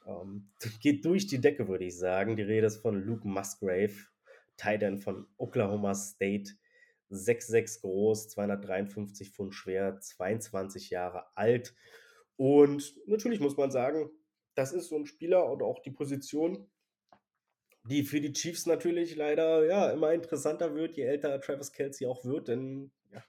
ähm, 0.07 0.51
geht 0.81 1.05
durch 1.05 1.27
die 1.27 1.41
Decke, 1.41 1.69
würde 1.69 1.85
ich 1.85 1.99
sagen. 1.99 2.37
Die 2.37 2.43
Rede 2.43 2.67
ist 2.67 2.79
von 2.79 3.01
Luke 3.03 3.27
Musgrave, 3.29 3.95
Tight 4.57 4.83
End 4.83 5.01
von 5.03 5.27
Oklahoma 5.37 5.95
State. 5.95 6.53
6'6 7.09 7.81
groß, 7.83 8.29
253 8.31 9.31
Pfund 9.31 9.55
schwer, 9.55 10.01
22 10.01 10.91
Jahre 10.91 11.27
alt. 11.37 11.75
Und 12.37 12.95
natürlich 13.07 13.39
muss 13.39 13.57
man 13.57 13.71
sagen, 13.71 14.11
das 14.57 14.73
ist 14.73 14.89
so 14.89 14.97
'n 14.97 15.07
Spieler 15.07 15.51
oder 15.53 15.67
auch 15.67 15.81
die 15.81 15.93
Position, 15.93 16.69
die 17.89 18.05
für 18.05 18.21
die 18.21 18.33
Chiefs 18.33 18.67
natürlich 18.67 19.17
leider, 19.17 19.65
ja, 19.67 19.91
immer 19.91 20.13
interessanter 20.13 20.75
wird, 20.75 20.97
je 20.97 21.05
älter 21.05 21.41
Travis 21.41 21.73
Kelce 21.73 22.05
auch 22.07 22.25
wird, 22.25 22.49
denn, 22.49 22.93
ja, 23.13 23.25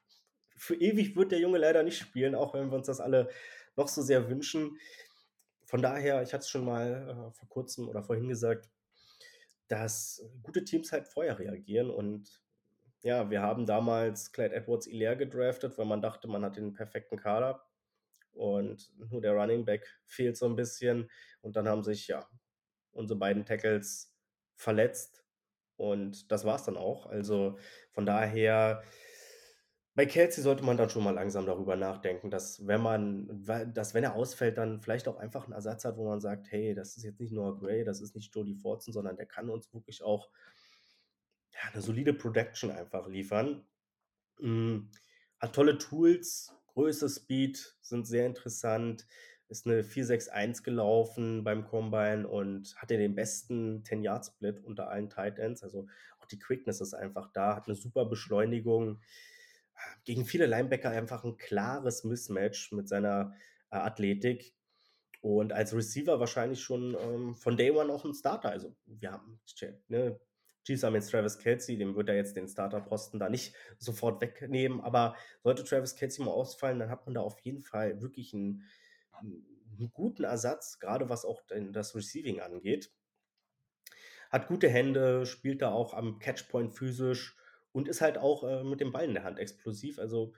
für 0.57 0.75
ewig 0.75 1.15
wird 1.17 1.31
der 1.31 1.39
Junge 1.39 1.59
leider 1.59 1.83
nicht 1.83 1.99
spielen, 1.99 2.35
auch 2.35 2.53
wenn 2.55 2.69
wir 2.71 2.77
uns 2.77 2.87
das 2.87 3.01
alle 3.01 3.29
noch 3.77 3.87
so 3.89 4.01
sehr 4.01 4.29
wünschen. 4.29 4.77
Von 5.65 5.81
daher, 5.81 6.21
ich 6.23 6.33
hatte 6.33 6.43
es 6.43 6.49
schon 6.49 6.65
mal, 6.65 7.29
äh, 7.31 7.33
vor 7.33 7.49
Kurzem 7.49 7.89
oder 7.89 8.03
vorhin 8.03 8.29
gesagt, 8.29 8.69
dass 9.67 10.23
gute 10.43 10.63
Teams 10.63 10.91
halt 10.91 11.07
vorher 11.07 11.39
reagieren 11.39 11.89
und 11.89 12.41
ja, 13.03 13.29
wir 13.31 13.41
haben 13.41 13.65
damals 13.65 14.31
Clyde 14.33 14.55
Edwards-Helaire 14.55 15.17
gedraftet, 15.17 15.77
weil 15.77 15.85
man 15.85 16.01
dachte, 16.01 16.27
man 16.27 16.43
hat 16.45 16.57
den 16.57 16.73
perfekten 16.73 17.17
Kader 17.17 17.65
und 18.33 18.93
nur 19.11 19.21
der 19.21 19.33
Running 19.33 19.65
Back 19.65 19.99
fehlt 20.05 20.37
so 20.37 20.47
'n 20.47 20.55
bisschen. 20.57 21.09
Und 21.41 21.55
dann 21.57 21.67
haben 21.69 21.83
sich, 21.83 22.07
ja, 22.09 22.29
unsere 22.93 23.19
beiden 23.19 23.45
Tackles 23.45 24.16
verletzt 24.57 25.25
und 25.77 26.31
das 26.31 26.45
war's 26.45 26.65
dann 26.65 26.77
auch. 26.77 27.07
Also, 27.07 27.57
von 27.93 28.05
daher 28.07 28.83
bei 29.95 30.05
Kelce 30.05 30.43
sollte 30.43 30.63
man 30.63 30.77
dann 30.77 30.89
schon 30.91 31.03
mal 31.03 31.09
langsam 31.15 31.47
darüber 31.47 31.75
nachdenken, 31.75 32.29
dass 32.29 32.67
wenn 32.67 32.81
man 32.81 33.43
dass 33.73 33.95
wenn 33.95 34.03
er 34.03 34.13
ausfällt, 34.13 34.57
dann 34.59 34.79
vielleicht 34.79 35.07
auch 35.07 35.17
einfach 35.17 35.47
'n 35.47 35.53
Ersatz 35.53 35.85
hat, 35.85 35.97
wo 35.97 36.07
man 36.07 36.19
sagt: 36.21 36.51
„Hey, 36.51 36.75
das 36.75 36.97
ist 36.97 37.03
jetzt 37.03 37.19
nicht 37.19 37.33
Noah 37.33 37.57
Gray, 37.59 37.83
das 37.83 37.99
ist 38.01 38.15
nicht 38.15 38.33
Jody 38.35 38.53
Fortson, 38.55 38.93
sondern 38.93 39.17
der 39.17 39.25
kann 39.25 39.49
uns 39.49 39.73
wirklich 39.73 40.03
auch 40.03 40.29
ja, 41.53 41.69
'ne 41.73 41.81
solide 41.81 42.13
Production 42.13 42.71
einfach 42.71 43.07
liefern.“ 43.07 43.65
Hm, 44.39 44.91
hat 45.39 45.55
tolle 45.55 45.77
Tools, 45.79 46.53
Größe, 46.67 47.09
Speed 47.09 47.77
sind 47.81 48.07
sehr 48.07 48.25
interessant, 48.27 49.07
ist 49.49 49.65
'ne 49.65 49.83
4.6.1 49.83 50.63
gelaufen 50.63 51.43
beim 51.43 51.65
Combine 51.65 52.27
und 52.27 52.75
hatte 52.77 52.97
den 52.97 53.15
besten 53.15 53.83
Ten-Yard-Split 53.83 54.63
unter 54.65 54.89
allen 54.89 55.09
Tight 55.09 55.39
Ends. 55.39 55.63
Also, 55.63 55.87
auch 56.19 56.25
die 56.27 56.39
Quickness 56.39 56.81
ist 56.81 56.93
einfach 56.93 57.31
da, 57.33 57.55
hat 57.55 57.67
'ne 57.67 57.75
super 57.75 58.05
Beschleunigung. 58.05 58.99
Gegen 60.07 60.23
viele 60.25 60.45
Linebacker 60.45 60.89
einfach 60.89 61.25
'n 61.25 61.35
klares 61.37 62.05
Mismatch 62.05 62.71
mit 62.71 62.87
seiner, 62.87 63.33
äh, 63.71 63.75
Athletik 63.75 64.53
und 65.21 65.53
als 65.53 65.75
Receiver 65.75 66.19
wahrscheinlich 66.19 66.61
schon, 66.63 66.95
ähm, 66.99 67.35
von 67.35 67.57
Day 67.57 67.71
One 67.71 67.93
auch 67.93 68.05
'n 68.05 68.13
Starter. 68.15 68.49
Also, 68.51 68.75
wir 68.85 69.11
haben 69.13 69.39
ne, 69.89 70.19
Chiefs 70.65 70.83
haben 70.83 70.95
jetzt 70.95 71.11
Travis 71.11 71.39
Kelce, 71.39 71.77
dem 71.77 71.95
wird 71.95 72.09
er 72.09 72.15
jetzt 72.15 72.37
den 72.37 72.47
Starterposten 72.49 73.19
da 73.19 73.29
nicht 73.29 73.55
sofort 73.79 74.21
wegnehmen, 74.21 74.81
aber 74.81 75.15
sollte 75.43 75.63
Travis 75.65 75.95
Kelce 75.95 76.19
mal 76.19 76.31
ausfallen, 76.31 76.79
dann 76.79 76.89
hat 76.91 77.05
man 77.05 77.15
da 77.15 77.21
auf 77.21 77.39
jeden 77.41 77.61
Fall 77.61 78.01
wirklich 78.01 78.33
'n 78.33 78.63
'n 79.23 79.45
'n 79.79 79.91
guten 79.93 80.23
Ersatz, 80.23 80.79
grade 80.79 81.09
was 81.09 81.25
auch 81.25 81.43
das 81.73 81.95
Receiving 81.95 82.39
angeht. 82.41 82.91
Hat 84.31 84.47
gute 84.47 84.69
Hände, 84.69 85.25
spielt 85.25 85.61
da 85.61 85.71
auch 85.71 85.93
am 85.93 86.19
Catch 86.19 86.49
Point 86.49 86.73
physisch 86.73 87.37
und 87.71 87.87
ist 87.87 88.01
halt 88.01 88.17
auch, 88.17 88.43
äh, 88.43 88.63
mit 88.63 88.81
dem 88.81 88.91
Ball 88.91 89.05
in 89.05 89.13
der 89.13 89.23
Hand 89.23 89.39
explosiv. 89.39 89.99
Also, 89.99 90.33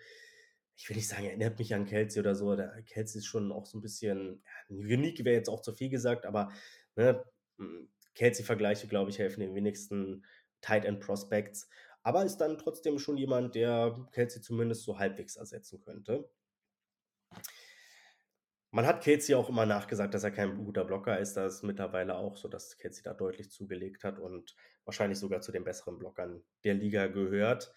ich 0.77 0.87
will 0.89 0.95
nicht 0.97 1.07
sagen, 1.07 1.23
er 1.25 1.31
erinnert 1.31 1.59
mich 1.59 1.73
an 1.73 1.85
Kelce 1.85 2.17
oder 2.19 2.35
so. 2.35 2.55
Der 2.55 2.83
Kelce 2.83 3.15
ist 3.17 3.25
schon 3.25 3.51
auch 3.51 3.65
so 3.65 3.77
'n 3.77 3.81
bisschen 3.81 4.43
ja, 4.69 4.75
unique 4.77 5.25
wäre 5.25 5.35
jetzt 5.35 5.49
auch 5.49 5.61
zu 5.61 5.73
viel 5.73 5.89
gesagt, 5.89 6.25
aber, 6.25 6.51
ne, 6.95 7.23
hm, 7.57 7.89
Kelce-Vergleiche, 8.15 8.87
glaube 8.87 9.09
ich, 9.11 9.19
helfen 9.19 9.39
den 9.41 9.55
wenigsten 9.55 10.25
Tight 10.61 10.85
End 10.85 10.99
Prospects, 11.01 11.69
aber 12.03 12.25
ist 12.25 12.37
dann 12.37 12.57
trotzdem 12.57 12.99
schon 12.99 13.17
jemand, 13.17 13.55
der 13.55 14.07
Kelce 14.13 14.41
zumindest 14.41 14.83
so 14.83 14.99
halbwegs 14.99 15.35
ersetzen 15.37 15.79
könnte. 15.81 16.29
Man 18.71 18.85
hat 18.85 19.03
Casey 19.03 19.33
auch 19.33 19.49
immer 19.49 19.65
nachgesagt, 19.65 20.13
dass 20.13 20.23
er 20.23 20.31
kein 20.31 20.55
guter 20.57 20.85
Blocker 20.85 21.17
ist. 21.17 21.35
Da 21.35 21.45
ist 21.47 21.63
mittlerweile 21.63 22.15
auch 22.15 22.37
so, 22.37 22.47
dass 22.47 22.77
Casey 22.77 23.01
da 23.03 23.13
deutlich 23.15 23.49
zugelegt 23.49 24.03
hat 24.03 24.19
und 24.19 24.55
wahrscheinlich 24.85 25.17
sogar 25.17 25.41
zu 25.41 25.51
den 25.51 25.63
besseren 25.63 25.97
Blockern 25.97 26.43
der 26.63 26.75
Liga 26.75 27.07
gehört. 27.07 27.73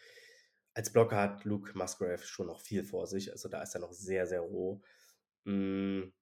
Als 0.74 0.92
Blocker 0.92 1.16
hat 1.16 1.44
Luke 1.44 1.76
Musgrave 1.76 2.18
schon 2.18 2.46
noch 2.46 2.60
viel 2.60 2.84
vor 2.84 3.06
sich. 3.06 3.32
Also 3.32 3.48
da 3.48 3.62
ist 3.62 3.74
er 3.74 3.80
noch 3.80 3.92
sehr, 3.92 4.26
sehr 4.26 4.40
roh. 4.40 4.82
Hm, 5.46 6.12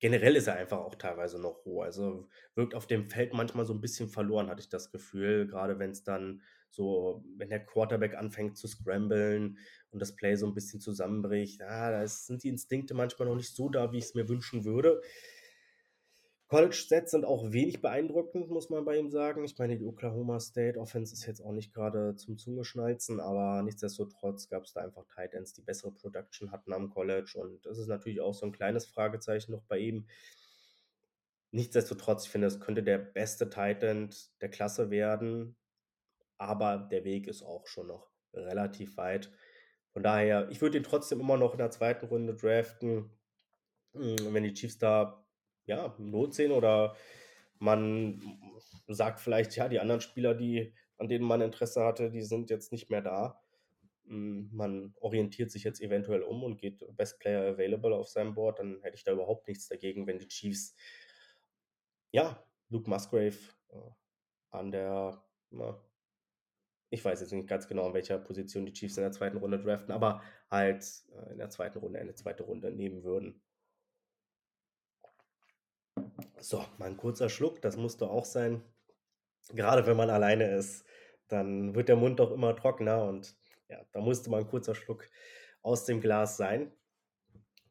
generell 0.00 0.36
ist 0.36 0.48
er 0.48 0.56
einfach 0.56 0.78
auch 0.78 0.96
teilweise 0.96 1.40
noch 1.40 1.64
roh. 1.64 1.82
Also 1.82 2.28
wirkt 2.56 2.74
auf 2.74 2.86
dem 2.88 3.08
Feld 3.10 3.32
manchmal 3.32 3.66
so 3.66 3.74
ein 3.74 3.80
bisschen 3.80 4.08
verloren, 4.08 4.48
hatte 4.50 4.60
ich 4.62 4.68
das 4.68 4.90
Gefühl. 4.90 5.46
Gerade 5.46 5.78
wenn 5.78 5.90
es 5.90 6.02
dann 6.02 6.42
so, 6.70 7.24
wenn 7.36 7.50
der 7.50 7.64
Quarterback 7.64 8.14
anfängt 8.14 8.56
zu 8.56 8.68
scramblen 8.68 9.58
und 9.90 10.00
das 10.00 10.14
Play 10.14 10.36
so 10.36 10.46
ein 10.46 10.54
bisschen 10.54 10.80
zusammenbricht, 10.80 11.60
ja, 11.60 11.90
da 11.90 12.06
sind 12.06 12.42
die 12.42 12.48
Instinkte 12.48 12.94
manchmal 12.94 13.28
noch 13.28 13.36
nicht 13.36 13.54
so 13.54 13.68
da, 13.68 13.92
wie 13.92 13.98
ich 13.98 14.04
es 14.04 14.14
mir 14.14 14.28
wünschen 14.28 14.64
würde. 14.64 15.00
College-Sets 16.50 17.12
sind 17.12 17.24
auch 17.24 17.52
wenig 17.52 17.80
beeindruckend, 17.80 18.50
muss 18.50 18.70
man 18.70 18.84
bei 18.84 18.98
ihm 18.98 19.08
sagen. 19.08 19.44
Ich 19.44 19.56
meine, 19.58 19.78
die 19.78 19.84
Oklahoma 19.84 20.40
State 20.40 20.80
Offense 20.80 21.14
ist 21.14 21.24
jetzt 21.24 21.40
auch 21.40 21.52
nicht 21.52 21.72
gerade 21.72 22.16
zum 22.16 22.38
Zungeschnalzen, 22.38 23.20
aber 23.20 23.62
nichtsdestotrotz 23.62 24.48
gab 24.48 24.64
es 24.64 24.72
da 24.72 24.80
einfach 24.80 25.04
Tight 25.14 25.32
Ends, 25.34 25.52
die 25.52 25.62
bessere 25.62 25.92
Production 25.92 26.50
hatten 26.50 26.72
am 26.72 26.90
College 26.90 27.34
und 27.36 27.64
das 27.64 27.78
ist 27.78 27.86
natürlich 27.86 28.20
auch 28.20 28.34
so 28.34 28.46
ein 28.46 28.52
kleines 28.52 28.86
Fragezeichen 28.86 29.52
noch 29.52 29.62
bei 29.62 29.78
ihm. 29.78 30.08
Nichtsdestotrotz, 31.52 32.24
ich 32.24 32.30
finde, 32.30 32.48
es 32.48 32.58
könnte 32.58 32.82
der 32.82 32.98
beste 32.98 33.48
Tight 33.48 33.84
End 33.84 34.32
der 34.40 34.50
Klasse 34.50 34.90
werden, 34.90 35.54
aber 36.40 36.88
der 36.90 37.04
Weg 37.04 37.26
ist 37.26 37.42
auch 37.42 37.66
schon 37.66 37.88
noch 37.88 38.10
relativ 38.32 38.96
weit. 38.96 39.30
Von 39.92 40.02
daher, 40.02 40.48
ich 40.50 40.62
würde 40.62 40.78
ihn 40.78 40.84
trotzdem 40.84 41.20
immer 41.20 41.36
noch 41.36 41.52
in 41.52 41.58
der 41.58 41.70
zweiten 41.70 42.06
Runde 42.06 42.34
draften. 42.34 43.10
Hm, 43.92 44.32
wenn 44.32 44.44
die 44.44 44.54
Chiefs 44.54 44.78
da 44.78 45.26
ja, 45.66 45.94
Not 45.98 46.34
sehen 46.34 46.52
oder 46.52 46.96
man 47.58 48.22
sagt 48.88 49.20
vielleicht, 49.20 49.54
ja, 49.56 49.68
die 49.68 49.80
anderen 49.80 50.00
Spieler, 50.00 50.34
die, 50.34 50.72
an 50.96 51.08
denen 51.08 51.26
man 51.26 51.42
Interesse 51.42 51.84
hatte, 51.84 52.10
die 52.10 52.22
sind 52.22 52.48
jetzt 52.48 52.72
nicht 52.72 52.88
mehr 52.88 53.02
da. 53.02 53.42
Hm, 54.06 54.48
man 54.50 54.94
orientiert 55.00 55.50
sich 55.50 55.64
jetzt 55.64 55.82
eventuell 55.82 56.22
um 56.22 56.42
und 56.42 56.56
geht 56.56 56.82
Best 56.96 57.18
Player 57.18 57.52
Available 57.52 57.94
auf 57.94 58.08
seinem 58.08 58.34
Board, 58.34 58.60
dann 58.60 58.80
hätte 58.80 58.96
ich 58.96 59.04
da 59.04 59.12
überhaupt 59.12 59.46
nichts 59.46 59.68
dagegen, 59.68 60.06
wenn 60.06 60.18
die 60.18 60.28
Chiefs, 60.28 60.74
ja, 62.12 62.42
Luke 62.70 62.88
Musgrave 62.88 63.36
äh, 63.68 63.90
an 64.50 64.70
der, 64.70 65.22
ich 66.90 67.04
weiß 67.04 67.20
jetzt 67.20 67.32
nicht 67.32 67.48
ganz 67.48 67.68
genau, 67.68 67.86
in 67.86 67.94
welcher 67.94 68.18
Position 68.18 68.66
die 68.66 68.72
Chiefs 68.72 68.96
in 68.96 69.04
der 69.04 69.12
zweiten 69.12 69.38
Runde 69.38 69.60
draften, 69.60 69.92
aber 69.92 70.22
halt 70.50 70.84
äh, 71.12 71.32
in 71.32 71.38
der 71.38 71.48
zweiten 71.48 71.78
Runde 71.78 72.00
eine 72.00 72.14
zweite 72.14 72.42
Runde 72.42 72.70
nehmen 72.72 73.04
würden. 73.04 73.40
So, 76.40 76.64
mal 76.78 76.86
ein 76.86 76.96
kurzer 76.96 77.28
Schluck, 77.28 77.62
das 77.62 77.76
musste 77.76 78.10
auch 78.10 78.24
sein. 78.24 78.62
Gerade 79.50 79.86
wenn 79.86 79.96
man 79.96 80.10
alleine 80.10 80.50
ist, 80.56 80.84
dann 81.28 81.74
wird 81.74 81.88
der 81.88 81.96
Mund 81.96 82.18
doch 82.18 82.32
immer 82.32 82.56
trockener 82.56 83.04
und 83.04 83.36
ja, 83.68 83.84
da 83.92 84.00
musste 84.00 84.30
mal 84.30 84.40
ein 84.40 84.48
kurzer 84.48 84.74
Schluck 84.74 85.08
aus 85.62 85.84
dem 85.84 86.00
Glas 86.00 86.36
sein. 86.36 86.72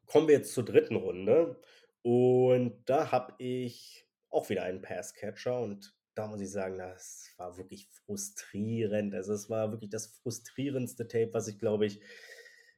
Kommen 0.06 0.28
wir 0.28 0.36
jetzt 0.36 0.54
zur 0.54 0.64
dritten 0.64 0.96
Runde 0.96 1.60
und 2.02 2.82
da 2.86 3.12
habe 3.12 3.34
ich 3.38 4.08
auch 4.30 4.48
wieder 4.48 4.62
einen 4.62 4.80
Passcatcher 4.80 5.60
und 5.60 5.94
da 6.14 6.26
muss 6.26 6.40
ich 6.40 6.50
sagen, 6.50 6.78
das 6.78 7.32
war 7.36 7.56
wirklich 7.56 7.88
frustrierend. 7.88 9.14
Also 9.14 9.32
es 9.32 9.48
war 9.48 9.70
wirklich 9.72 9.90
das 9.90 10.18
frustrierendste 10.22 11.06
Tape, 11.08 11.30
was 11.32 11.48
ich 11.48 11.58
glaube 11.58 11.86
ich 11.86 12.00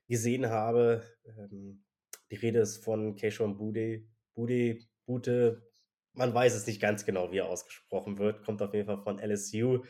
gesehen 0.09 0.49
habe. 0.51 1.03
Ähm, 1.27 1.85
die 2.31 2.37
Rede 2.37 2.61
ist 2.61 2.85
von 2.85 3.17
Keishon 3.17 3.57
Bude, 3.57 4.05
Bude, 4.35 4.79
Bute, 5.07 5.63
man 6.15 6.35
weiß 6.35 6.55
es 6.55 6.67
nicht 6.67 6.81
ganz 6.81 7.05
genau, 7.05 7.33
wie 7.33 7.39
er 7.39 7.49
ausgesprochen 7.49 8.19
wird. 8.19 8.45
Kommt 8.45 8.63
auf 8.63 8.75
jeden 8.75 8.87
Fall 8.87 9.03
von 9.03 9.19
LSU. 9.19 9.85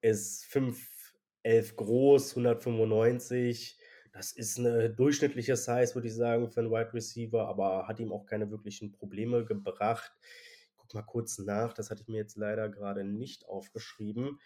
Ist 0.00 0.44
5'11 0.46 1.74
groß, 1.76 2.36
195. 2.36 3.78
Das 4.12 4.32
ist 4.32 4.58
eine 4.58 4.90
durchschnittliche 4.90 5.56
Size, 5.56 5.94
würde 5.94 6.06
ich 6.06 6.14
sagen, 6.14 6.48
für 6.48 6.60
einen 6.60 6.70
Wide 6.70 6.94
Receiver, 6.94 7.48
aber 7.48 7.88
hat 7.88 7.98
ihm 7.98 8.12
auch 8.12 8.26
keine 8.26 8.50
wirklichen 8.50 8.92
Probleme 8.92 9.44
gebracht. 9.44 10.12
Mal 10.94 11.02
kurz 11.02 11.38
nach, 11.38 11.72
das 11.72 11.90
hatte 11.90 12.02
ich 12.02 12.08
mir 12.08 12.18
jetzt 12.18 12.36
leider 12.36 12.68
gerade 12.68 13.04
nicht 13.04 13.46
aufgeschrieben. 13.46 14.40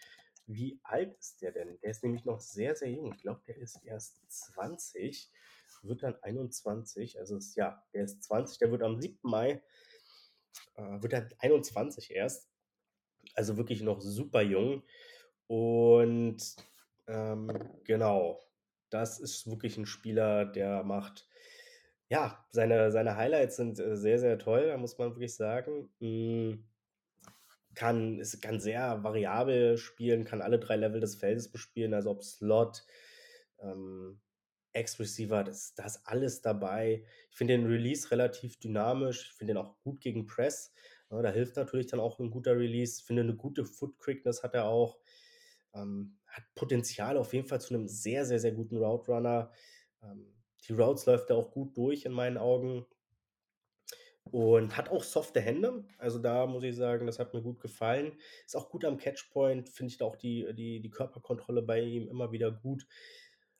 Wie 0.45 0.79
alt 0.83 1.15
ist 1.17 1.41
der 1.41 1.51
denn? 1.51 1.79
Der 1.81 1.91
ist 1.91 2.03
nämlich 2.03 2.25
noch 2.25 2.39
sehr, 2.39 2.75
sehr 2.75 2.89
jung. 2.89 3.13
Ich 3.13 3.21
glaube, 3.21 3.41
der 3.47 3.57
ist 3.57 3.83
erst 3.83 4.19
20, 4.27 5.31
wird 5.83 6.03
dann 6.03 6.15
21. 6.21 7.19
Also 7.19 7.37
ist, 7.37 7.55
ja, 7.55 7.83
der 7.93 8.05
ist 8.05 8.23
20, 8.23 8.57
der 8.57 8.71
wird 8.71 8.81
am 8.81 8.99
7. 8.99 9.19
Mai 9.21 9.61
äh, 10.75 11.01
wird 11.01 11.13
er 11.13 11.29
21 11.37 12.11
erst. 12.11 12.49
Also 13.35 13.57
wirklich 13.57 13.81
noch 13.81 14.01
super 14.01 14.41
jung. 14.41 14.83
Und 15.47 16.55
ähm, 17.07 17.51
genau, 17.83 18.43
das 18.89 19.19
ist 19.19 19.47
wirklich 19.49 19.77
ein 19.77 19.85
Spieler, 19.85 20.45
der 20.45 20.83
macht, 20.83 21.27
ja, 22.09 22.43
seine, 22.51 22.91
seine 22.91 23.15
Highlights 23.15 23.55
sind 23.55 23.79
äh, 23.79 23.95
sehr, 23.95 24.19
sehr 24.19 24.37
toll, 24.39 24.67
da 24.67 24.77
muss 24.77 24.97
man 24.97 25.11
wirklich 25.11 25.35
sagen. 25.35 25.89
Mm, 25.99 26.65
kann, 27.75 28.19
ist, 28.19 28.41
kann 28.41 28.59
sehr 28.59 29.03
variabel 29.03 29.77
spielen, 29.77 30.25
kann 30.25 30.41
alle 30.41 30.59
drei 30.59 30.75
Level 30.75 30.99
des 30.99 31.15
Feldes 31.15 31.51
bespielen, 31.51 31.93
also 31.93 32.11
ob 32.11 32.23
Slot, 32.23 32.83
ähm, 33.59 34.19
Ex-Receiver, 34.73 35.43
das, 35.43 35.73
da 35.75 35.85
ist 35.85 36.01
alles 36.05 36.41
dabei. 36.41 37.03
Ich 37.31 37.37
finde 37.37 37.57
den 37.57 37.67
Release 37.67 38.11
relativ 38.11 38.59
dynamisch. 38.59 39.29
Ich 39.31 39.37
finde 39.37 39.53
den 39.53 39.61
auch 39.61 39.79
gut 39.81 40.01
gegen 40.01 40.25
Press. 40.25 40.73
Ja, 41.09 41.21
da 41.21 41.31
hilft 41.31 41.55
natürlich 41.55 41.87
dann 41.87 41.99
auch 41.99 42.19
ein 42.19 42.29
guter 42.29 42.55
Release. 42.55 42.99
Ich 42.99 43.05
finde 43.05 43.23
eine 43.23 43.35
gute 43.35 43.65
Foot 43.65 43.97
Quickness 43.97 44.43
hat 44.43 44.53
er 44.53 44.65
auch. 44.65 44.99
Ähm, 45.73 46.17
hat 46.27 46.43
Potenzial 46.55 47.17
auf 47.17 47.33
jeden 47.33 47.47
Fall 47.47 47.61
zu 47.61 47.73
einem 47.73 47.87
sehr, 47.87 48.25
sehr, 48.25 48.39
sehr 48.39 48.51
guten 48.51 48.77
Route 48.77 49.11
Runner. 49.11 49.51
Ähm, 50.03 50.38
die 50.67 50.73
Routes 50.73 51.05
läuft 51.05 51.29
er 51.29 51.37
auch 51.37 51.51
gut 51.51 51.75
durch 51.77 52.05
in 52.05 52.11
meinen 52.11 52.37
Augen. 52.37 52.85
Und 54.31 54.77
hat 54.77 54.89
auch 54.89 55.03
softe 55.03 55.41
Hände. 55.41 55.85
Also 55.97 56.19
da 56.19 56.45
muss 56.45 56.63
ich 56.63 56.75
sagen, 56.75 57.07
das 57.07 57.17
hat 57.17 57.33
mir 57.33 57.41
gut 57.41 57.59
gefallen. 57.59 58.17
Ist 58.45 58.55
auch 58.55 58.69
gut 58.69 58.85
am 58.85 58.97
Catchpoint. 58.97 59.69
Finde 59.69 59.91
ich 59.91 59.97
da 59.97 60.05
auch 60.05 60.17
die, 60.17 60.45
die, 60.53 60.81
die 60.81 60.89
Körperkontrolle 60.91 61.63
bei 61.63 61.81
ihm 61.81 62.07
immer 62.07 62.31
wieder 62.31 62.51
gut. 62.51 62.85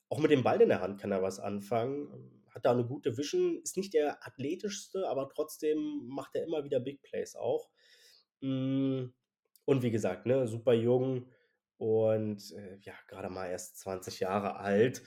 Auch 0.09 0.19
mit 0.19 0.29
dem 0.29 0.43
Ball 0.43 0.61
in 0.61 0.69
der 0.69 0.81
Hand 0.81 0.99
kann 0.99 1.11
er 1.11 1.23
was 1.23 1.39
anfangen. 1.39 2.43
Hat 2.53 2.65
da 2.65 2.71
eine 2.71 2.85
gute 2.85 3.17
Vision, 3.17 3.59
ist 3.63 3.77
nicht 3.77 3.93
der 3.93 4.25
athletischste, 4.27 5.07
aber 5.07 5.29
trotzdem 5.29 6.07
macht 6.07 6.35
er 6.35 6.43
immer 6.43 6.63
wieder 6.63 6.79
Big 6.79 7.01
Plays 7.01 7.35
auch. 7.35 7.69
Hm, 8.41 9.13
und 9.65 9.83
wie 9.83 9.91
gesagt, 9.91 10.25
ne, 10.25 10.47
super 10.47 10.73
jung 10.73 11.31
und 11.77 12.51
äh, 12.53 12.77
ja, 12.81 12.93
gerade 13.07 13.29
mal 13.29 13.49
erst 13.49 13.77
20 13.79 14.19
Jahre 14.19 14.57
alt. 14.57 15.03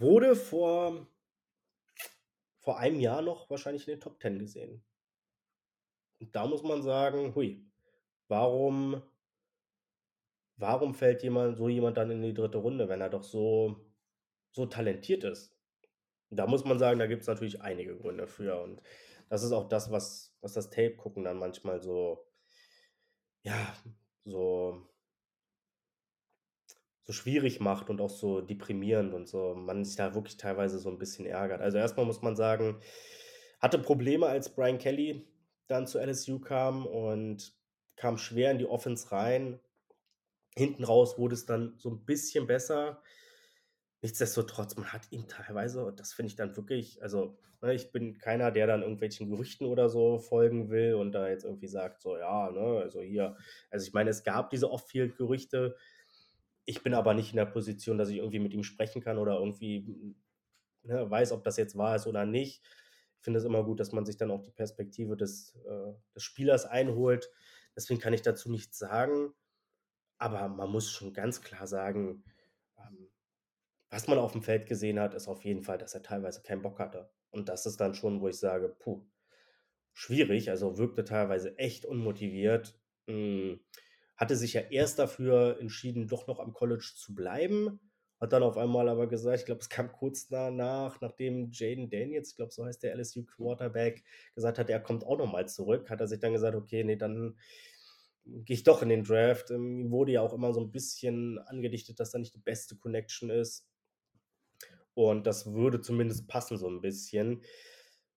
Wurde 0.00 0.34
vor, 0.34 1.06
vor 2.58 2.78
einem 2.78 3.00
Jahr 3.00 3.22
noch 3.22 3.48
wahrscheinlich 3.50 3.86
in 3.86 3.94
den 3.94 4.00
Top 4.00 4.20
10 4.20 4.38
gesehen. 4.38 4.82
Und 6.20 6.34
da 6.34 6.46
muss 6.46 6.62
man 6.62 6.82
sagen, 6.82 7.34
hui, 7.34 7.64
warum, 8.28 9.02
warum 10.56 10.94
fällt 10.94 11.22
jemand, 11.22 11.56
so 11.56 11.68
jemand 11.68 11.96
dann 11.96 12.10
in 12.10 12.22
die 12.22 12.34
dritte 12.34 12.58
Runde, 12.58 12.88
wenn 12.88 13.00
er 13.00 13.10
doch 13.10 13.22
so 13.22 13.90
so 14.52 14.66
talentiert 14.66 15.24
ist. 15.24 15.56
Da 16.30 16.46
muss 16.46 16.64
man 16.64 16.78
sagen, 16.78 16.98
da 16.98 17.06
gibt 17.06 17.22
es 17.22 17.28
natürlich 17.28 17.60
einige 17.62 17.96
Gründe 17.96 18.26
für. 18.26 18.60
Und 18.62 18.82
das 19.28 19.42
ist 19.42 19.52
auch 19.52 19.68
das, 19.68 19.90
was, 19.90 20.36
was 20.40 20.52
das 20.52 20.70
Tape-Gucken 20.70 21.24
dann 21.24 21.38
manchmal 21.38 21.80
so, 21.80 22.26
ja, 23.42 23.74
so, 24.24 24.86
so 27.10 27.14
schwierig 27.14 27.58
macht 27.58 27.90
und 27.90 28.00
auch 28.00 28.08
so 28.08 28.40
deprimierend 28.40 29.14
und 29.14 29.26
so. 29.26 29.54
Man 29.56 29.84
sich 29.84 29.96
da 29.96 30.14
wirklich 30.14 30.36
teilweise 30.36 30.78
so 30.78 30.88
ein 30.88 30.98
bisschen 30.98 31.26
ärgert. 31.26 31.60
Also 31.60 31.76
erstmal 31.76 32.06
muss 32.06 32.22
man 32.22 32.36
sagen, 32.36 32.80
hatte 33.58 33.80
Probleme, 33.80 34.26
als 34.26 34.54
Brian 34.54 34.78
Kelly 34.78 35.26
dann 35.66 35.88
zu 35.88 35.98
LSU 35.98 36.38
kam 36.38 36.86
und 36.86 37.52
kam 37.96 38.16
schwer 38.16 38.52
in 38.52 38.58
die 38.58 38.66
Offense 38.66 39.10
rein. 39.10 39.58
Hinten 40.56 40.84
raus 40.84 41.18
wurde 41.18 41.34
es 41.34 41.46
dann 41.46 41.74
so 41.78 41.90
ein 41.90 42.04
bisschen 42.04 42.46
besser. 42.46 43.02
Nichtsdestotrotz, 44.02 44.76
man 44.76 44.92
hat 44.92 45.10
ihn 45.10 45.26
teilweise 45.26 45.84
und 45.84 45.98
das 45.98 46.12
finde 46.12 46.28
ich 46.28 46.36
dann 46.36 46.56
wirklich 46.56 47.02
also, 47.02 47.36
ne, 47.60 47.74
ich 47.74 47.90
bin 47.90 48.18
keiner, 48.18 48.52
der 48.52 48.68
dann 48.68 48.82
irgendwelchen 48.82 49.28
Gerüchten 49.28 49.66
oder 49.66 49.88
so 49.88 50.20
folgen 50.20 50.70
will 50.70 50.94
und 50.94 51.10
da 51.10 51.28
jetzt 51.28 51.44
irgendwie 51.44 51.66
sagt, 51.66 52.02
so, 52.02 52.16
ja, 52.16 52.52
ne, 52.52 52.80
also 52.82 53.00
hier 53.00 53.36
also, 53.68 53.84
ich 53.84 53.92
meine, 53.92 54.10
es 54.10 54.22
gab 54.22 54.50
diese 54.50 54.70
Off-Field-Gerüchte. 54.70 55.76
Ich 56.70 56.84
bin 56.84 56.94
aber 56.94 57.14
nicht 57.14 57.30
in 57.30 57.36
der 57.36 57.46
Position, 57.46 57.98
dass 57.98 58.10
ich 58.10 58.18
irgendwie 58.18 58.38
mit 58.38 58.54
ihm 58.54 58.62
sprechen 58.62 59.02
kann 59.02 59.18
oder 59.18 59.40
irgendwie, 59.40 60.14
ne, 60.84 61.10
weiß, 61.10 61.32
ob 61.32 61.42
das 61.42 61.56
jetzt 61.56 61.76
wahr 61.76 61.96
ist 61.96 62.06
oder 62.06 62.24
nicht. 62.26 62.62
Ich 63.18 63.24
finde 63.24 63.40
es 63.40 63.44
immer 63.44 63.64
gut, 63.64 63.80
dass 63.80 63.90
man 63.90 64.06
sich 64.06 64.16
dann 64.16 64.30
auch 64.30 64.40
die 64.40 64.52
Perspektive 64.52 65.16
des, 65.16 65.56
äh, 65.66 65.92
des 66.14 66.22
Spielers 66.22 66.66
einholt. 66.66 67.28
Deswegen 67.74 67.98
kann 68.00 68.12
ich 68.12 68.22
dazu 68.22 68.52
nichts 68.52 68.78
sagen. 68.78 69.34
Aber 70.18 70.46
man 70.46 70.70
muss 70.70 70.92
schon 70.92 71.12
ganz 71.12 71.42
klar 71.42 71.66
sagen, 71.66 72.22
ähm 72.78 73.10
was 73.90 74.06
man 74.06 74.18
auf 74.18 74.32
dem 74.32 74.42
Feld 74.42 74.66
gesehen 74.66 75.00
hat, 75.00 75.14
ist 75.14 75.26
auf 75.26 75.44
jeden 75.44 75.62
Fall, 75.64 75.78
dass 75.78 75.94
er 75.94 76.02
teilweise 76.04 76.42
keinen 76.42 76.62
Bock 76.62 76.78
hatte. 76.78 77.10
Und 77.30 77.48
das 77.48 77.66
ist 77.66 77.80
dann 77.80 77.94
schon, 77.94 78.20
wo 78.20 78.28
ich 78.28 78.38
sage, 78.38 78.68
puh, 78.78 79.04
schwierig. 79.92 80.50
Also 80.50 80.78
wirkte 80.78 81.04
teilweise 81.04 81.58
echt 81.58 81.86
unmotiviert. 81.86 82.80
Hm, 83.08 83.60
hatte 84.20 84.36
sich 84.36 84.52
ja 84.52 84.60
erst 84.60 84.98
dafür 84.98 85.58
entschieden, 85.60 86.06
doch 86.06 86.26
noch 86.26 86.40
am 86.40 86.52
College 86.52 86.92
zu 86.94 87.14
bleiben. 87.14 87.80
Hat 88.20 88.34
dann 88.34 88.42
auf 88.42 88.58
einmal 88.58 88.90
aber 88.90 89.06
gesagt, 89.06 89.38
ich 89.38 89.46
glaube, 89.46 89.62
es 89.62 89.70
kam 89.70 89.90
kurz 89.92 90.28
danach, 90.28 91.00
nachdem 91.00 91.48
Jaden 91.50 91.88
Daniels, 91.88 92.28
ich 92.28 92.36
glaube, 92.36 92.52
so 92.52 92.66
heißt 92.66 92.82
der 92.82 92.92
LSU 92.92 93.24
Quarterback, 93.24 94.04
gesagt 94.34 94.58
hat, 94.58 94.68
er 94.68 94.78
kommt 94.80 95.04
auch 95.04 95.16
nochmal 95.16 95.48
zurück, 95.48 95.88
hat 95.88 96.02
er 96.02 96.06
sich 96.06 96.20
dann 96.20 96.34
gesagt, 96.34 96.54
okay, 96.54 96.84
nee, 96.84 96.96
dann 96.96 97.38
gehe 98.26 98.56
ich 98.56 98.62
doch 98.62 98.82
in 98.82 98.90
den 98.90 99.04
Draft. 99.04 99.50
Ähm, 99.50 99.80
ihm 99.80 99.90
wurde 99.90 100.12
ja 100.12 100.20
auch 100.20 100.34
immer 100.34 100.52
so 100.52 100.60
ein 100.60 100.70
bisschen 100.70 101.38
angedichtet, 101.38 101.98
dass 101.98 102.10
da 102.10 102.18
nicht 102.18 102.34
die 102.34 102.40
beste 102.40 102.76
Connection 102.76 103.30
ist. 103.30 103.66
Und 104.92 105.26
das 105.26 105.54
würde 105.54 105.80
zumindest 105.80 106.28
passen, 106.28 106.58
so 106.58 106.68
ein 106.68 106.82
bisschen. 106.82 107.42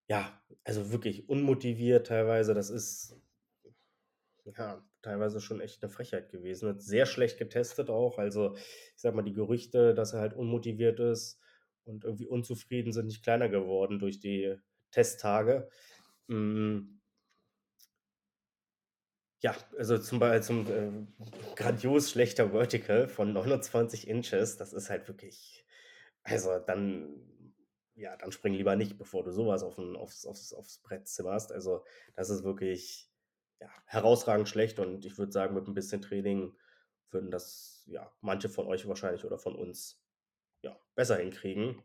Ja, 0.10 0.44
also 0.66 0.92
wirklich 0.92 1.30
unmotiviert 1.30 2.08
teilweise. 2.08 2.54
Das 2.54 2.70
ist 2.70 3.16
ja 4.46 4.84
teilweise 5.02 5.42
schon 5.42 5.62
echt 5.62 5.84
eine 5.84 5.92
Frechheit 5.92 6.30
gewesen. 6.30 6.70
Hat 6.70 6.82
sehr 6.82 7.06
schlecht 7.06 7.38
getestet 7.38 7.90
auch. 7.90 8.18
Also, 8.18 8.56
ich 8.56 8.94
sag 9.02 9.16
mal, 9.16 9.24
die 9.24 9.34
Gerüchte, 9.34 9.94
dass 9.94 10.14
er 10.14 10.22
halt 10.22 10.34
unmotiviert 10.34 11.00
ist 11.00 11.40
und 11.86 12.04
irgendwie 12.06 12.28
unzufrieden 12.28 12.94
sind, 12.94 13.08
nicht 13.08 13.24
kleiner 13.24 13.50
geworden 13.50 14.00
durch 14.00 14.20
die 14.20 14.56
Testtage. 14.92 15.70
Mm. 16.28 17.00
Ja, 19.42 19.54
also 19.78 19.98
zum 19.98 20.20
Beispiel 20.20 20.42
zum 20.42 20.68
äh, 20.72 21.06
grandios 21.56 22.12
schlechter 22.12 22.52
Vertical 22.52 23.10
von 23.10 23.34
29 23.34 24.08
Inches, 24.08 24.56
das 24.56 24.72
ist 24.72 24.90
halt 24.90 25.06
wirklich, 25.10 25.66
also 26.24 26.60
dann, 26.60 27.10
ja, 27.96 28.16
dann 28.16 28.32
spring 28.32 28.54
lieber 28.54 28.78
nicht, 28.78 28.98
bevor 28.98 29.22
du 29.26 29.32
sowas 29.32 29.62
auf 29.64 29.78
ein, 29.78 29.98
aufs, 29.98 30.26
aufs, 30.26 30.54
aufs 30.54 30.78
Brett 30.80 31.10
zimmerst. 31.10 31.52
Also 31.52 31.84
das 32.16 32.30
ist 32.30 32.46
wirklich 32.46 33.13
ja, 33.60 33.70
herausragend 33.86 34.50
schlecht 34.50 34.80
und 34.80 35.06
ich 35.06 35.18
würde 35.18 35.32
sagen, 35.32 35.56
mit 35.56 35.68
ein 35.68 35.74
bisschen 35.74 36.02
Training 36.02 36.56
würden 37.12 37.32
das 37.32 37.84
ja 37.88 38.12
manche 38.22 38.50
von 38.50 38.68
euch 38.68 38.88
wahrscheinlich 38.88 39.24
oder 39.26 39.38
von 39.38 39.56
uns 39.56 40.02
ja, 40.62 40.78
besser 40.96 41.18
hinkriegen. 41.18 41.82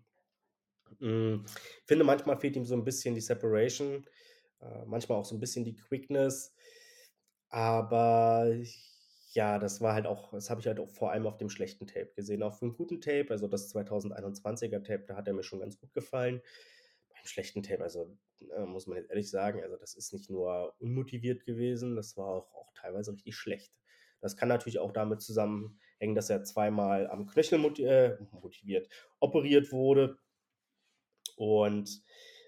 Mm, 1.00 1.44
ich 1.44 1.86
finde, 1.86 2.04
manchmal 2.04 2.38
fehlt 2.38 2.56
ihm 2.56 2.64
so 2.64 2.74
ein 2.74 2.84
bisschen 2.84 3.14
die 3.14 3.20
Separation, 3.20 4.06
äh, 4.60 4.84
manchmal 4.86 5.18
auch 5.18 5.24
so 5.24 5.34
ein 5.34 5.40
bisschen 5.40 5.64
die 5.64 5.76
Quickness. 5.76 6.54
Aber 7.50 8.52
ja, 9.32 9.58
das 9.58 9.80
war 9.80 9.94
halt 9.94 10.06
auch 10.06 10.32
das 10.32 10.50
habe 10.50 10.60
ich 10.60 10.66
halt 10.66 10.80
auch 10.80 10.90
vor 10.90 11.12
allem 11.12 11.26
auf 11.26 11.36
dem 11.36 11.50
schlechten 11.50 11.86
Tape 11.86 12.12
gesehen. 12.16 12.42
Auf 12.42 12.60
dem 12.60 12.74
guten 12.74 13.00
Tape, 13.00 13.28
also 13.30 13.46
das 13.48 13.74
2021er 13.74 14.82
Tape, 14.82 15.04
da 15.06 15.16
hat 15.16 15.28
er 15.28 15.34
mir 15.34 15.42
schon 15.42 15.60
ganz 15.60 15.78
gut 15.78 15.92
gefallen. 15.94 16.40
Schlechten 17.28 17.62
Tape, 17.62 17.82
also, 17.82 18.16
ne, 18.40 18.66
muss 18.66 18.86
man 18.86 18.98
jetzt 18.98 19.10
ehrlich 19.10 19.30
sagen, 19.30 19.62
also 19.62 19.76
das 19.76 19.94
ist 19.94 20.12
nicht 20.12 20.30
nur 20.30 20.74
unmotiviert 20.80 21.44
gewesen, 21.44 21.96
das 21.96 22.16
war 22.16 22.26
auch 22.26 22.54
auch 22.54 22.72
teilweise 22.74 23.12
richtig 23.12 23.36
schlecht. 23.36 23.72
Das 24.20 24.36
kann 24.36 24.48
natürlich 24.48 24.78
auch 24.80 24.92
damit 24.92 25.22
zusammenhängen, 25.22 26.14
dass 26.14 26.30
er 26.30 26.42
zweimal 26.44 27.08
am 27.08 27.26
Knöchel 27.26 27.58
moti 27.58 27.84
äh, 27.84 28.18
motiviert 28.32 28.88
operiert 29.20 29.72
wurde 29.72 30.18
und 31.36 32.02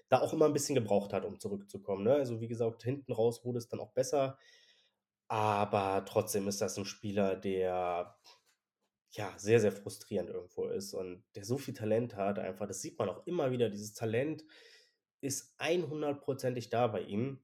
da 0.09 0.19
auch 0.21 0.33
immer 0.33 0.45
ein 0.45 0.53
bisschen 0.53 0.75
gebraucht 0.75 1.13
hat, 1.13 1.23
um 1.25 1.39
zurückzukommen, 1.39 2.03
ne? 2.03 2.15
Also, 2.15 2.41
wie 2.41 2.47
gesagt, 2.47 2.83
hinten 2.83 3.13
raus 3.13 3.45
wurde 3.45 3.59
es 3.59 3.69
dann 3.69 3.79
auch 3.79 3.93
besser. 3.93 4.37
Aber 5.29 6.03
trotzdem 6.05 6.47
ist 6.49 6.59
das 6.61 6.77
ein 6.77 6.85
Spieler, 6.85 7.37
der, 7.37 8.17
ja, 9.11 9.33
sehr, 9.37 9.59
sehr 9.61 9.71
frustrierend 9.71 10.29
irgendwo 10.29 10.67
ist 10.67 10.93
und 10.93 11.23
der 11.35 11.45
so 11.45 11.57
viel 11.57 11.73
Talent 11.73 12.15
hat 12.15 12.39
einfach. 12.39 12.67
Das 12.67 12.81
sieht 12.81 12.99
man 12.99 13.09
auch 13.09 13.25
immer 13.27 13.51
wieder. 13.51 13.69
Dieses 13.69 13.93
Talent 13.93 14.43
ist 15.21 15.55
100 15.59 16.73
da 16.73 16.87
bei 16.87 17.01
ihm. 17.01 17.39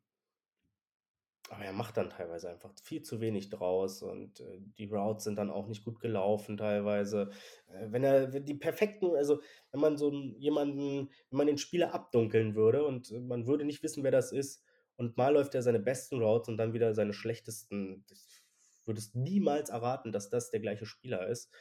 Aber 1.49 1.63
er 1.63 1.71
macht 1.71 1.95
dann 1.95 2.09
teilweise 2.09 2.49
einfach 2.49 2.73
viel 2.83 3.03
zu 3.03 3.21
wenig 3.21 3.49
draus 3.49 4.03
und, 4.03 4.41
äh, 4.41 4.59
die 4.77 4.87
Routes 4.87 5.23
sind 5.23 5.37
dann 5.37 5.49
auch 5.49 5.67
nicht 5.67 5.85
gut 5.85 6.01
gelaufen 6.01 6.57
teilweise. 6.57 7.29
Äh, 7.67 7.87
wenn 7.89 8.03
er 8.03 8.27
die 8.27 8.55
perfekten 8.55 9.15
also, 9.15 9.41
wenn 9.71 9.79
man 9.79 9.97
so 9.97 10.11
jemanden 10.11 11.09
wenn 11.29 11.37
man 11.37 11.47
den 11.47 11.57
Spieler 11.57 11.93
abdunkeln 11.93 12.55
würde 12.55 12.85
und 12.85 13.11
man 13.27 13.47
würde 13.47 13.63
nicht 13.63 13.81
wissen, 13.81 14.03
wer 14.03 14.11
das 14.11 14.33
ist, 14.33 14.61
und 14.97 15.15
mal 15.15 15.33
läuft 15.33 15.55
er 15.55 15.61
seine 15.61 15.79
besten 15.79 16.21
Routes 16.21 16.49
und 16.49 16.57
dann 16.57 16.73
wieder 16.73 16.93
seine 16.93 17.13
schlechtesten. 17.13 18.03
Würdest 18.85 19.15
niemals 19.15 19.69
erraten, 19.69 20.11
dass 20.11 20.29
das 20.29 20.49
der 20.49 20.59
gleiche 20.59 20.85
Spieler 20.85 21.27
ist. 21.27 21.51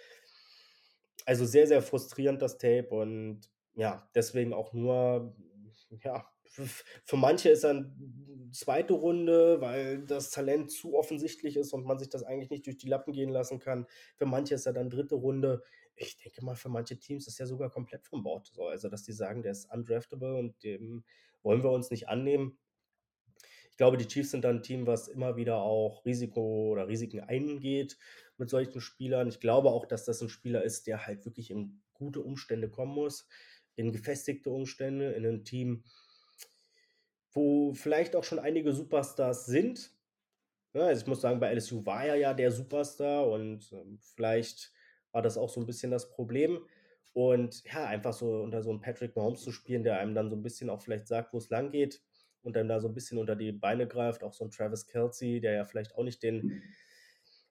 Also 1.27 1.45
sehr, 1.45 1.67
sehr 1.67 1.83
frustrierend 1.83 2.41
das 2.41 2.57
Tape 2.59 2.89
und 2.91 3.51
ja, 3.75 4.09
deswegen 4.15 4.55
auch 4.55 4.73
nur, 4.73 5.37
ja, 6.03 6.27
für 6.45 7.17
manche 7.17 7.51
ist 7.51 7.65
dann 7.65 8.51
zweite 8.53 8.95
Runde, 8.95 9.61
weil 9.61 10.05
das 10.05 10.31
Talent 10.31 10.71
zu 10.71 10.95
offensichtlich 10.95 11.57
ist 11.57 11.73
und 11.73 11.85
man 11.85 11.99
sich 11.99 12.09
das 12.09 12.23
eigentlich 12.23 12.51
nicht 12.51 12.67
durch 12.67 12.79
die 12.79 12.89
Lappen 12.89 13.13
gehen 13.13 13.31
lassen 13.31 13.59
kann. 13.59 13.87
Für 14.17 14.27
manche 14.27 14.55
ist 14.55 14.67
er 14.67 14.73
dann 14.73 14.91
dritte 14.91 15.17
Runde. 15.17 15.63
Ich 15.95 16.17
denke 16.17 16.45
mal, 16.45 16.57
für 16.57 16.69
manche 16.69 16.99
Teams 16.99 17.27
ist 17.27 17.41
er 17.41 17.47
sogar 17.47 17.71
komplett 17.71 18.07
vom 18.07 18.23
Bord. 18.23 18.51
So, 18.55 18.67
also, 18.67 18.89
dass 18.89 19.03
die 19.03 19.13
sagen, 19.13 19.43
der 19.43 19.53
ist 19.53 19.71
undraftable 19.73 20.37
und 20.37 20.63
dem 20.63 21.05
wollen 21.43 21.63
wir 21.63 21.71
uns 21.71 21.91
nicht 21.91 22.09
annehmen. 22.09 22.59
Ich 23.71 23.77
glaube, 23.77 23.99
die 23.99 24.09
Chiefs 24.09 24.31
sind 24.31 24.43
dann 24.43 24.57
ein 24.57 24.63
Team, 24.63 24.87
was 24.87 25.07
immer 25.07 25.37
wieder 25.37 25.59
auch 25.59 26.05
Risiko 26.07 26.71
oder 26.71 26.89
Risiken 26.89 27.21
eingeht 27.21 27.99
mit 28.39 28.49
solchen 28.49 28.81
Spielern. 28.81 29.29
Ich 29.29 29.39
glaube 29.39 29.71
auch, 29.71 29.85
dass 29.85 30.07
das 30.07 30.23
ein 30.23 30.31
Spieler 30.31 30.63
ist, 30.63 30.87
der 30.87 31.07
halt 31.07 31.27
wirklich 31.27 31.51
in 31.51 31.83
gute 31.93 32.21
Umstände 32.23 32.71
kommen 32.71 32.95
muss, 32.95 33.27
in 33.77 33.93
gefestigte 33.93 34.51
Umstände, 34.51 35.13
in 35.13 35.25
ein 35.25 35.45
Team, 35.45 35.85
wo 37.33 37.75
vielleicht 37.75 38.17
auch 38.17 38.25
schon 38.25 38.39
einige 38.39 38.73
Superstars 38.73 39.47
sind. 39.47 39.93
Ja, 40.73 40.87
also 40.87 41.03
ich 41.03 41.07
muss 41.07 41.21
sagen, 41.21 41.41
bei 41.41 41.53
LSU 41.55 41.85
war 41.87 42.05
er 42.05 42.17
ja 42.17 42.35
der 42.35 42.51
Superstar 42.51 43.29
und 43.29 43.71
ähm, 43.73 43.99
vielleicht 44.01 44.73
war 45.13 45.23
das 45.23 45.39
auch 45.39 45.49
so 45.49 45.61
ein 45.61 45.67
bisschen 45.67 45.91
das 45.91 46.11
Problem. 46.11 46.67
Und 47.13 47.65
ja, 47.65 47.87
einfach 47.87 48.13
so 48.13 48.43
unter 48.43 48.63
so 48.63 48.71
einem 48.71 48.81
Patrick 48.81 49.17
Mahomes 49.17 49.43
zu 49.43 49.53
spielen, 49.53 49.85
der 49.85 49.99
einem 49.99 50.15
dann 50.15 50.29
so 50.29 50.37
ein 50.37 50.43
bisschen 50.43 50.69
auch 50.69 50.83
vielleicht 50.83 51.07
sagt, 51.07 51.33
wo 51.33 51.39
es 51.39 51.49
lang 51.49 51.71
geht, 51.71 52.03
und 52.47 52.55
dann 52.55 52.69
da 52.69 52.79
so 52.79 52.87
ein 52.87 52.95
bisschen 52.95 53.19
unter 53.19 53.35
die 53.35 53.51
Beine 53.51 53.89
greift. 53.89 54.23
Auch 54.23 54.33
so 54.33 54.45
ein 54.45 54.53
Travis 54.53 54.87
Kelsey, 54.87 55.41
der 55.41 55.53
ja 55.53 55.65
vielleicht 55.65 55.97
auch 55.97 56.05
nicht 56.05 56.23
den 56.23 56.63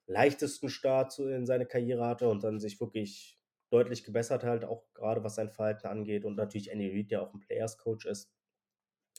leichtesten 0.06 0.70
Start 0.70 1.18
in 1.18 1.44
seine 1.44 1.66
Karriere 1.66 2.06
hatte 2.06 2.28
und 2.28 2.42
dann 2.42 2.58
sich 2.58 2.80
wirklich 2.80 3.35
deutlich 3.70 4.04
gebessert 4.04 4.44
hat, 4.44 4.64
auch 4.64 4.84
gerade 4.94 5.24
was 5.24 5.34
sein 5.34 5.50
Verhalten 5.50 5.86
angeht. 5.86 6.24
Und 6.24 6.36
natürlich 6.36 6.70
Andy 6.70 6.90
Reid, 6.90 7.10
der 7.10 7.22
auch 7.22 7.34
ein 7.34 7.40
Players 7.40 7.78
Coach 7.78 8.06
ist. 8.06 8.30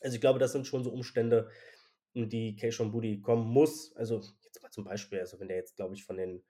Also 0.02 0.16
ich 0.16 0.22
glaube, 0.22 0.40
das 0.40 0.52
sind 0.52 0.68
schon 0.68 0.84
so 0.84 0.92
Umstände, 0.92 1.50
in 2.14 2.30
die 2.30 2.56
Keishon 2.56 2.92
Booty 2.92 3.22
kommen 3.22 3.48
muss. 3.48 3.96
Also 3.96 4.22
jetzt 4.44 4.62
mal 4.62 4.72
zum 4.72 4.84
Beispiel, 4.84 5.20
also 5.20 5.40
wenn 5.40 5.48
der 5.48 5.58
jetzt, 5.58 5.76
glaube 5.76 5.94
ich, 5.94 6.04
von 6.04 6.18
den 6.18 6.44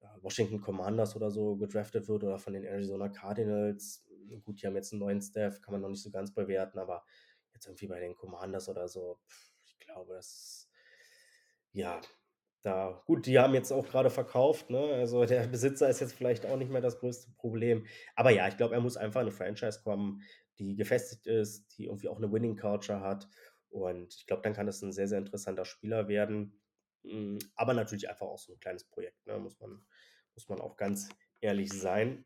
äh, 0.00 0.06
Washington 0.22 0.60
Commanders 0.60 1.16
oder 1.16 1.30
so 1.30 1.56
gedraftet 1.56 2.06
wird 2.08 2.22
oder 2.22 2.38
von 2.38 2.52
den 2.52 2.64
Arizona 2.64 3.08
Cardinals. 3.08 4.06
Gut, 4.42 4.62
die 4.62 4.66
haben 4.66 4.76
jetzt 4.76 4.92
einen 4.92 5.00
neuen 5.00 5.20
Staff, 5.20 5.60
kann 5.60 5.72
man 5.72 5.80
noch 5.80 5.88
nicht 5.88 6.02
so 6.02 6.10
ganz 6.10 6.32
bewerten, 6.32 6.78
aber 6.78 7.04
jetzt 7.52 7.66
irgendwie 7.66 7.86
bei 7.86 8.00
den 8.00 8.14
Commanders 8.14 8.68
oder 8.68 8.88
so, 8.88 9.18
ich 9.64 9.78
glaube, 9.78 10.14
das, 10.14 10.68
ja, 11.72 12.00
da, 12.64 13.02
gut, 13.06 13.26
die 13.26 13.38
haben 13.38 13.52
jetzt 13.52 13.70
auch 13.72 13.86
gerade 13.86 14.08
verkauft, 14.08 14.70
ne? 14.70 14.78
Also 14.78 15.26
der 15.26 15.46
Besitzer 15.46 15.88
ist 15.90 16.00
jetzt 16.00 16.14
vielleicht 16.14 16.46
auch 16.46 16.56
nicht 16.56 16.70
mehr 16.70 16.80
das 16.80 16.98
größte 16.98 17.30
Problem. 17.36 17.86
Aber 18.16 18.30
ja, 18.30 18.48
ich 18.48 18.56
glaube, 18.56 18.74
er 18.74 18.80
muss 18.80 18.96
einfach 18.96 19.20
in 19.20 19.26
eine 19.26 19.36
Franchise 19.36 19.82
kommen, 19.82 20.22
die 20.58 20.74
gefestigt 20.74 21.26
ist, 21.26 21.76
die 21.76 21.86
irgendwie 21.86 22.08
auch 22.08 22.16
eine 22.16 22.32
Winning 22.32 22.56
Culture 22.56 23.00
hat. 23.00 23.28
Und 23.68 24.14
ich 24.14 24.26
glaube, 24.26 24.42
dann 24.42 24.54
kann 24.54 24.66
das 24.66 24.80
ein 24.80 24.92
sehr, 24.92 25.08
sehr 25.08 25.18
interessanter 25.18 25.66
Spieler 25.66 26.08
werden. 26.08 26.58
Hm, 27.04 27.38
aber 27.54 27.74
natürlich 27.74 28.08
einfach 28.08 28.26
auch 28.26 28.38
so 28.38 28.54
ein 28.54 28.60
kleines 28.60 28.84
Projekt, 28.84 29.26
ne? 29.26 29.38
Muss 29.38 29.60
man, 29.60 29.84
muss 30.34 30.48
man 30.48 30.60
auch 30.60 30.76
ganz 30.78 31.10
ehrlich 31.42 31.70
sein. 31.70 32.24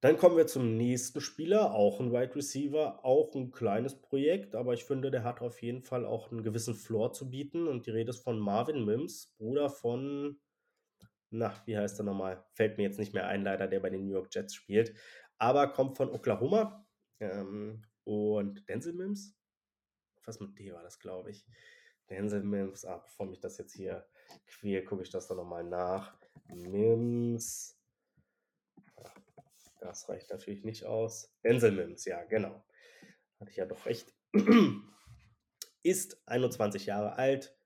Dann 0.00 0.16
kommen 0.16 0.36
wir 0.36 0.46
zum 0.46 0.76
nächsten 0.76 1.20
Spieler, 1.20 1.74
auch 1.74 2.00
ein 2.00 2.10
Wide 2.10 2.34
Receiver, 2.34 3.04
auch 3.04 3.34
ein 3.34 3.50
kleines 3.50 4.00
Projekt, 4.00 4.54
aber 4.54 4.72
ich 4.72 4.84
finde, 4.84 5.10
der 5.10 5.24
hat 5.24 5.42
auf 5.42 5.60
jeden 5.62 5.82
Fall 5.82 6.06
auch 6.06 6.32
einen 6.32 6.42
gewissen 6.42 6.74
Floor 6.74 7.12
zu 7.12 7.30
bieten 7.30 7.68
und 7.68 7.86
die 7.86 7.90
Rede 7.90 8.10
ist 8.10 8.22
von 8.22 8.38
Marvin 8.38 8.84
Mims, 8.84 9.34
Bruder 9.36 9.68
von 9.68 10.40
na, 11.32 11.54
wie 11.64 11.76
heißt 11.76 12.00
er 12.00 12.04
nochmal? 12.04 12.44
Fällt 12.54 12.76
mir 12.76 12.82
jetzt 12.82 12.98
nicht 12.98 13.14
mehr 13.14 13.28
ein, 13.28 13.42
leider, 13.42 13.68
der 13.68 13.78
bei 13.78 13.90
den 13.90 14.04
New 14.04 14.12
York 14.12 14.34
Jets 14.34 14.54
spielt, 14.54 14.94
aber 15.38 15.68
kommt 15.68 15.96
von 15.96 16.10
Oklahoma, 16.10 16.84
ähm, 17.20 17.82
und 18.04 18.68
Denzel 18.68 18.94
Mims? 18.94 19.36
Was 20.24 20.40
mit 20.40 20.58
D 20.58 20.72
war 20.72 20.82
das, 20.82 20.98
glaube 20.98 21.30
ich. 21.30 21.46
Denzel 22.08 22.42
Mims, 22.42 22.84
ah, 22.84 22.98
bevor 22.98 23.26
mich 23.26 23.40
das 23.40 23.58
jetzt 23.58 23.74
hier 23.74 24.06
quält, 24.46 24.86
gucke 24.86 25.02
ich 25.02 25.10
das 25.10 25.28
doch 25.28 25.36
nochmal 25.36 25.64
nach. 25.64 26.16
Mims 26.48 27.79
das 29.80 30.08
reicht 30.08 30.30
natürlich 30.30 30.64
nicht 30.64 30.84
aus. 30.84 31.32
Denzel 31.44 31.72
Mims, 31.72 32.04
ja, 32.04 32.24
genau. 32.24 32.64
Hatte 33.38 33.50
ich 33.50 33.56
ja 33.56 33.66
doch 33.66 33.86
recht. 33.86 34.14
Ist 35.82 36.22
21 36.26 36.86
Jahre 36.86 37.16
alt, 37.16 37.56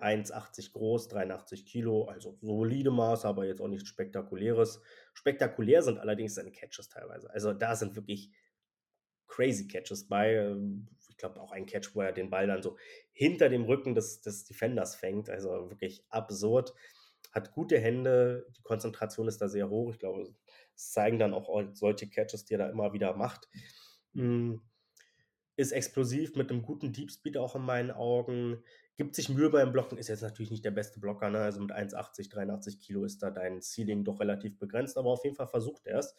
1,80 0.00 0.72
groß, 0.72 1.08
83 1.08 1.64
Kilo, 1.64 2.04
also 2.04 2.36
solide 2.40 2.90
Maß, 2.90 3.24
aber 3.24 3.46
jetzt 3.46 3.60
auch 3.60 3.68
nichts 3.68 3.88
Spektakuläres. 3.88 4.80
Spektakulär 5.14 5.82
sind 5.82 5.98
allerdings 5.98 6.34
seine 6.34 6.52
Catches 6.52 6.88
teilweise. 6.88 7.30
Also 7.30 7.52
da 7.52 7.76
sind 7.76 7.96
wirklich 7.96 8.30
crazy 9.26 9.68
Catches 9.68 10.08
bei. 10.08 10.54
Ich 11.08 11.16
glaube 11.16 11.40
auch 11.40 11.52
ein 11.52 11.66
Catch, 11.66 11.94
wo 11.94 12.02
er 12.02 12.12
den 12.12 12.30
Ball 12.30 12.46
dann 12.46 12.62
so 12.62 12.76
hinter 13.12 13.48
dem 13.48 13.64
Rücken 13.64 13.94
des, 13.94 14.20
des 14.20 14.44
Defenders 14.44 14.96
fängt. 14.96 15.30
Also 15.30 15.70
wirklich 15.70 16.04
absurd. 16.08 16.74
Hat 17.32 17.52
gute 17.52 17.78
Hände, 17.78 18.46
die 18.56 18.62
Konzentration 18.62 19.28
ist 19.28 19.40
da 19.40 19.48
sehr 19.48 19.70
hoch. 19.70 19.92
Ich 19.92 19.98
glaube, 19.98 20.34
zeigen 20.80 21.18
dann 21.18 21.34
auch 21.34 21.48
solche 21.74 22.08
Catches, 22.08 22.44
die 22.44 22.54
er 22.54 22.58
da 22.58 22.70
immer 22.70 22.92
wieder 22.92 23.16
macht. 23.16 23.48
Mhm 24.12 24.60
ist 25.60 25.72
explosiv 25.72 26.36
mit 26.36 26.50
einem 26.50 26.62
guten 26.62 26.92
Deep 26.92 27.10
Speed 27.10 27.36
auch 27.36 27.54
in 27.54 27.62
meinen 27.62 27.90
Augen. 27.90 28.64
Gibt 28.96 29.14
sich 29.14 29.28
Mühe 29.28 29.50
beim 29.50 29.72
Blocken, 29.72 29.98
ist 29.98 30.08
jetzt 30.08 30.22
natürlich 30.22 30.50
nicht 30.50 30.64
der 30.64 30.70
beste 30.70 31.00
Blocker, 31.00 31.28
ne? 31.28 31.40
Also 31.40 31.60
mit 31.60 31.70
1,80, 31.70 32.30
83 32.30 32.80
Kilo 32.80 33.04
ist 33.04 33.22
da 33.22 33.30
dein 33.30 33.60
Ceiling 33.60 34.02
doch 34.02 34.20
relativ 34.20 34.58
begrenzt, 34.58 34.96
aber 34.96 35.10
auf 35.10 35.22
jeden 35.22 35.36
Fall 35.36 35.48
versucht 35.48 35.86
er 35.86 35.98
es. 35.98 36.14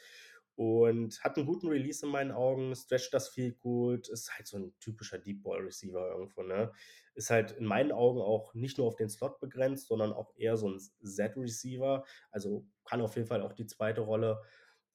Und 0.56 1.24
hat 1.24 1.38
einen 1.38 1.45
guten 1.45 1.70
Release 1.70 2.06
in 2.06 2.12
meinen 2.12 2.32
Augen, 2.32 2.76
stretcht 2.76 3.14
das 3.14 3.30
viel 3.30 3.54
gut, 3.54 4.10
ist 4.10 4.36
halt 4.36 4.47
so 4.47 4.58
ein 4.58 4.74
typischer 4.80 5.18
Deep 5.18 5.43
Ball 5.43 5.62
Receiver 5.62 6.12
irgendwo, 6.12 6.43
ne? 6.43 6.72
Ist 7.16 7.30
halt 7.30 7.52
in 7.54 7.66
meinen 7.66 7.91
Augen 7.91 8.22
auch 8.22 8.54
nicht 8.54 8.78
nur 8.78 8.88
auf 8.88 8.95
den 8.95 9.10
Slot 9.10 9.39
begrenzt, 9.39 9.88
sondern 9.88 10.14
auch 10.14 10.34
eher 10.36 10.58
so 10.58 10.70
ein 10.70 10.80
Z-Receiver. 10.80 12.04
Also 12.32 12.66
kann 12.86 13.02
auf 13.02 13.16
jeden 13.16 13.28
Fall 13.28 13.41
auch 13.41 13.54
die 13.54 13.66
zweite 13.66 14.02
Rolle 14.02 14.41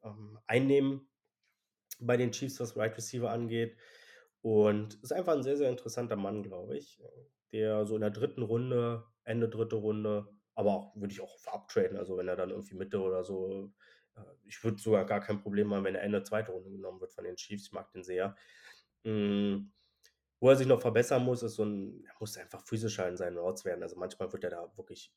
ähm, 0.05 0.39
einnehmen 0.47 1.09
bei 2.01 2.17
den 2.17 2.33
Chiefs, 2.33 2.61
was 2.61 2.77
Right 2.77 2.97
Receiver 2.97 3.31
angeht. 3.31 3.77
Und 4.43 4.95
ist 5.03 5.13
einfach 5.13 5.33
ein 5.33 5.43
sehr, 5.43 5.57
sehr 5.57 5.71
interessanter 5.71 6.17
Mann, 6.17 6.43
glaube 6.43 6.77
ich, 6.77 7.03
der 7.53 7.85
so 7.87 7.97
in 7.97 8.03
der 8.03 8.11
dritten 8.11 8.43
Runde, 8.43 9.05
Ende 9.25 9.49
dritte 9.49 9.77
Runde, 9.77 10.29
aber 10.55 10.71
auch 10.73 10.97
würde 10.97 11.13
ich 11.13 11.21
auch 11.21 11.37
abtraden, 11.47 11.97
also 11.97 12.17
wenn 12.17 12.29
er 12.29 12.37
dann 12.37 12.51
irgendwie 12.51 12.77
Mitte 12.77 13.01
oder 13.01 13.25
so, 13.25 13.73
ich 14.45 14.63
würde 14.63 14.79
sogar 14.79 15.05
gar 15.05 15.21
kein 15.21 15.41
Problem 15.41 15.73
haben, 15.73 15.85
wenn 15.85 15.95
er 15.95 16.03
Ende 16.03 16.23
zweite 16.23 16.53
Runde 16.53 16.71
genommen 16.71 17.01
wird 17.01 17.13
von 17.13 17.25
den 17.25 17.37
Chiefs, 17.37 17.67
ich 17.67 17.73
mag 17.73 17.91
den 17.93 18.03
sehr. 18.03 18.37
Hm, 19.05 19.73
wo 20.41 20.51
er 20.51 20.57
sich 20.57 20.67
noch 20.67 20.81
verbessern 20.81 21.25
muss, 21.25 21.43
ist 21.43 21.55
so 21.55 21.65
ein, 21.65 22.05
er 22.05 22.15
muss 22.21 22.37
einfach 22.37 22.63
physischer 22.67 23.09
in 23.09 23.17
seinen 23.17 23.39
Routes 23.39 23.65
werden. 23.65 23.83
Also 23.83 23.97
manchmal 23.97 24.33
wird 24.33 24.45
er 24.45 24.51
da 24.51 24.77
wirklich 24.77 25.13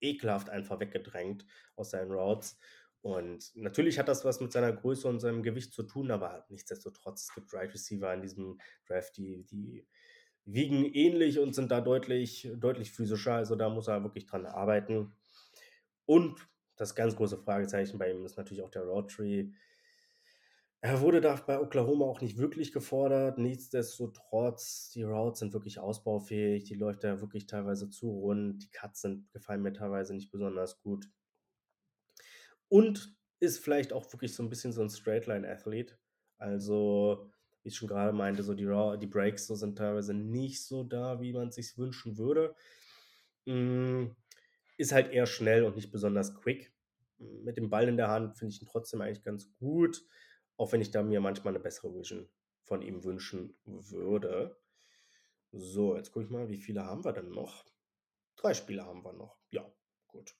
ekelhaft 0.00 0.48
einfach 0.48 0.80
weggedrängt 0.80 1.44
aus 1.76 1.90
seinen 1.90 2.12
Routes. 2.12 2.58
Und 3.02 3.50
natürlich 3.54 3.98
hat 3.98 4.08
das 4.08 4.24
was 4.24 4.40
mit 4.40 4.52
seiner 4.52 4.72
Größe 4.72 5.08
und 5.08 5.20
seinem 5.20 5.42
Gewicht 5.42 5.72
zu 5.72 5.82
tun, 5.84 6.10
aber 6.10 6.44
nichtsdestotrotz, 6.50 7.22
es 7.24 7.34
gibt 7.34 7.52
Right 7.54 7.72
Receiver 7.72 8.12
in 8.12 8.20
diesem 8.20 8.60
Draft, 8.86 9.16
die, 9.16 9.44
die 9.44 9.86
wiegen 10.44 10.84
ähnlich 10.84 11.38
und 11.38 11.54
sind 11.54 11.70
da 11.70 11.80
deutlich, 11.80 12.48
deutlich 12.56 12.92
physischer. 12.92 13.34
Also 13.34 13.56
da 13.56 13.68
muss 13.68 13.88
er 13.88 14.02
wirklich 14.02 14.26
dran 14.26 14.46
arbeiten. 14.46 15.12
Und 16.04 16.46
das 16.80 16.94
ganz 16.94 17.14
große 17.14 17.38
Fragezeichen 17.38 17.98
bei 17.98 18.10
ihm 18.10 18.24
ist 18.24 18.38
natürlich 18.38 18.62
auch 18.62 18.70
der 18.70 18.84
Tree. 19.06 19.50
Er 20.80 21.02
wurde 21.02 21.20
da 21.20 21.34
bei 21.34 21.60
Oklahoma 21.60 22.06
auch 22.06 22.22
nicht 22.22 22.38
wirklich 22.38 22.72
gefordert. 22.72 23.36
Nichtsdestotrotz, 23.36 24.90
die 24.94 25.02
Routes 25.02 25.40
sind 25.40 25.52
wirklich 25.52 25.78
ausbaufähig. 25.78 26.64
Die 26.64 26.74
läuft 26.74 27.04
er 27.04 27.20
wirklich 27.20 27.46
teilweise 27.46 27.90
zu 27.90 28.08
rund. 28.08 28.62
Die 28.62 28.70
Cuts 28.70 29.02
sind, 29.02 29.30
gefallen 29.30 29.60
mir 29.60 29.74
teilweise 29.74 30.14
nicht 30.14 30.30
besonders 30.30 30.80
gut. 30.80 31.06
Und 32.68 33.14
ist 33.40 33.58
vielleicht 33.58 33.92
auch 33.92 34.10
wirklich 34.10 34.34
so 34.34 34.42
ein 34.42 34.48
bisschen 34.48 34.72
so 34.72 34.80
ein 34.80 34.88
Straightline-Athlet. 34.88 35.98
Also, 36.38 37.30
wie 37.62 37.68
ich 37.68 37.76
schon 37.76 37.88
gerade 37.88 38.14
meinte, 38.14 38.42
so 38.42 38.54
die, 38.54 38.64
Raw, 38.64 38.96
die 38.96 39.06
Breaks 39.06 39.46
so 39.46 39.54
sind 39.56 39.76
teilweise 39.76 40.14
nicht 40.14 40.64
so 40.64 40.82
da, 40.82 41.20
wie 41.20 41.34
man 41.34 41.48
es 41.48 41.56
sich 41.56 41.76
wünschen 41.76 42.16
würde. 42.16 42.54
Mm, 43.44 44.12
ist 44.80 44.92
halt 44.92 45.12
eher 45.12 45.26
schnell 45.26 45.64
und 45.64 45.76
nicht 45.76 45.92
besonders 45.92 46.34
quick. 46.34 46.72
Mit 47.18 47.56
dem 47.56 47.70
Ball 47.70 47.88
in 47.88 47.96
der 47.96 48.08
Hand 48.08 48.36
finde 48.36 48.54
ich 48.54 48.62
ihn 48.62 48.68
trotzdem 48.68 49.00
eigentlich 49.00 49.22
ganz 49.22 49.54
gut, 49.58 50.02
auch 50.56 50.72
wenn 50.72 50.80
ich 50.80 50.90
da 50.90 51.02
mir 51.02 51.20
manchmal 51.20 51.54
eine 51.54 51.62
bessere 51.62 51.94
Vision 51.94 52.28
von 52.62 52.82
ihm 52.82 53.04
wünschen 53.04 53.56
würde. 53.64 54.58
So, 55.52 55.96
jetzt 55.96 56.12
gucke 56.12 56.26
ich 56.26 56.30
mal, 56.30 56.48
wie 56.48 56.58
viele 56.58 56.84
haben 56.84 57.04
wir 57.04 57.12
denn 57.12 57.30
noch? 57.30 57.64
Drei 58.36 58.54
Spiele 58.54 58.84
haben 58.84 59.04
wir 59.04 59.12
noch. 59.12 59.38
Ja, 59.50 59.70
gut 60.06 60.34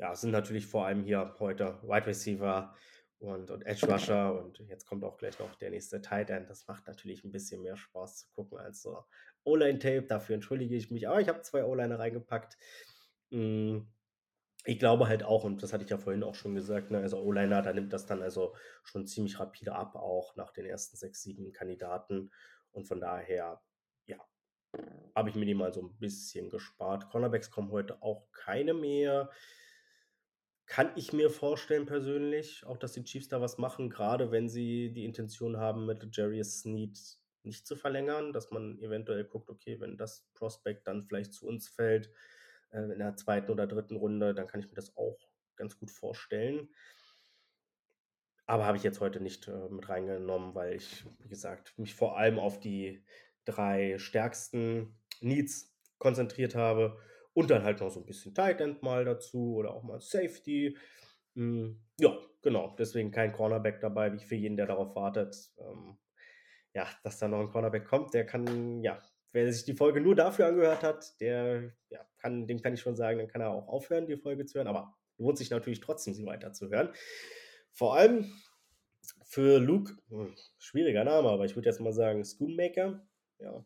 ja, 0.00 0.12
es 0.12 0.22
sind 0.22 0.30
natürlich 0.30 0.66
vor 0.66 0.86
allem 0.86 1.04
hier 1.04 1.36
heute 1.38 1.78
Wide 1.82 2.06
Receiver 2.06 2.74
und, 3.18 3.50
und 3.50 3.66
Edge 3.66 3.86
Rusher 3.86 4.34
und 4.42 4.58
jetzt 4.60 4.86
kommt 4.86 5.04
auch 5.04 5.18
gleich 5.18 5.38
noch 5.38 5.54
der 5.56 5.68
nächste 5.70 6.00
Tight 6.00 6.30
End. 6.30 6.48
Das 6.48 6.66
macht 6.66 6.86
natürlich 6.86 7.22
ein 7.22 7.30
bisschen 7.30 7.60
mehr 7.60 7.76
Spaß 7.76 8.16
zu 8.16 8.30
gucken 8.30 8.56
als 8.58 8.80
so 8.80 9.04
O-Line-Tape. 9.44 10.04
Dafür 10.04 10.36
entschuldige 10.36 10.74
ich 10.74 10.90
mich, 10.90 11.06
aber 11.06 11.20
ich 11.20 11.28
habe 11.28 11.42
zwei 11.42 11.64
O-Liner 11.64 11.98
reingepackt. 11.98 12.56
Mm, 13.30 13.80
ich 14.64 14.78
glaube 14.78 15.08
halt 15.08 15.22
auch, 15.22 15.44
und 15.44 15.62
das 15.62 15.72
hatte 15.72 15.84
ich 15.84 15.90
ja 15.90 15.98
vorhin 15.98 16.22
auch 16.22 16.34
schon 16.34 16.54
gesagt, 16.54 16.90
ne, 16.90 16.98
also 16.98 17.18
O-Liner, 17.20 17.62
da 17.62 17.72
nimmt 17.72 17.92
das 17.92 18.06
dann 18.06 18.22
also 18.22 18.54
schon 18.84 19.06
ziemlich 19.06 19.38
rapide 19.40 19.74
ab, 19.74 19.96
auch 19.96 20.36
nach 20.36 20.50
den 20.52 20.66
ersten 20.66 20.96
sechs, 20.96 21.22
sieben 21.22 21.52
Kandidaten. 21.52 22.30
Und 22.72 22.86
von 22.86 23.00
daher, 23.00 23.62
ja, 24.06 24.18
habe 25.14 25.30
ich 25.30 25.34
mir 25.34 25.46
die 25.46 25.54
mal 25.54 25.72
so 25.72 25.82
ein 25.82 25.98
bisschen 25.98 26.50
gespart. 26.50 27.08
Cornerbacks 27.08 27.50
kommen 27.50 27.70
heute 27.70 28.02
auch 28.02 28.30
keine 28.32 28.74
mehr. 28.74 29.30
Kann 30.66 30.92
ich 30.94 31.12
mir 31.12 31.30
vorstellen 31.30 31.86
persönlich, 31.86 32.64
auch 32.64 32.76
dass 32.76 32.92
die 32.92 33.02
Chiefs 33.02 33.28
da 33.28 33.40
was 33.40 33.58
machen, 33.58 33.90
gerade 33.90 34.30
wenn 34.30 34.48
sie 34.48 34.92
die 34.92 35.04
Intention 35.04 35.56
haben, 35.56 35.86
mit 35.86 36.16
Jerry 36.16 36.44
Sneed 36.44 36.96
nicht 37.42 37.66
zu 37.66 37.74
verlängern, 37.74 38.32
dass 38.32 38.50
man 38.50 38.78
eventuell 38.78 39.24
guckt, 39.24 39.50
okay, 39.50 39.80
wenn 39.80 39.96
das 39.96 40.28
Prospect 40.34 40.86
dann 40.86 41.02
vielleicht 41.02 41.32
zu 41.32 41.46
uns 41.46 41.68
fällt, 41.68 42.10
äh, 42.70 42.92
in 42.92 42.98
der 42.98 43.16
zweiten 43.16 43.50
oder 43.50 43.66
dritten 43.66 43.96
Runde, 43.96 44.34
dann 44.34 44.46
kann 44.46 44.60
ich 44.60 44.68
mir 44.68 44.74
das 44.74 44.96
auch 44.96 45.18
ganz 45.56 45.78
gut 45.78 45.90
vorstellen. 45.90 46.68
Aber 48.46 48.66
habe 48.66 48.76
ich 48.76 48.82
jetzt 48.82 49.00
heute 49.00 49.20
nicht 49.20 49.46
äh, 49.48 49.68
mit 49.68 49.88
reingenommen, 49.88 50.54
weil 50.54 50.74
ich, 50.74 51.04
wie 51.20 51.28
gesagt, 51.28 51.78
mich 51.78 51.94
vor 51.94 52.18
allem 52.18 52.38
auf 52.38 52.58
die 52.58 53.04
drei 53.44 53.98
stärksten 53.98 54.98
Needs 55.20 55.76
konzentriert 55.98 56.54
habe 56.54 56.98
und 57.32 57.50
dann 57.50 57.62
halt 57.62 57.80
noch 57.80 57.90
so 57.90 58.00
ein 58.00 58.06
bisschen 58.06 58.34
Tight 58.34 58.60
End 58.60 58.82
mal 58.82 59.04
dazu 59.04 59.54
oder 59.54 59.72
auch 59.72 59.82
mal 59.82 60.00
Safety. 60.00 60.76
Hm, 61.36 61.80
ja, 61.98 62.18
genau. 62.42 62.74
Deswegen 62.78 63.12
kein 63.12 63.32
Cornerback 63.32 63.80
dabei, 63.80 64.12
wie 64.12 64.24
für 64.24 64.34
jeden, 64.34 64.56
der 64.56 64.66
darauf 64.66 64.96
wartet. 64.96 65.52
Ähm, 65.58 65.96
ja, 66.74 66.88
dass 67.02 67.18
da 67.18 67.28
noch 67.28 67.40
ein 67.40 67.50
Cornerback 67.50 67.84
kommt, 67.84 68.14
der 68.14 68.26
kann, 68.26 68.82
ja, 68.82 69.00
wer 69.32 69.52
sich 69.52 69.64
die 69.64 69.74
Folge 69.74 70.00
nur 70.00 70.14
dafür 70.14 70.46
angehört 70.46 70.82
hat, 70.82 71.20
der, 71.20 71.72
ja, 71.88 72.04
kann, 72.18 72.46
dem 72.46 72.62
kann 72.62 72.74
ich 72.74 72.80
schon 72.80 72.96
sagen, 72.96 73.18
dann 73.18 73.28
kann 73.28 73.40
er 73.40 73.50
auch 73.50 73.68
aufhören, 73.68 74.06
die 74.06 74.16
Folge 74.16 74.46
zu 74.46 74.58
hören. 74.58 74.68
Aber 74.68 74.96
lohnt 75.18 75.38
sich 75.38 75.50
natürlich 75.50 75.80
trotzdem, 75.80 76.14
sie 76.14 76.26
weiterzuhören. 76.26 76.90
Vor 77.72 77.96
allem 77.96 78.32
für 79.24 79.58
Luke, 79.58 79.96
hm, 80.08 80.34
schwieriger 80.58 81.04
Name, 81.04 81.28
aber 81.28 81.44
ich 81.44 81.54
würde 81.56 81.68
jetzt 81.68 81.80
mal 81.80 81.92
sagen 81.92 82.24
Spoonmaker. 82.24 83.06
Ja, 83.38 83.64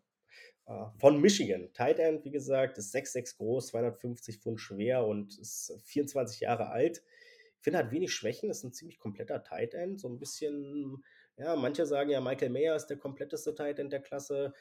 äh, 0.66 0.86
von 0.98 1.20
Michigan. 1.20 1.72
Tight 1.72 1.98
End, 1.98 2.24
wie 2.24 2.30
gesagt, 2.30 2.78
ist 2.78 2.94
6'6 2.94 3.36
groß, 3.36 3.68
250 3.68 4.38
Pfund 4.38 4.60
schwer 4.60 5.06
und 5.06 5.38
ist 5.38 5.78
24 5.84 6.40
Jahre 6.40 6.68
alt. 6.70 7.02
Ich 7.58 7.64
finde, 7.64 7.78
hat 7.78 7.92
wenig 7.92 8.12
Schwächen, 8.12 8.50
ist 8.50 8.62
ein 8.62 8.72
ziemlich 8.72 8.98
kompletter 8.98 9.42
Tight 9.42 9.74
End. 9.74 10.00
So 10.00 10.08
ein 10.08 10.18
bisschen, 10.18 11.02
ja, 11.36 11.56
manche 11.56 11.86
sagen 11.86 12.10
ja, 12.10 12.20
Michael 12.20 12.50
Mayer 12.50 12.76
ist 12.76 12.86
der 12.86 12.98
kompletteste 12.98 13.54
Tight 13.54 13.78
End 13.78 13.92
der 13.92 14.00
Klasse. 14.00 14.52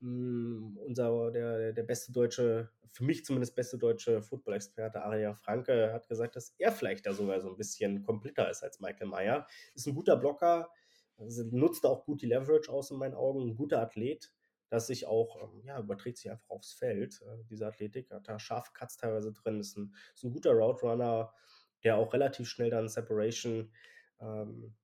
Mm, 0.00 0.76
unser, 0.78 1.30
der, 1.30 1.72
der 1.72 1.82
beste 1.82 2.12
deutsche, 2.12 2.70
für 2.90 3.04
mich 3.04 3.24
zumindest 3.24 3.54
beste 3.54 3.78
deutsche 3.78 4.22
Football-Experte, 4.22 5.02
Aria 5.02 5.34
Franke, 5.34 5.92
hat 5.92 6.08
gesagt, 6.08 6.36
dass 6.36 6.54
er 6.58 6.72
vielleicht 6.72 7.06
da 7.06 7.12
sogar 7.12 7.40
so 7.40 7.48
ein 7.48 7.56
bisschen 7.56 8.02
kompletter 8.02 8.50
ist 8.50 8.62
als 8.62 8.80
Michael 8.80 9.08
Mayer. 9.08 9.46
Ist 9.74 9.86
ein 9.86 9.94
guter 9.94 10.16
Blocker, 10.16 10.70
nutzt 11.18 11.84
auch 11.86 12.04
gut 12.04 12.22
die 12.22 12.26
Leverage 12.26 12.70
aus 12.70 12.90
in 12.90 12.96
meinen 12.98 13.14
Augen, 13.14 13.48
ein 13.48 13.56
guter 13.56 13.80
Athlet 13.80 14.32
dass 14.70 14.86
sich 14.86 15.06
auch, 15.06 15.36
ähm, 15.42 15.62
ja, 15.64 15.78
überträgt 15.78 16.18
sich 16.18 16.30
einfach 16.30 16.48
aufs 16.48 16.72
Feld. 16.72 17.20
Äh, 17.22 17.44
diese 17.50 17.66
Athletik 17.66 18.10
hat 18.10 18.28
da 18.28 18.38
scharfe 18.38 18.72
Cuts 18.72 18.96
teilweise 18.96 19.32
drin, 19.32 19.60
ist 19.60 19.76
ein, 19.76 19.94
ist 20.14 20.24
ein 20.24 20.32
guter 20.32 20.52
Route 20.52 20.86
Runner, 20.86 21.34
der 21.82 21.96
auch 21.96 22.12
relativ 22.14 22.48
schnell 22.48 22.70
dann 22.70 22.88
Separation, 22.88 23.72
ähm, 24.20 24.74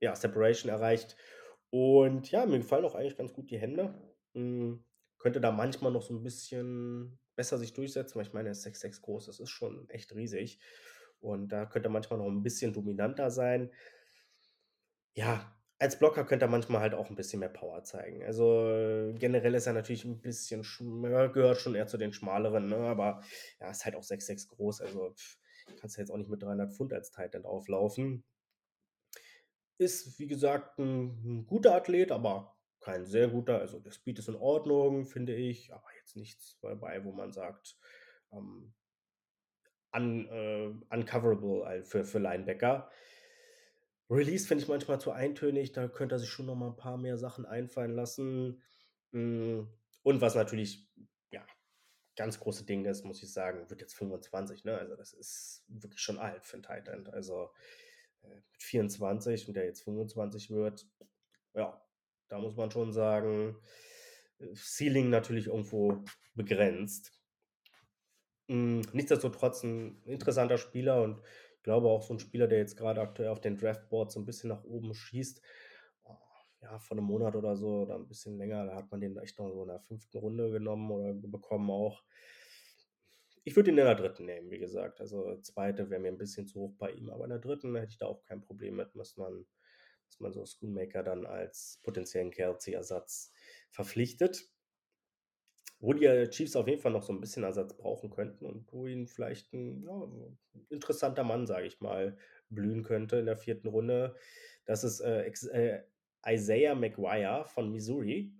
ja, 0.00 0.14
Separation 0.14 0.70
erreicht. 0.70 1.16
Und 1.70 2.30
ja, 2.30 2.46
mir 2.46 2.58
gefallen 2.58 2.84
auch 2.84 2.94
eigentlich 2.94 3.16
ganz 3.16 3.32
gut 3.32 3.50
die 3.50 3.58
Hände. 3.58 3.94
Hm, 4.34 4.84
könnte 5.18 5.40
da 5.40 5.50
manchmal 5.52 5.92
noch 5.92 6.02
so 6.02 6.14
ein 6.14 6.22
bisschen 6.22 7.18
besser 7.34 7.58
sich 7.58 7.74
durchsetzen, 7.74 8.16
weil 8.16 8.26
ich 8.26 8.32
meine, 8.32 8.48
er 8.48 8.52
ist 8.52 8.62
6'6 8.62 9.02
groß, 9.02 9.26
das 9.26 9.40
ist 9.40 9.50
schon 9.50 9.88
echt 9.90 10.14
riesig. 10.14 10.60
Und 11.20 11.48
da 11.48 11.66
könnte 11.66 11.88
er 11.88 11.92
manchmal 11.92 12.18
noch 12.18 12.26
ein 12.26 12.42
bisschen 12.42 12.72
dominanter 12.72 13.30
sein. 13.30 13.70
Ja, 15.14 15.56
als 15.78 15.98
Blocker 15.98 16.24
könnte 16.24 16.44
er 16.46 16.48
manchmal 16.50 16.80
halt 16.80 16.94
auch 16.94 17.08
ein 17.10 17.16
bisschen 17.16 17.40
mehr 17.40 17.48
Power 17.48 17.82
zeigen. 17.84 18.22
Also, 18.24 19.12
generell 19.18 19.54
ist 19.54 19.66
er 19.66 19.72
natürlich 19.72 20.04
ein 20.04 20.20
bisschen 20.20 20.62
gehört 20.62 21.58
schon 21.58 21.74
eher 21.74 21.86
zu 21.86 21.96
den 21.98 22.12
schmaleren, 22.12 22.68
ne, 22.68 22.76
aber 22.76 23.22
ja, 23.60 23.70
ist 23.70 23.84
halt 23.84 23.94
auch 23.96 24.02
6'6 24.02 24.48
groß, 24.48 24.80
also 24.82 25.12
pf, 25.14 25.38
kannst 25.80 25.96
du 25.96 26.00
jetzt 26.00 26.10
auch 26.10 26.16
nicht 26.18 26.30
mit 26.30 26.42
300 26.42 26.72
Pfund 26.74 26.92
als 26.92 27.10
Tight 27.10 27.34
End 27.34 27.46
auflaufen. 27.46 28.24
Ist, 29.80 30.18
wie 30.18 30.26
gesagt, 30.26 30.78
ein 30.78 31.22
'n 31.24 31.46
guter 31.46 31.74
Athlet, 31.74 32.10
aber 32.10 32.56
kein 32.80 33.04
sehr 33.04 33.28
guter. 33.28 33.58
Also, 33.60 33.78
der 33.78 33.90
Speed 33.90 34.18
ist 34.18 34.28
in 34.28 34.34
Ordnung, 34.36 35.04
finde 35.04 35.34
ich, 35.34 35.74
aber 35.74 35.86
jetzt 35.98 36.16
nichts 36.16 36.58
dabei, 36.60 37.04
wo 37.04 37.12
man 37.12 37.32
sagt, 37.32 37.78
ähm 38.32 38.72
un 39.94 40.26
äh, 40.28 40.74
uncoverable, 40.94 41.82
für 41.84 42.04
für 42.04 42.18
Linebacker. 42.18 42.90
Release 44.10 44.46
finde 44.46 44.62
ich 44.62 44.68
manchmal 44.68 45.00
zu 45.00 45.10
eintönig, 45.10 45.72
da 45.72 45.88
könnte 45.88 46.14
er 46.14 46.18
sich 46.20 46.28
schon 46.30 46.46
noch 46.46 46.54
mal 46.54 46.68
'n 46.68 46.76
paar 46.76 46.96
mehr 46.96 47.18
Sachen 47.18 47.44
einfallen 47.44 47.90
lassen. 47.90 48.62
Hm, 49.12 49.68
und 50.02 50.20
was 50.20 50.34
natürlich, 50.36 50.92
ja, 51.32 51.44
ganz 52.16 52.40
große 52.40 52.66
Ding 52.66 52.84
ist, 52.86 53.04
muss 53.04 53.22
ich 53.22 53.32
sagen, 53.32 53.70
wird 53.70 53.80
jetzt 53.80 53.94
25, 53.96 54.64
ne? 54.64 54.78
Also, 54.78 54.96
das 54.96 55.12
ist 55.12 55.64
wirklich 55.68 56.00
schon 56.02 56.18
alt 56.18 56.46
für 56.46 56.56
'n 56.58 56.62
Tight 56.62 56.88
End. 56.88 57.08
Also, 57.12 57.44
äh, 57.44 57.48
mit 58.28 58.44
24 58.58 59.48
und 59.48 59.54
der 59.56 59.64
jetzt 59.66 59.82
25 59.84 60.50
wird, 60.50 60.86
ja, 61.54 61.82
da 62.28 62.38
muss 62.38 62.56
man 62.56 62.70
schon 62.70 62.92
sagen, 62.92 63.56
Ceiling 64.56 65.10
natürlich 65.10 65.48
irgendwo 65.48 66.04
begrenzt. 66.34 67.12
Hm, 68.50 68.82
nichtsdestotrotz 68.92 69.64
'n 69.64 70.02
interessanter 70.04 70.56
Spieler 70.58 71.02
und 71.02 71.20
ich 71.56 71.62
glaube 71.64 71.88
auch 71.88 72.02
so 72.02 72.14
'n 72.14 72.20
Spieler, 72.20 72.46
der 72.46 72.58
jetzt 72.60 72.76
grade 72.76 73.00
aktuell 73.00 73.28
auf 73.28 73.40
den 73.40 73.56
Draftboards 73.56 74.14
so 74.14 74.20
'n 74.20 74.24
bisschen 74.26 74.48
nach 74.50 74.62
oben 74.64 74.94
schießt. 74.94 75.42
Ja, 76.62 76.78
vor 76.78 76.96
'nem 76.96 77.04
Monat 77.04 77.34
oder 77.36 77.56
so 77.56 77.82
oder 77.82 77.96
'n 77.96 78.06
bisschen 78.08 78.38
länger, 78.38 78.64
da 78.66 78.76
hat 78.76 78.90
man 78.90 79.00
den 79.00 79.16
echt 79.18 79.38
noch 79.38 79.50
so 79.50 79.62
in 79.62 79.68
der 79.68 79.80
5. 79.80 80.18
Runde 80.18 80.50
genommen 80.50 80.90
oder 80.90 81.12
bekommen 81.14 81.70
auch. 81.70 82.02
Ich 83.48 83.54
würde 83.54 83.70
ihn 83.70 83.78
in 83.78 83.84
der 83.84 83.94
3. 83.94 84.24
nehmen, 84.24 84.50
wie 84.50 84.58
gesagt. 84.58 85.00
Also, 85.00 85.36
2. 85.40 85.88
wäre 85.88 86.00
mir 86.00 86.08
'n 86.10 86.18
bisschen 86.18 86.48
zu 86.48 86.58
hoch 86.62 86.74
bei 86.78 86.90
ihm, 86.90 87.10
aber 87.10 87.22
in 87.24 87.30
der 87.30 87.38
3. 87.38 87.76
hätte 87.76 87.90
ich 87.92 87.98
da 87.98 88.06
auch 88.06 88.24
kein 88.24 88.40
Problem 88.40 88.74
mit, 88.74 88.90
dass 88.96 89.16
man 89.16 89.46
dass 90.08 90.20
man 90.20 90.32
so 90.32 90.44
Schoonmaker 90.46 91.02
dann 91.04 91.26
als 91.26 91.80
potenziellen 91.84 92.30
Kelce-Ersatz 92.32 93.32
verpflichtet. 93.70 94.48
Wo 95.80 95.92
die, 95.92 96.06
äh, 96.06 96.28
Chiefs 96.30 96.56
auf 96.56 96.68
jeden 96.68 96.80
Fall 96.80 96.92
noch 96.92 97.02
so 97.02 97.12
'n 97.12 97.20
bisschen 97.20 97.42
Ersatz 97.44 97.76
brauchen 97.76 98.08
könnten 98.10 98.46
und 98.46 98.72
wo 98.72 98.86
ihnen 98.86 99.06
vielleicht 99.06 99.52
'n, 99.52 99.82
ja, 99.84 100.08
interessanter 100.70 101.22
Mann, 101.22 101.46
sage 101.46 101.66
ich 101.66 101.80
mal, 101.80 102.16
blühen 102.48 102.82
könnte 102.82 103.16
in 103.18 103.26
der 103.26 103.36
4. 103.36 103.68
Runde. 103.68 104.16
Das 104.64 104.84
ist, 104.84 105.00
äh, 105.00 105.26
äh, 105.26 105.82
Isaiah 106.26 106.74
McGuire 106.74 107.44
von 107.44 107.70
Missouri. 107.70 108.32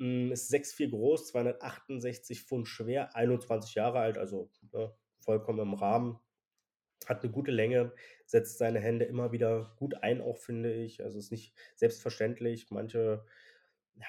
Hm, 0.00 0.30
ist 0.32 0.48
6'4 0.48 0.90
groß, 0.90 1.26
268 1.28 2.42
Pfund 2.42 2.68
schwer, 2.68 3.16
21 3.16 3.74
Jahre 3.74 4.00
alt, 4.00 4.18
also, 4.18 4.50
ne, 4.72 4.92
vollkommen 5.20 5.60
im 5.60 5.74
Rahmen. 5.74 6.18
Hat 7.06 7.24
'ne 7.24 7.30
gute 7.30 7.52
Länge, 7.52 7.92
setzt 8.26 8.58
seine 8.58 8.80
Hände 8.80 9.06
immer 9.06 9.32
wieder 9.32 9.74
gut 9.78 9.96
ein 10.02 10.20
auch, 10.22 10.38
finde 10.38 10.72
ich. 10.74 11.02
Also, 11.04 11.18
ist 11.18 11.32
nicht 11.32 11.54
selbstverständlich. 11.76 12.70
Manche, 12.70 13.24
ja, 13.96 14.06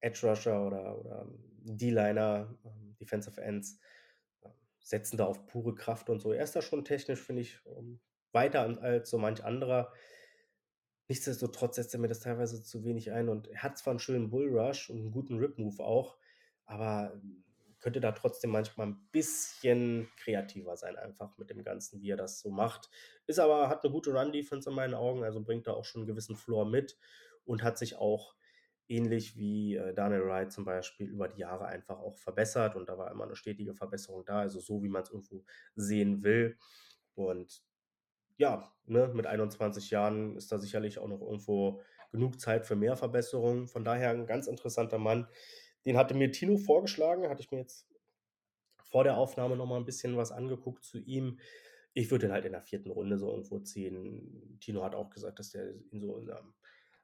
Edge 0.00 0.26
Rusher 0.28 0.66
oder 0.66 0.98
oder 1.00 1.28
D-Liner, 1.64 2.58
ähm, 2.64 2.96
Defensive 3.00 3.40
Ends, 3.42 3.80
ähm, 4.44 4.52
setzen 4.80 5.18
da 5.18 5.26
auf 5.26 5.46
pure 5.46 5.74
Kraft 5.76 6.10
und 6.10 6.20
so. 6.20 6.32
Er 6.32 6.44
ist 6.44 6.56
da 6.56 6.62
schon 6.62 6.84
technisch, 6.86 7.20
finde 7.22 7.42
ich, 7.42 7.60
ähm, 7.66 8.00
weiter 8.32 8.62
als 8.82 9.10
so 9.10 9.18
manch 9.18 9.44
anderer. 9.44 9.92
Nichtsdestotrotz 11.10 11.74
setzt 11.74 11.92
er 11.92 11.98
mir 11.98 12.06
das 12.06 12.20
teilweise 12.20 12.62
zu 12.62 12.84
wenig 12.84 13.10
ein 13.10 13.28
und 13.28 13.48
hat 13.60 13.76
zwar 13.76 13.92
'n 13.94 13.98
schönen 13.98 14.30
Bull 14.30 14.48
Rush 14.56 14.90
und 14.90 14.98
'n 15.00 15.10
guten 15.10 15.38
Rip 15.40 15.58
Move 15.58 15.82
auch, 15.82 16.16
aber 16.66 17.20
könnte 17.80 17.98
da 18.00 18.12
trotzdem 18.12 18.50
manchmal 18.52 18.86
'n 18.86 19.08
bisschen 19.10 20.08
kreativer 20.16 20.76
sein 20.76 20.94
einfach 20.96 21.36
mit 21.36 21.50
dem 21.50 21.64
Ganzen, 21.64 22.00
wie 22.00 22.10
er 22.10 22.16
das 22.16 22.38
so 22.38 22.50
macht. 22.52 22.90
Ist 23.26 23.40
aber 23.40 23.68
hat 23.68 23.82
'ne 23.82 23.90
gute 23.90 24.12
Run 24.12 24.30
Defense 24.30 24.70
in 24.70 24.76
meinen 24.76 24.94
Augen, 24.94 25.24
also, 25.24 25.42
bringt 25.42 25.66
da 25.66 25.72
auch 25.72 25.84
schon 25.84 26.02
'n 26.04 26.06
gewissen 26.06 26.36
Floor 26.36 26.64
mit 26.64 26.96
und 27.44 27.64
hat 27.64 27.76
sich 27.76 27.96
auch 27.96 28.36
ähnlich 28.86 29.36
wie, 29.36 29.74
äh, 29.74 29.92
Daniel 29.92 30.24
Wright 30.28 30.52
zum 30.52 30.64
Beispiel 30.64 31.08
über 31.08 31.26
die 31.26 31.40
Jahre 31.40 31.66
einfach 31.66 31.98
auch 31.98 32.18
verbessert 32.18 32.76
und 32.76 32.88
da 32.88 32.96
war 32.98 33.10
immer 33.10 33.26
'ne 33.26 33.34
stetige 33.34 33.74
Verbesserung 33.74 34.24
da, 34.24 34.38
also, 34.42 34.60
so 34.60 34.80
wie 34.84 34.88
man's 34.88 35.10
irgendwo 35.10 35.42
sehen 35.74 36.22
will. 36.22 36.56
Und 37.16 37.62
ja, 38.40 38.72
ne, 38.86 39.08
mit 39.14 39.26
21 39.26 39.90
Jahren 39.90 40.36
ist 40.36 40.52
da 40.52 40.58
sicherlich 40.58 40.98
auch 40.98 41.08
noch 41.08 41.22
irgendwo 41.22 41.82
genug 42.12 42.40
Zeit 42.40 42.66
für 42.66 42.76
mehr 42.76 42.96
Verbesserungen. 42.96 43.68
Von 43.68 43.84
daher 43.84 44.12
'n 44.12 44.26
ganz 44.26 44.48
interessanter 44.48 44.98
Mann. 44.98 45.28
Den 45.86 45.96
hatte 45.98 46.14
mir 46.14 46.32
Tino 46.32 46.58
vorgeschlagen, 46.58 47.28
hatte 47.30 47.42
ich 47.42 47.52
mir 47.52 47.58
jetzt 47.60 47.88
vor 48.84 49.04
der 49.04 49.16
Aufnahme 49.18 49.56
noch 49.56 49.66
mal 49.66 49.78
'n 49.78 49.84
bisschen 49.86 50.16
was 50.16 50.32
angeguckt 50.32 50.84
zu 50.84 50.98
ihm. 50.98 51.38
Ich 51.94 52.10
würde 52.10 52.26
den 52.28 52.32
halt 52.34 52.44
in 52.46 52.52
der 52.52 52.62
4. 52.62 52.90
Runde 52.92 53.18
so 53.18 53.30
irgendwo 53.30 53.60
ziehen. 53.60 54.58
Tino 54.60 54.84
hat 54.84 54.94
auch 54.96 55.10
gesagt, 55.10 55.38
dass 55.40 55.50
der 55.52 55.74
ihn 55.92 56.00
so 56.00 56.18
in 56.18 56.26
der 56.26 56.44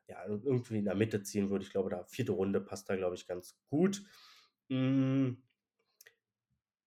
ja, 0.09 0.25
irgendwie 0.27 0.79
in 0.79 0.87
der 0.87 0.95
Mitte 0.97 1.23
ziehen 1.23 1.51
würde. 1.51 1.65
Ich 1.65 1.71
glaube, 1.73 1.91
da 1.91 2.05
4. 2.07 2.35
Runde 2.35 2.61
passt 2.63 2.89
da, 2.91 2.97
glaube 2.97 3.17
ich, 3.17 3.27
ganz 3.29 3.61
gut. 3.71 4.03
Hm 4.71 5.46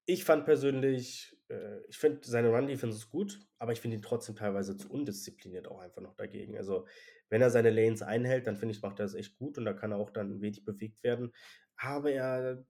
ich 0.10 0.24
fand 0.24 0.46
persönlich 0.46 1.38
äh, 1.50 1.80
ich 1.88 1.98
finde, 1.98 2.22
seine 2.24 2.50
Run 2.50 2.68
Defense 2.68 2.98
ist 2.98 3.10
gut, 3.10 3.40
aber 3.58 3.72
ich 3.74 3.80
finde 3.82 3.98
ihn 3.98 4.02
trotzdem 4.02 4.36
teilweise 4.36 4.78
zu 4.78 4.90
undiszipliniert 4.92 5.68
auch 5.68 5.80
einfach 5.80 6.02
noch 6.02 6.16
dagegen. 6.16 6.58
Also, 6.58 6.88
wenn 7.30 7.42
er 7.42 7.50
seine 7.52 7.70
Lanes 7.70 8.02
einhält, 8.02 8.48
dann 8.48 8.58
finde 8.58 8.74
ich, 8.76 8.82
macht 8.82 9.00
er 9.00 9.06
das 9.06 9.14
echt 9.16 9.36
gut 9.38 9.58
und 9.58 9.66
da 9.66 9.74
kann 9.74 9.92
er 9.92 9.98
auch 10.00 10.10
dann 10.12 10.42
wenig 10.42 10.66
bewegt 10.66 11.04
werden. 11.04 11.34
Aber 11.78 12.12
er 12.12 12.66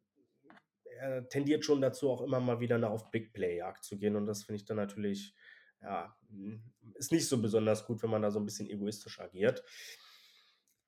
er 1.00 1.28
tendiert 1.30 1.66
schon 1.66 1.82
dazu, 1.82 2.10
auch 2.10 2.22
immer 2.22 2.40
mal 2.40 2.60
wieder 2.60 2.78
nach 2.78 2.90
auf 2.92 3.12
Big 3.12 3.34
Play 3.34 3.58
Jagd 3.58 3.84
zu 3.84 3.98
gehen 3.98 4.16
und 4.16 4.26
das 4.26 4.44
finde 4.44 4.58
ich 4.58 4.66
dann 4.66 4.78
natürlich, 4.78 5.34
ja, 5.82 6.18
hm, 6.30 6.64
ist 6.96 7.12
nicht 7.12 7.28
so 7.28 7.42
besonders 7.42 7.86
gut, 7.86 8.02
wenn 8.04 8.10
man 8.10 8.22
da 8.22 8.32
so 8.32 8.40
'n 8.40 8.46
bisschen 8.46 8.70
egoistisch 8.70 9.20
agiert. 9.20 9.64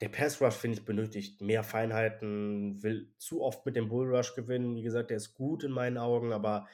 Der 0.02 0.10
Pass 0.10 0.42
Rush, 0.42 0.56
finde 0.56 0.80
ich, 0.80 0.86
benötigt 0.86 1.42
mehr 1.42 1.64
Feinheiten, 1.64 2.82
will 2.82 3.14
zu 3.20 3.44
oft 3.44 3.68
mit 3.68 3.76
dem 3.76 3.88
Bull 3.88 4.14
Rush 4.14 4.34
gewinnen. 4.34 4.76
Wie 4.76 4.82
gesagt, 4.82 5.12
der 5.12 5.18
ist 5.18 5.36
gut 5.36 5.64
in 5.64 5.72
meinen 5.72 6.00
Augen, 6.00 6.34
aber 6.34 6.68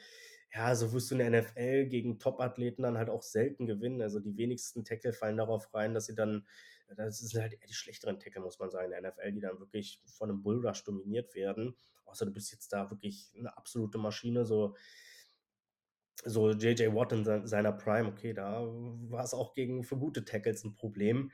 ja, 0.53 0.73
so 0.75 0.93
wirst 0.93 1.11
du 1.11 1.15
in 1.15 1.19
der 1.19 1.28
NFL 1.41 1.88
gegen 1.88 2.19
Top-Athleten 2.19 2.84
dann 2.84 2.97
halt 2.97 3.09
auch 3.09 3.21
selten 3.21 3.65
gewinnen. 3.67 4.01
Also, 4.01 4.21
die 4.21 4.38
wenigsten 4.38 4.86
Tackle 4.86 5.11
fallen 5.11 5.36
darauf 5.36 5.73
rein, 5.73 5.93
dass 5.93 6.05
sie 6.05 6.15
dann 6.15 6.47
das 6.95 7.19
sind 7.19 7.41
halt 7.41 7.51
eher 7.51 7.67
die 7.67 7.73
schlechteren 7.73 8.17
Tackle, 8.17 8.39
muss 8.41 8.59
man 8.59 8.69
sagen, 8.69 8.86
in 8.86 8.91
der 8.91 8.99
NFL, 9.01 9.34
die 9.34 9.41
dann 9.41 9.59
wirklich 9.59 10.01
von 10.05 10.30
'nem 10.30 10.41
Bull 10.41 10.65
Rush 10.65 10.86
dominiert 10.86 11.36
werden. 11.36 11.75
Außer 12.05 12.25
du 12.25 12.32
bist 12.32 12.49
jetzt 12.53 12.71
da 12.71 12.89
wirklich 12.89 13.30
'ne 13.36 13.55
absolute 13.57 13.97
Maschine, 13.97 14.45
so 14.45 14.73
so 16.25 16.51
JJ 16.51 16.93
Watt 16.95 17.11
in 17.13 17.23
sei 17.23 17.45
seiner 17.45 17.71
Prime, 17.71 18.07
okay, 18.09 18.34
da 18.34 18.61
war's 19.09 19.34
auch 19.34 19.53
gegen 19.53 19.84
für 19.84 19.97
gute 19.97 20.25
Tackles 20.25 20.63
'n 20.65 20.73
Problem. 20.73 21.32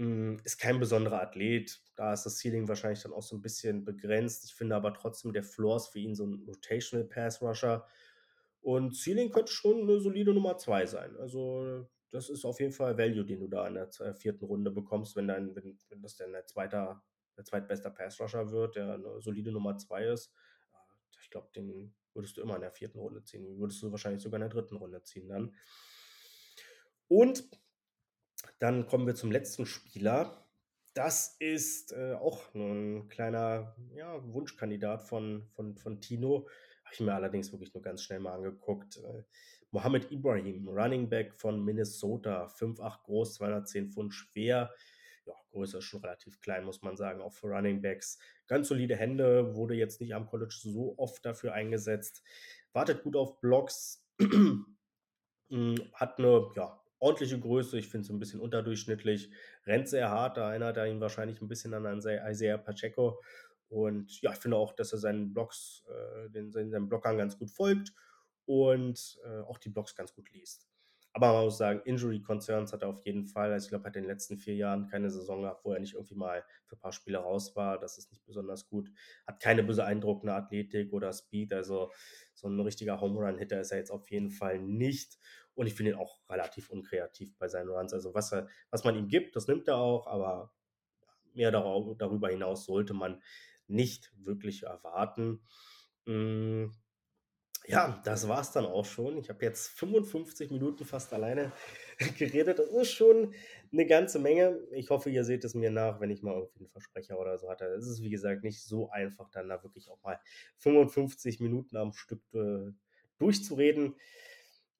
Hm, 0.00 0.38
ist 0.44 0.56
kein 0.58 0.80
besonderer 0.80 1.20
Athlet. 1.20 1.82
Da 1.94 2.14
ist 2.14 2.24
das 2.24 2.38
Ceiling 2.38 2.66
wahrscheinlich 2.68 3.02
dann 3.02 3.12
auch 3.12 3.20
so 3.22 3.36
'n 3.36 3.42
bisschen 3.42 3.84
begrenzt. 3.84 4.46
Ich 4.46 4.54
finde 4.54 4.74
aber 4.74 4.94
trotzdem, 4.94 5.34
der 5.34 5.44
Floor 5.44 5.76
ist 5.76 5.88
für 5.88 5.98
ihn 5.98 6.14
so 6.14 6.24
'n 6.24 6.42
Rotational 6.46 7.06
Pass 7.06 7.42
Rusher 7.42 7.84
und 8.62 8.96
Ceiling 8.96 9.30
könnte 9.30 9.52
schon 9.52 9.84
'ne 9.86 10.00
solide 10.00 10.32
Nummer 10.32 10.56
2 10.56 10.86
sein. 10.86 11.16
Also, 11.18 11.86
das 12.10 12.30
ist 12.30 12.46
auf 12.46 12.60
jeden 12.60 12.72
Fall 12.72 12.96
Value, 12.98 13.26
den 13.26 13.40
du 13.40 13.48
da 13.48 13.66
in 13.68 13.74
der 13.74 13.90
z 13.90 14.16
4. 14.18 14.46
Runde 14.46 14.70
bekommst, 14.70 15.16
wenn 15.16 15.28
dein 15.28 15.54
wenn 15.54 15.78
wenn 15.90 16.00
das 16.02 16.16
dann 16.16 16.32
dein 16.32 16.46
zweiter 16.48 17.02
dein 17.36 17.44
zweitbester 17.44 17.90
Pass 17.90 18.18
Rusher 18.20 18.50
wird, 18.52 18.76
der 18.76 18.96
'ne 18.98 19.20
solide 19.20 19.52
Nummer 19.52 19.76
2 19.76 20.06
ist. 20.06 20.32
Äh, 20.74 21.18
ich 21.22 21.30
glaube, 21.30 21.50
den 21.54 21.94
würdest 22.14 22.36
du 22.38 22.42
immer 22.42 22.56
in 22.56 22.62
der 22.62 22.72
4. 22.72 23.00
Runde 23.00 23.22
ziehen. 23.24 23.44
Den 23.44 23.58
würdest 23.60 23.82
du 23.82 23.90
wahrscheinlich 23.92 24.22
sogar 24.22 24.38
in 24.38 24.42
der 24.42 24.50
3. 24.50 24.76
Runde 24.76 25.02
ziehen 25.02 25.28
dann. 25.28 25.54
Und 27.10 27.42
dann 28.60 28.86
kommen 28.86 29.06
wir 29.08 29.16
zum 29.16 29.32
letzten 29.32 29.66
Spieler. 29.66 30.46
Das 30.94 31.36
ist, 31.40 31.92
äh, 31.92 32.14
auch 32.14 32.54
'n 32.54 33.08
kleiner, 33.08 33.76
ja, 33.94 34.20
Wunschkandidat 34.34 35.02
von 35.02 35.48
von 35.50 35.76
von 35.78 36.00
Tino. 36.00 36.48
Habe 36.84 36.94
ich 36.94 37.00
mir 37.00 37.14
allerdings 37.14 37.52
wirklich 37.52 37.74
nur 37.74 37.82
ganz 37.82 38.02
schnell 38.02 38.20
mal 38.20 38.34
angeguckt. 38.34 38.98
Äh, 38.98 39.24
Mohammed 39.72 40.10
Ibrahim, 40.12 40.68
Running 40.68 41.08
Back 41.10 41.34
von 41.34 41.64
Minnesota, 41.64 42.48
5'8 42.48 43.04
groß, 43.04 43.34
210 43.34 43.90
Pfund 43.90 44.14
schwer. 44.14 44.72
Ja, 45.26 45.34
Größe 45.52 45.78
ist 45.78 45.84
schon 45.84 46.00
relativ 46.02 46.40
klein, 46.40 46.64
muss 46.64 46.82
man 46.82 46.96
sagen, 46.96 47.20
auch 47.22 47.32
für 47.34 47.48
Running 47.48 47.82
Backs. 47.82 48.18
Ganz 48.48 48.68
solide 48.68 48.96
Hände, 48.96 49.54
wurde 49.54 49.74
jetzt 49.74 50.00
nicht 50.00 50.14
am 50.14 50.26
College 50.26 50.54
so 50.60 50.94
oft 50.98 51.24
dafür 51.24 51.52
eingesetzt. 51.54 52.22
Wartet 52.72 53.02
gut 53.04 53.16
auf 53.16 53.40
Blocks. 53.40 54.06
Hat 55.94 56.18
'ne, 56.18 56.50
ja, 56.56 56.80
ordentliche 57.00 57.38
Größe. 57.40 57.78
Ich 57.78 57.88
finde 57.88 58.06
so 58.06 58.12
'n 58.14 58.18
bisschen 58.20 58.40
unterdurchschnittlich. 58.40 59.30
Rennt 59.66 59.88
sehr 59.88 60.10
hart, 60.10 60.36
da 60.38 60.50
erinnert 60.50 60.76
er 60.78 60.86
ihn 60.88 61.00
wahrscheinlich 61.00 61.40
'n 61.42 61.48
bisschen 61.48 61.74
an 61.74 61.98
Isai 61.98 62.18
Isaiah 62.30 62.58
Pacheco. 62.58 63.20
Und 63.68 64.20
ja, 64.22 64.32
ich 64.32 64.38
finde 64.38 64.56
auch, 64.58 64.72
dass 64.74 64.92
er 64.92 64.98
seinen 64.98 65.32
Blocks 65.34 65.84
äh, 65.88 66.30
den 66.30 66.50
seinen 66.52 66.88
Blockern 66.88 67.18
ganz 67.18 67.38
gut 67.38 67.50
folgt 67.50 67.92
und, 68.46 69.18
äh, 69.24 69.40
auch 69.42 69.58
die 69.58 69.68
Blocks 69.70 69.94
ganz 69.96 70.12
gut 70.14 70.30
liest. 70.32 70.66
Aber 71.12 71.32
man 71.32 71.44
muss 71.46 71.58
sagen, 71.58 71.80
Injury 71.86 72.22
Concerns 72.22 72.72
hat 72.72 72.82
er 72.82 72.88
auf 72.88 73.00
jeden 73.04 73.26
Fall. 73.26 73.52
Also, 73.52 73.64
ich 73.66 73.70
glaube, 73.70 73.84
er 73.86 73.88
hat 73.90 73.96
in 73.96 74.04
den 74.04 74.10
letzten 74.10 74.38
4 74.38 74.54
Jahren 74.56 74.86
keine 74.88 75.10
Saison 75.10 75.42
gehabt, 75.42 75.64
wo 75.64 75.72
er 75.72 75.80
nicht 75.80 75.94
irgendwie 75.94 76.14
mal 76.14 76.44
für 76.66 76.76
paar 76.76 76.92
Spiele 76.92 77.18
raus 77.18 77.56
war. 77.56 77.78
Das 77.80 77.98
ist 77.98 78.10
nicht 78.12 78.24
besonders 78.26 78.68
gut. 78.68 78.90
Hat 79.26 79.40
keine 79.40 79.64
beeindruckende 79.64 80.34
Athletik 80.34 80.92
oder 80.92 81.12
Speed, 81.12 81.52
also, 81.52 81.90
so 82.34 82.48
'n 82.48 82.60
richtiger 82.60 83.00
Home 83.00 83.18
Run 83.20 83.38
Hitter 83.38 83.60
ist 83.60 83.72
er 83.72 83.78
jetzt 83.78 83.90
auf 83.90 84.08
jeden 84.10 84.30
Fall 84.30 84.60
nicht. 84.60 85.18
Und 85.60 85.66
ich 85.66 85.74
finde 85.74 85.92
ihn 85.92 85.98
auch 85.98 86.18
relativ 86.30 86.70
unkreativ 86.70 87.36
bei 87.38 87.46
seinen 87.48 87.68
Runs. 87.68 87.92
Also, 87.92 88.14
was 88.14 88.32
er 88.32 88.48
was 88.70 88.82
man 88.84 88.96
ihm 88.96 89.08
gibt, 89.08 89.36
das 89.36 89.46
nimmt 89.46 89.68
er 89.68 89.76
auch, 89.76 90.06
aber 90.06 90.54
mehr 91.34 91.50
darüber 91.52 92.30
hinaus 92.30 92.64
sollte 92.64 92.94
man 92.94 93.22
nicht 93.66 94.10
wirklich 94.16 94.62
erwarten. 94.62 95.42
Hm 96.06 96.72
Ja, 97.66 98.00
das 98.04 98.26
war's 98.26 98.52
dann 98.52 98.64
auch 98.64 98.86
schon. 98.86 99.18
Ich 99.18 99.28
habe 99.28 99.44
jetzt 99.44 99.68
55 99.78 100.50
Minuten 100.50 100.84
fast 100.86 101.12
alleine 101.12 101.52
geredet. 102.18 102.58
Das 102.58 102.70
ist 102.70 102.92
schon 102.92 103.34
eine 103.72 103.86
ganze 103.86 104.18
Menge. 104.18 104.58
Ich 104.72 104.90
hoffe, 104.90 105.10
ihr 105.10 105.24
seht 105.24 105.44
es 105.44 105.54
mir 105.54 105.70
nach, 105.70 106.00
wenn 106.00 106.10
ich 106.10 106.22
mal 106.22 106.34
irgendwie 106.34 106.60
einen 106.60 106.70
Versprecher 106.70 107.18
oder 107.18 107.38
so 107.38 107.50
hatte. 107.50 107.66
Es 107.66 107.86
ist, 107.86 108.02
wie 108.02 108.10
gesagt, 108.10 108.44
nicht 108.44 108.62
so 108.62 108.90
einfach, 108.90 109.30
dann 109.30 109.48
da 109.48 109.62
wirklich 109.62 109.90
auch 109.90 110.02
mal 110.02 110.18
55 110.58 111.40
Minuten 111.40 111.76
am 111.76 111.92
Stück 111.92 112.22
äh, 112.34 112.72
durchzureden. 113.18 113.96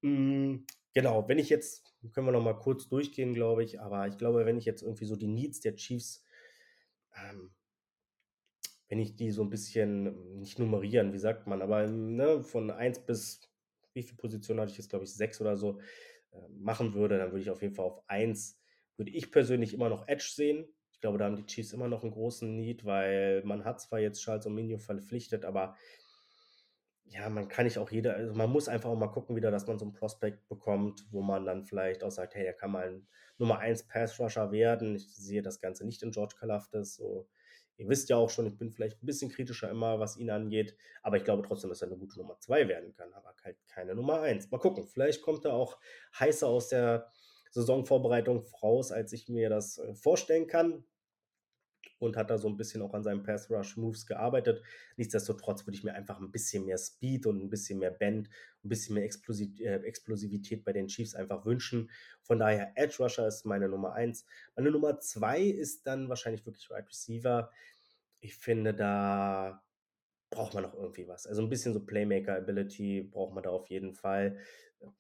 Mm, 0.03 0.65
genau, 0.95 1.29
wenn 1.29 1.39
ich 1.39 1.49
jetzt, 1.51 1.95
können 2.13 2.27
wir 2.27 2.33
noch 2.33 2.43
mal 2.43 2.55
kurz 2.59 2.89
durchgehen, 2.89 3.35
glaube 3.35 3.65
ich, 3.65 3.81
aber 3.81 4.07
ich 4.09 4.17
glaube, 4.19 4.47
wenn 4.47 4.57
ich 4.59 4.65
jetzt 4.65 4.83
irgendwie 4.83 5.05
so 5.07 5.17
die 5.17 5.27
Needs 5.29 5.61
der 5.61 5.77
Chiefs 5.77 6.25
ähm, 7.17 7.51
wenn 8.89 8.99
ich 8.99 9.17
die 9.17 9.31
so 9.31 9.43
ein 9.43 9.51
bisschen 9.51 10.39
nicht 10.39 10.59
nummerieren, 10.59 11.13
wie 11.13 11.19
sagt 11.19 11.47
man, 11.47 11.63
aber, 11.63 11.87
ne, 11.87 12.43
von 12.43 12.71
1 12.71 12.99
bis 13.01 13.41
wie 13.93 14.03
viele 14.03 14.17
Positionen 14.19 14.61
hatte 14.61 14.71
ich 14.73 14.79
jetzt, 14.79 14.91
glaube 14.91 15.05
ich, 15.05 15.13
6 15.13 15.41
oder 15.41 15.57
so, 15.57 15.81
äh, 16.33 16.39
machen 16.51 16.95
würde, 16.95 17.19
dann 17.19 17.31
würde 17.33 17.43
ich 17.43 17.51
auf 17.51 17.63
jeden 17.63 17.75
Fall 17.75 17.87
auf 17.87 18.03
1 18.09 18.59
würde 18.97 19.11
ich 19.13 19.33
persönlich 19.33 19.73
immer 19.75 19.89
noch 19.89 20.07
Edge 20.09 20.29
sehen. 20.33 20.67
Ich 20.93 21.01
glaube, 21.01 21.19
da 21.19 21.25
haben 21.25 21.37
die 21.37 21.47
Chiefs 21.47 21.73
immer 21.73 21.89
noch 21.89 22.03
einen 22.03 22.13
großen 22.13 22.55
Need, 22.55 22.85
weil 22.85 23.43
man 23.45 23.65
hat 23.65 23.81
zwar 23.81 23.99
jetzt 23.99 24.21
Charles 24.23 24.47
Omenihu 24.47 24.79
verpflichtet, 24.79 25.45
aber 25.45 25.75
ja, 27.11 27.29
man 27.29 27.49
kann 27.49 27.65
nicht 27.67 27.79
auch 27.79 27.91
jeder 27.91 28.15
also, 28.17 28.35
man 28.35 28.51
muss 28.51 28.69
einfach 28.69 28.91
auch 28.91 28.97
mal 28.97 29.09
gucken 29.09 29.37
wieder, 29.37 29.51
dass 29.51 29.67
man 29.67 29.79
so 29.79 29.85
'n 29.87 29.93
Prospect 29.93 30.49
bekommt, 30.49 31.07
wo 31.11 31.23
man 31.23 31.45
dann 31.45 31.65
vielleicht 31.65 32.05
auch 32.05 32.11
sagt: 32.13 32.35
„Hey, 32.37 32.45
der 32.45 32.55
kann 32.55 32.71
mal 32.73 32.87
'n 32.89 33.09
Nummer 33.39 33.59
1 33.59 33.85
Pass 33.89 34.19
Rusher 34.21 34.53
werden.“ 34.53 34.95
Ich 34.97 35.15
sehe 35.17 35.43
das 35.43 35.61
Ganze 35.61 35.85
nicht 35.87 36.03
in 36.03 36.13
George 36.13 36.37
Karlaftis 36.39 36.95
so. 36.97 37.29
Ihr 37.77 37.89
wisst 37.89 38.11
ja 38.11 38.17
auch 38.17 38.31
schon, 38.31 38.47
ich 38.47 38.59
bin 38.59 38.71
vielleicht 38.71 39.03
'n 39.03 39.07
bisschen 39.07 39.31
kritischer 39.31 39.71
immer, 39.71 39.99
was 40.01 40.17
ihn 40.19 40.31
angeht, 40.31 40.77
aber 41.03 41.17
ich 41.17 41.25
glaube 41.25 41.43
trotzdem, 41.47 41.71
dass 41.71 41.83
er 41.83 41.89
'ne 41.89 41.97
gute 41.99 42.19
Nummer 42.19 42.39
2 42.41 42.69
werden 42.69 42.93
kann, 42.95 43.13
aber 43.15 43.35
halt 43.45 43.57
keine 43.69 43.95
Nummer 43.97 44.21
1. 44.23 44.51
Mal 44.51 44.59
gucken, 44.59 44.87
vielleicht 44.87 45.23
kommt 45.23 45.45
er 45.45 45.55
auch 45.55 45.79
heißer 46.19 46.47
aus 46.49 46.69
der 46.69 47.11
Saisonvorbereitung 47.53 48.45
raus, 48.63 48.93
als 48.93 49.13
ich 49.13 49.29
mir 49.29 49.49
das, 49.51 49.79
äh, 49.79 49.95
vorstellen 49.95 50.47
kann 50.47 50.85
und 52.01 52.17
hat 52.17 52.31
da 52.31 52.39
so 52.39 52.49
ein 52.49 52.57
bisschen 52.57 52.83
auch 52.83 52.95
an 52.95 53.05
seinen 53.05 53.23
Pass 53.23 53.49
Rush 53.51 53.77
Moves 53.77 54.07
gearbeitet. 54.07 54.63
Nichtsdestotrotz 54.97 55.67
würde 55.67 55.77
ich 55.77 55.85
mir 55.85 55.95
einfach 55.95 56.19
ein 56.19 56.33
bisschen 56.33 56.65
mehr 56.65 56.79
Speed 56.79 57.27
und 57.27 57.41
ein 57.41 57.51
bisschen 57.51 57.79
mehr 57.79 57.91
Bend, 57.91 58.29
ein 58.65 58.69
bisschen 58.69 58.95
mehr 58.95 59.05
Explosi 59.05 59.55
äh, 59.61 59.77
Explosivität 59.85 60.65
bei 60.65 60.73
den 60.73 60.89
Chiefs 60.89 61.15
einfach 61.15 61.45
wünschen. 61.45 61.91
Von 62.23 62.39
daher 62.39 62.73
Edge 62.75 62.97
Rusher 62.99 63.29
ist 63.29 63.45
meine 63.45 63.69
Nummer 63.69 63.93
eins. 63.93 64.25
Meine 64.57 64.71
Nummer 64.71 64.99
zwei 64.99 65.43
ist 65.43 65.87
dann 65.87 66.09
wahrscheinlich 66.09 66.45
wirklich 66.47 66.71
Wide 66.71 66.89
Receiver. 66.89 67.51
Ich 68.21 68.35
finde, 68.35 68.75
da 68.75 69.63
braucht 70.31 70.55
man 70.55 70.63
noch 70.63 70.75
irgendwie 70.75 71.07
was. 71.07 71.27
Also, 71.27 71.43
ein 71.43 71.51
bisschen 71.51 71.75
so 71.75 71.85
Playmaker-Ability 71.85 73.03
braucht 73.03 73.35
man 73.35 73.43
da 73.43 73.51
auf 73.51 73.69
jeden 73.69 73.95
Fall. 73.95 74.39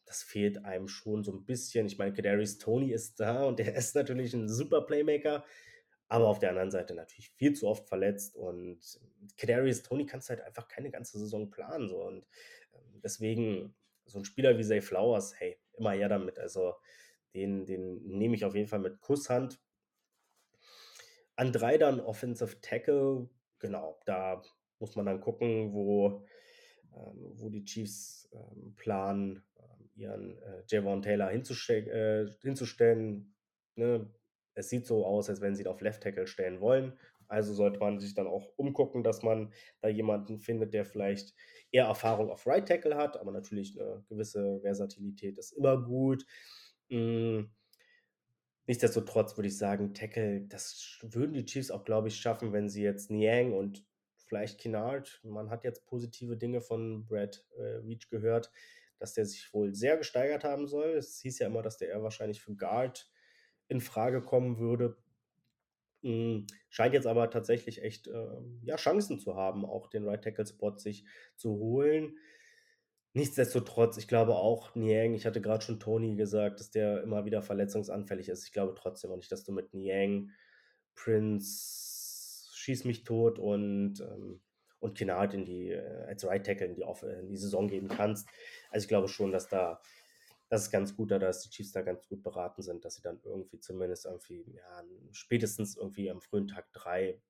Das 0.04 0.22
fehlt 0.22 0.64
einem 0.66 0.88
schon 0.88 1.24
so 1.24 1.32
ein 1.32 1.46
bisschen. 1.46 1.86
Ich 1.86 1.96
meine, 1.96 2.12
Kadarius 2.12 2.58
Toney 2.58 2.92
ist 2.92 3.18
da 3.20 3.44
und 3.44 3.58
der 3.58 3.74
ist 3.76 3.94
natürlich 3.94 4.34
ein 4.34 4.48
super 4.48 4.82
Playmaker, 4.82 5.44
aber 6.10 6.28
auf 6.28 6.40
der 6.40 6.50
anderen 6.50 6.72
Seite 6.72 6.94
natürlich 6.94 7.30
viel 7.30 7.54
zu 7.54 7.68
oft 7.68 7.88
verletzt 7.88 8.36
und 8.36 8.80
Kadarius 9.38 9.82
Toney 9.84 10.06
kannst 10.06 10.28
halt 10.30 10.42
einfach 10.42 10.68
keine 10.68 10.90
ganze 10.90 11.18
Saison 11.18 11.50
planen 11.50 11.88
so 11.88 12.02
und, 12.04 12.26
ähm, 12.74 13.00
deswegen 13.02 13.74
so 14.06 14.18
ein 14.18 14.24
Spieler 14.26 14.58
wie 14.58 14.64
Zay 14.64 14.80
Flowers, 14.82 15.38
hey, 15.38 15.58
immer 15.74 15.92
her 15.92 16.08
damit. 16.08 16.38
Also, 16.40 16.74
den 17.34 17.64
den 17.66 18.02
nehme 18.06 18.34
ich 18.34 18.44
auf 18.44 18.56
jeden 18.56 18.68
Fall 18.68 18.80
mit 18.80 19.00
Kusshand. 19.00 19.60
An 21.36 21.52
3 21.52 21.78
dann 21.78 22.00
Offensive 22.00 22.60
Tackle, 22.60 23.28
genau, 23.60 23.98
da 24.04 24.42
muss 24.80 24.96
man 24.96 25.06
dann 25.06 25.20
gucken, 25.20 25.72
wo 25.72 26.24
ähm, 26.94 27.32
wo 27.36 27.48
die 27.50 27.64
Chiefs, 27.64 28.28
ähm, 28.32 28.74
planen, 28.76 29.44
ähm, 29.58 29.90
ihren, 29.94 30.38
äh, 30.42 30.62
Javon 30.68 31.02
Taylor 31.02 31.30
hinzustell 31.30 31.88
äh, 31.88 32.32
hinzustellen, 32.42 33.34
ne? 33.76 34.10
Es 34.54 34.68
sieht 34.68 34.86
so 34.86 35.06
aus, 35.06 35.28
als 35.28 35.40
wenn 35.40 35.54
sie 35.54 35.62
ihn 35.62 35.68
auf 35.68 35.80
Left 35.80 36.02
Tackle 36.02 36.26
stellen 36.26 36.60
wollen. 36.60 36.98
Also 37.28 37.54
sollte 37.54 37.78
man 37.78 38.00
sich 38.00 38.14
dann 38.14 38.26
auch 38.26 38.52
umgucken, 38.56 39.04
dass 39.04 39.22
man 39.22 39.52
da 39.80 39.88
jemanden 39.88 40.38
findet, 40.38 40.74
der 40.74 40.84
vielleicht 40.84 41.34
eher 41.70 41.84
Erfahrung 41.84 42.30
auf 42.30 42.46
Right 42.46 42.66
Tackle 42.66 42.96
hat, 42.96 43.16
aber 43.18 43.30
natürlich 43.30 43.80
eine 43.80 44.04
gewisse 44.08 44.60
Versatilität 44.62 45.38
ist 45.38 45.52
immer 45.52 45.80
gut. 45.80 46.26
Hm, 46.88 47.50
nichtsdestotrotz 48.66 49.36
würde 49.36 49.48
ich 49.48 49.58
sagen, 49.58 49.94
Tackle, 49.94 50.42
das 50.48 50.98
würden 51.02 51.34
die 51.34 51.44
Chiefs 51.44 51.70
auch, 51.70 51.84
glaube 51.84 52.08
ich, 52.08 52.16
schaffen, 52.16 52.52
wenn 52.52 52.68
sie 52.68 52.82
jetzt 52.82 53.10
Niang 53.10 53.52
und 53.52 53.84
vielleicht 54.26 54.60
Kennard 54.60 55.20
man 55.24 55.50
hat 55.50 55.64
jetzt 55.64 55.86
positive 55.86 56.36
Dinge 56.36 56.60
von 56.60 57.06
Brad, 57.06 57.44
äh, 57.58 57.82
Veach 57.84 58.08
gehört, 58.10 58.50
dass 58.98 59.14
der 59.14 59.24
sich 59.24 59.52
wohl 59.54 59.74
sehr 59.74 59.96
gesteigert 59.96 60.44
haben 60.44 60.66
soll. 60.68 60.90
Es 60.90 61.20
hieß 61.20 61.38
ja 61.40 61.46
immer, 61.48 61.62
dass 61.62 61.78
der 61.78 61.88
eher 61.88 62.02
wahrscheinlich 62.02 62.40
für 62.40 62.54
Guard 62.54 63.09
in 63.70 63.80
Frage 63.80 64.20
kommen 64.22 64.58
würde. 64.58 64.96
Hm, 66.02 66.46
scheint 66.68 66.94
jetzt 66.94 67.06
aber 67.06 67.30
tatsächlich 67.30 67.82
echt, 67.82 68.08
ähm, 68.08 68.60
ja, 68.64 68.76
Chancen 68.76 69.18
zu 69.18 69.36
haben, 69.36 69.64
auch 69.64 69.86
den 69.88 70.06
Right 70.06 70.22
Tackle 70.22 70.46
Spot 70.46 70.76
sich 70.78 71.04
zu 71.36 71.50
holen. 71.52 72.18
Nichtsdestotrotz, 73.12 73.96
ich 73.98 74.06
glaube 74.08 74.36
auch 74.36 74.74
Niang 74.76 75.14
ich 75.14 75.26
hatte 75.26 75.40
gerade 75.40 75.64
schon 75.64 75.80
Tony 75.80 76.14
gesagt, 76.16 76.60
dass 76.60 76.70
der 76.70 77.02
immer 77.02 77.24
wieder 77.24 77.42
verletzungsanfällig 77.42 78.28
ist. 78.28 78.44
Ich 78.44 78.52
glaube 78.52 78.74
trotzdem 78.76 79.10
auch 79.10 79.16
nicht, 79.16 79.32
dass 79.32 79.44
du 79.44 79.52
mit 79.52 79.74
Niang, 79.74 80.30
Prince, 80.94 82.50
Schieß 82.54 82.84
mich 82.84 83.04
tot 83.04 83.38
und, 83.38 84.00
ähm 84.00 84.40
und 84.80 84.96
Kennard 84.96 85.34
in 85.34 85.44
die 85.44 85.70
äh, 85.70 86.04
als 86.08 86.24
Right 86.26 86.44
Tackle 86.44 86.66
in 86.66 86.74
die 86.74 86.84
Off 86.84 87.02
in 87.02 87.28
die 87.28 87.36
Saison 87.36 87.68
geben 87.68 87.88
kannst. 87.88 88.26
Also, 88.70 88.84
ich 88.84 88.88
glaube 88.88 89.08
schon, 89.08 89.30
dass 89.30 89.48
da 89.48 89.80
das 90.50 90.64
ist 90.64 90.72
ganz 90.72 90.96
gut, 90.96 91.12
da 91.12 91.18
dass 91.20 91.42
die 91.42 91.50
Chiefs 91.50 91.72
da 91.72 91.82
ganz 91.82 92.08
gut 92.08 92.22
beraten 92.24 92.62
sind, 92.62 92.84
dass 92.84 92.96
sie 92.96 93.02
dann 93.02 93.20
irgendwie 93.24 93.60
zumindest 93.60 94.06
irgendwie, 94.06 94.44
ja, 94.56 94.84
spätestens 95.12 95.76
irgendwie 95.78 96.10
am 96.10 96.20
frühen 96.22 96.48
Tag 96.48 96.72
3 96.74 97.22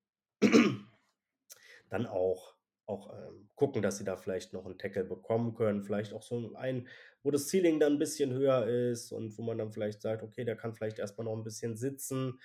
dann 1.89 2.07
auch 2.07 2.57
auch, 2.87 3.15
ähm, 3.17 3.49
gucken, 3.55 3.83
dass 3.83 3.99
sie 3.99 4.05
da 4.05 4.17
vielleicht 4.17 4.53
noch 4.53 4.67
einen 4.67 4.77
Tackle 4.77 5.05
bekommen 5.05 5.55
können. 5.55 5.85
Vielleicht 5.85 6.13
auch 6.13 6.23
so 6.25 6.53
einen, 6.57 6.89
wo 7.23 7.31
das 7.31 7.47
Ceiling 7.49 7.79
dann 7.79 7.93
ein 7.93 7.99
bisschen 8.01 8.33
höher 8.33 8.67
ist 8.67 9.13
und 9.13 9.39
wo 9.39 9.43
man 9.43 9.59
dann 9.59 9.71
vielleicht 9.71 10.03
sagt: 10.03 10.25
„Okay, 10.25 10.45
der 10.45 10.57
kann 10.57 10.75
vielleicht 10.75 10.99
erst 10.99 11.17
mal 11.17 11.23
noch 11.23 11.37
ein 11.37 11.45
bisschen 11.45 11.77
sitzen.“ 11.77 12.41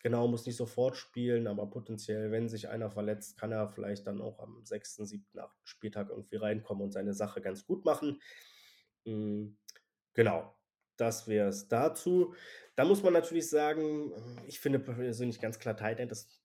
Genau, 0.00 0.28
muss 0.28 0.46
nicht 0.46 0.56
sofort 0.56 0.96
spielen, 0.96 1.48
aber 1.48 1.68
potenziell, 1.70 2.30
wenn 2.30 2.48
sich 2.48 2.68
einer 2.68 2.88
verletzt, 2.90 3.36
kann 3.36 3.50
er 3.50 3.68
vielleicht 3.68 4.06
dann 4.06 4.20
auch 4.20 4.38
am 4.38 4.64
sechsten, 4.64 5.06
siebten, 5.06 5.40
achten 5.40 5.66
Spieltag 5.66 6.10
irgendwie 6.10 6.36
reinkommen 6.36 6.84
und 6.84 6.92
seine 6.92 7.14
Sache 7.14 7.40
ganz 7.40 7.66
gut 7.66 7.84
machen. 7.84 8.20
Hm, 9.06 9.56
genau, 10.14 10.54
das 10.96 11.28
wäre 11.28 11.48
es 11.48 11.68
dazu. 11.68 12.34
Da 12.76 12.84
muss 12.84 13.02
man 13.02 13.12
natürlich 13.12 13.48
sagen, 13.50 14.12
äh, 14.12 14.46
ich 14.46 14.60
finde 14.60 14.78
persönlich 14.80 15.40
ganz 15.40 15.58
klar 15.58 15.76
Tight 15.76 16.00
End 16.00 16.12
ist 16.12 16.42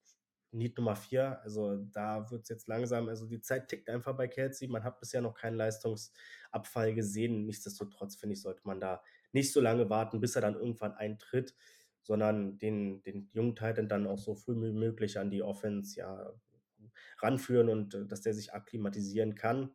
Need 0.52 0.78
Nummer 0.78 0.96
4. 0.96 1.42
Also, 1.44 1.78
da 1.78 2.30
wird 2.32 2.44
es 2.44 2.50
jetzt 2.50 2.68
langsam 2.68 3.10
also, 3.10 3.26
die 3.28 3.42
Zeit 3.42 3.68
tickt 3.70 3.90
einfach 3.90 4.16
bei 4.16 4.28
Kelsey. 4.28 4.68
Man 4.68 4.84
hat 4.84 5.00
bisher 5.00 5.22
noch 5.22 5.34
keinen 5.36 5.56
Leistungsabfall 5.58 6.94
gesehen. 6.94 7.46
Nichtsdestotrotz, 7.46 8.16
finde 8.16 8.34
ich, 8.36 8.42
sollte 8.42 8.62
man 8.66 8.80
da 8.80 9.04
nicht 9.32 9.52
so 9.54 9.62
lange 9.62 9.90
warten, 9.90 10.20
bis 10.22 10.36
er 10.36 10.42
dann 10.44 10.56
irgendwann 10.56 10.94
eintritt, 10.94 11.56
sondern 12.04 12.60
den 12.60 13.02
den 13.04 13.30
jungen 13.34 13.56
Tight 13.56 13.80
End 13.80 13.92
dann 13.92 14.08
auch 14.08 14.20
so 14.20 14.36
früh 14.36 14.56
wie 14.62 14.74
möglich 14.74 15.18
an 15.20 15.32
die 15.32 15.42
Offense, 15.44 15.98
ja, 16.00 16.34
ranführen 17.20 17.70
und, 17.70 17.94
äh, 17.96 18.06
dass 18.06 18.22
der 18.22 18.34
sich 18.34 18.54
akklimatisieren 18.54 19.36
kann. 19.36 19.74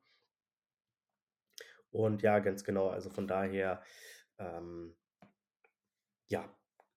Und 1.91 2.23
ja, 2.23 2.39
ganz 2.39 2.65
genau, 2.65 2.89
also 2.89 3.11
von 3.11 3.27
daher, 3.27 3.83
ähm, 4.39 4.95
ja, 6.29 6.49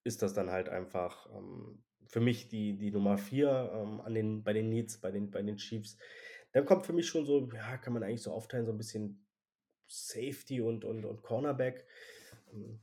ist 0.04 0.22
das 0.22 0.34
dann 0.34 0.52
halt 0.52 0.70
einfach, 0.70 1.30
ähm, 1.36 1.84
für 2.08 2.20
mich 2.20 2.50
die 2.50 2.78
die 2.78 2.92
Nummer 2.92 3.18
4, 3.18 3.72
ähm, 3.74 4.14
den 4.14 4.44
bei 4.44 4.54
den 4.54 4.70
Needs, 4.70 5.00
bei 5.00 5.12
den 5.12 5.32
bei 5.32 5.42
den 5.42 5.58
Chiefs. 5.58 5.98
Dann 6.52 6.66
kommt 6.66 6.86
für 6.86 6.94
mich 6.94 7.08
schon 7.08 7.26
so 7.26 7.48
ja, 7.54 7.78
kann 7.78 7.94
man 7.94 8.04
eigentlich 8.04 8.24
so 8.24 8.34
aufteilen, 8.34 8.66
so 8.66 8.72
ein 8.74 8.78
bisschen 8.78 9.26
Safety 9.88 10.62
und 10.62 10.84
und 10.86 11.06
und 11.06 11.22
Cornerback. 11.24 11.86
Hm, 12.52 12.80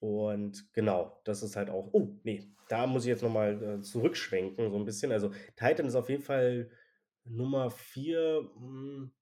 und 0.00 0.72
genau, 0.72 1.20
das 1.24 1.42
ist 1.42 1.56
halt 1.56 1.70
auch 1.70 1.90
oh, 1.92 2.18
ne, 2.24 2.52
da 2.68 2.86
muss 2.86 3.04
ich 3.04 3.08
jetzt 3.08 3.22
noch 3.22 3.32
mal, 3.32 3.62
äh, 3.62 3.80
zurückschwenken 3.82 4.70
so 4.70 4.76
ein 4.76 4.84
bisschen. 4.84 5.12
Also, 5.12 5.30
Titan 5.56 5.86
ist 5.86 5.94
auf 5.94 6.08
jeden 6.10 6.22
Fall 6.22 6.70
Nummer 7.24 7.70
4. 7.70 8.50
hm 8.56 9.12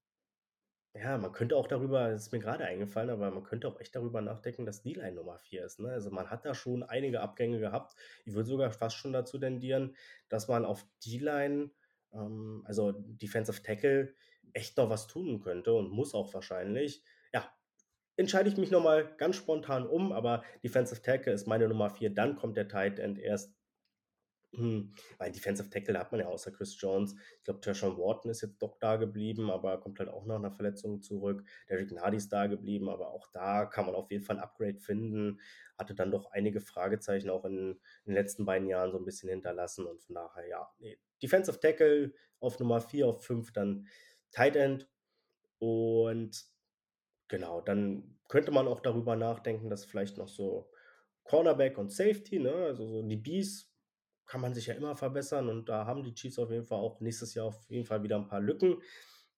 ja, 1.00 1.18
man 1.18 1.32
könnte 1.32 1.56
auch 1.56 1.66
darüber 1.66 2.10
das 2.10 2.22
ist 2.22 2.32
mir 2.32 2.38
gerade 2.38 2.64
eingefallen, 2.64 3.10
aber 3.10 3.30
man 3.30 3.44
könnte 3.44 3.68
auch 3.68 3.80
echt 3.80 3.94
darüber 3.94 4.20
nachdenken, 4.20 4.66
dass 4.66 4.82
D-Line 4.82 5.12
Nummer 5.12 5.38
4 5.38 5.64
ist, 5.64 5.80
ne? 5.80 5.90
Also, 5.90 6.10
man 6.10 6.30
hat 6.30 6.44
da 6.44 6.54
schon 6.54 6.82
einige 6.82 7.20
Abgänge 7.20 7.58
gehabt. 7.58 7.96
Ich 8.24 8.34
würde 8.34 8.48
sogar 8.48 8.70
fast 8.70 8.96
schon 8.96 9.12
dazu 9.12 9.38
tendieren, 9.38 9.96
dass 10.28 10.48
man 10.48 10.64
auf 10.64 10.86
D-Line, 11.04 11.70
ähm, 12.12 12.62
also 12.66 12.92
Defensive 12.92 13.62
Tackle, 13.62 14.14
echt 14.52 14.76
noch 14.76 14.90
was 14.90 15.06
tun 15.06 15.40
könnte 15.40 15.74
und 15.74 15.90
muss 15.90 16.14
auch 16.14 16.32
wahrscheinlich. 16.32 17.02
Ja, 17.32 17.50
entscheide 18.16 18.48
ich 18.48 18.56
mich 18.56 18.70
noch 18.70 18.82
mal 18.82 19.14
ganz 19.16 19.36
spontan 19.36 19.86
um, 19.86 20.12
aber 20.12 20.44
Defensive 20.62 21.02
Tackle 21.02 21.32
ist 21.32 21.46
meine 21.46 21.68
Nummer 21.68 21.90
4, 21.90 22.10
dann 22.10 22.36
kommt 22.36 22.56
der 22.56 22.68
Tight 22.68 22.98
End 22.98 23.18
erst 23.18 23.55
Hm, 24.52 24.94
weil 25.18 25.32
Defensive 25.32 25.68
Tackle 25.68 25.98
hat 25.98 26.12
man 26.12 26.20
ja 26.20 26.28
außer 26.28 26.50
Chris 26.50 26.80
Jones. 26.80 27.14
Ich 27.38 27.44
glaube, 27.44 27.60
Tershawn 27.60 27.98
Wharton 27.98 28.30
ist 28.30 28.40
jetzt 28.40 28.62
doch 28.62 28.78
da 28.78 28.96
geblieben, 28.96 29.50
aber 29.50 29.78
kommt 29.80 29.98
halt 29.98 30.08
auch 30.08 30.24
nach 30.24 30.36
einer 30.36 30.50
Verletzung 30.50 31.02
zurück. 31.02 31.44
Derrick 31.68 31.90
Gnardi 31.90 32.16
ist 32.16 32.32
da 32.32 32.46
geblieben, 32.46 32.88
aber 32.88 33.08
auch 33.10 33.28
da 33.32 33.66
kann 33.66 33.86
man 33.86 33.94
auf 33.94 34.10
jeden 34.10 34.24
Fall 34.24 34.36
ein 34.36 34.42
Upgrade 34.42 34.78
finden. 34.78 35.40
Hatte 35.76 35.94
dann 35.94 36.10
doch 36.10 36.30
einige 36.30 36.60
Fragezeichen 36.60 37.28
auch 37.28 37.44
in, 37.44 37.72
in 37.72 37.78
den 38.06 38.14
letzten 38.14 38.46
beiden 38.46 38.68
Jahren 38.68 38.92
so 38.92 38.98
ein 38.98 39.04
bisschen 39.04 39.28
hinterlassen 39.28 39.86
und 39.86 40.00
von 40.02 40.14
daher, 40.14 40.48
ja, 40.48 40.70
nee. 40.78 40.98
Defensive 41.22 41.60
Tackle 41.60 42.12
auf 42.40 42.58
Nummer 42.58 42.80
4, 42.80 43.08
auf 43.08 43.24
5 43.24 43.52
dann 43.52 43.86
Tight 44.30 44.56
End 44.56 44.88
und 45.58 46.44
genau, 47.28 47.60
dann 47.60 48.18
könnte 48.28 48.52
man 48.52 48.68
auch 48.68 48.80
darüber 48.80 49.16
nachdenken, 49.16 49.70
dass 49.70 49.84
vielleicht 49.84 50.18
noch 50.18 50.28
so 50.28 50.70
Cornerback 51.24 51.78
und 51.78 51.90
Safety, 51.90 52.38
ne, 52.38 52.52
also 52.52 52.86
so 52.86 53.02
die 53.02 53.16
Bees 53.16 53.72
kann 54.26 54.40
man 54.40 54.54
sich 54.54 54.66
ja 54.66 54.74
immer 54.74 54.96
verbessern 54.96 55.48
und 55.48 55.68
da 55.68 55.86
haben 55.86 56.02
die 56.02 56.14
Chiefs 56.14 56.38
auf 56.38 56.50
jeden 56.50 56.64
Fall 56.64 56.78
auch 56.78 57.00
nächstes 57.00 57.34
Jahr 57.34 57.46
auf 57.46 57.64
jeden 57.68 57.86
Fall 57.86 58.02
wieder 58.02 58.16
ein 58.16 58.28
paar 58.28 58.40
Lücken. 58.40 58.82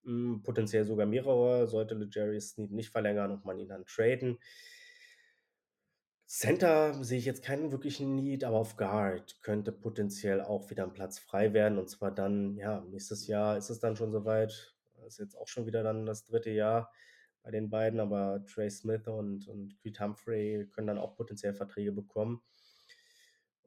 Hm, 0.04 0.42
potenziell 0.42 0.84
sogar 0.84 1.06
mehrere, 1.06 1.66
sollte 1.66 2.08
Jerry 2.10 2.40
Sneed 2.40 2.72
nicht 2.72 2.90
verlängern 2.90 3.30
und 3.30 3.44
man 3.44 3.58
ihn 3.58 3.68
dann 3.68 3.84
traden. 3.84 4.38
Center 6.26 6.92
sehe 7.02 7.18
ich 7.18 7.24
jetzt 7.24 7.42
keinen 7.42 7.72
wirklichen 7.72 8.14
Need, 8.14 8.44
aber 8.44 8.58
auf 8.58 8.76
Guard 8.76 9.40
könnte 9.40 9.72
potenziell 9.72 10.42
auch 10.42 10.68
wieder 10.70 10.84
ein 10.84 10.92
Platz 10.92 11.18
frei 11.18 11.54
werden. 11.54 11.78
Und 11.78 11.88
zwar 11.88 12.10
dann, 12.10 12.56
ja, 12.58 12.82
nächstes 12.82 13.26
Jahr 13.26 13.56
ist 13.56 13.70
es 13.70 13.80
dann 13.80 13.96
schon 13.96 14.12
soweit. 14.12 14.74
Das 14.96 15.14
ist 15.14 15.18
jetzt 15.18 15.38
auch 15.38 15.48
schon 15.48 15.64
wieder 15.64 15.82
dann 15.82 16.04
das 16.04 16.24
dritte 16.24 16.50
Jahr 16.50 16.92
bei 17.42 17.50
den 17.50 17.70
beiden, 17.70 17.98
aber 17.98 18.44
Trey 18.44 18.68
Smith 18.68 19.06
und, 19.06 19.48
und 19.48 19.78
Creed 19.80 20.00
Humphrey 20.00 20.68
können 20.70 20.88
dann 20.88 20.98
auch 20.98 21.16
potenziell 21.16 21.54
Verträge 21.54 21.92
bekommen. 21.92 22.42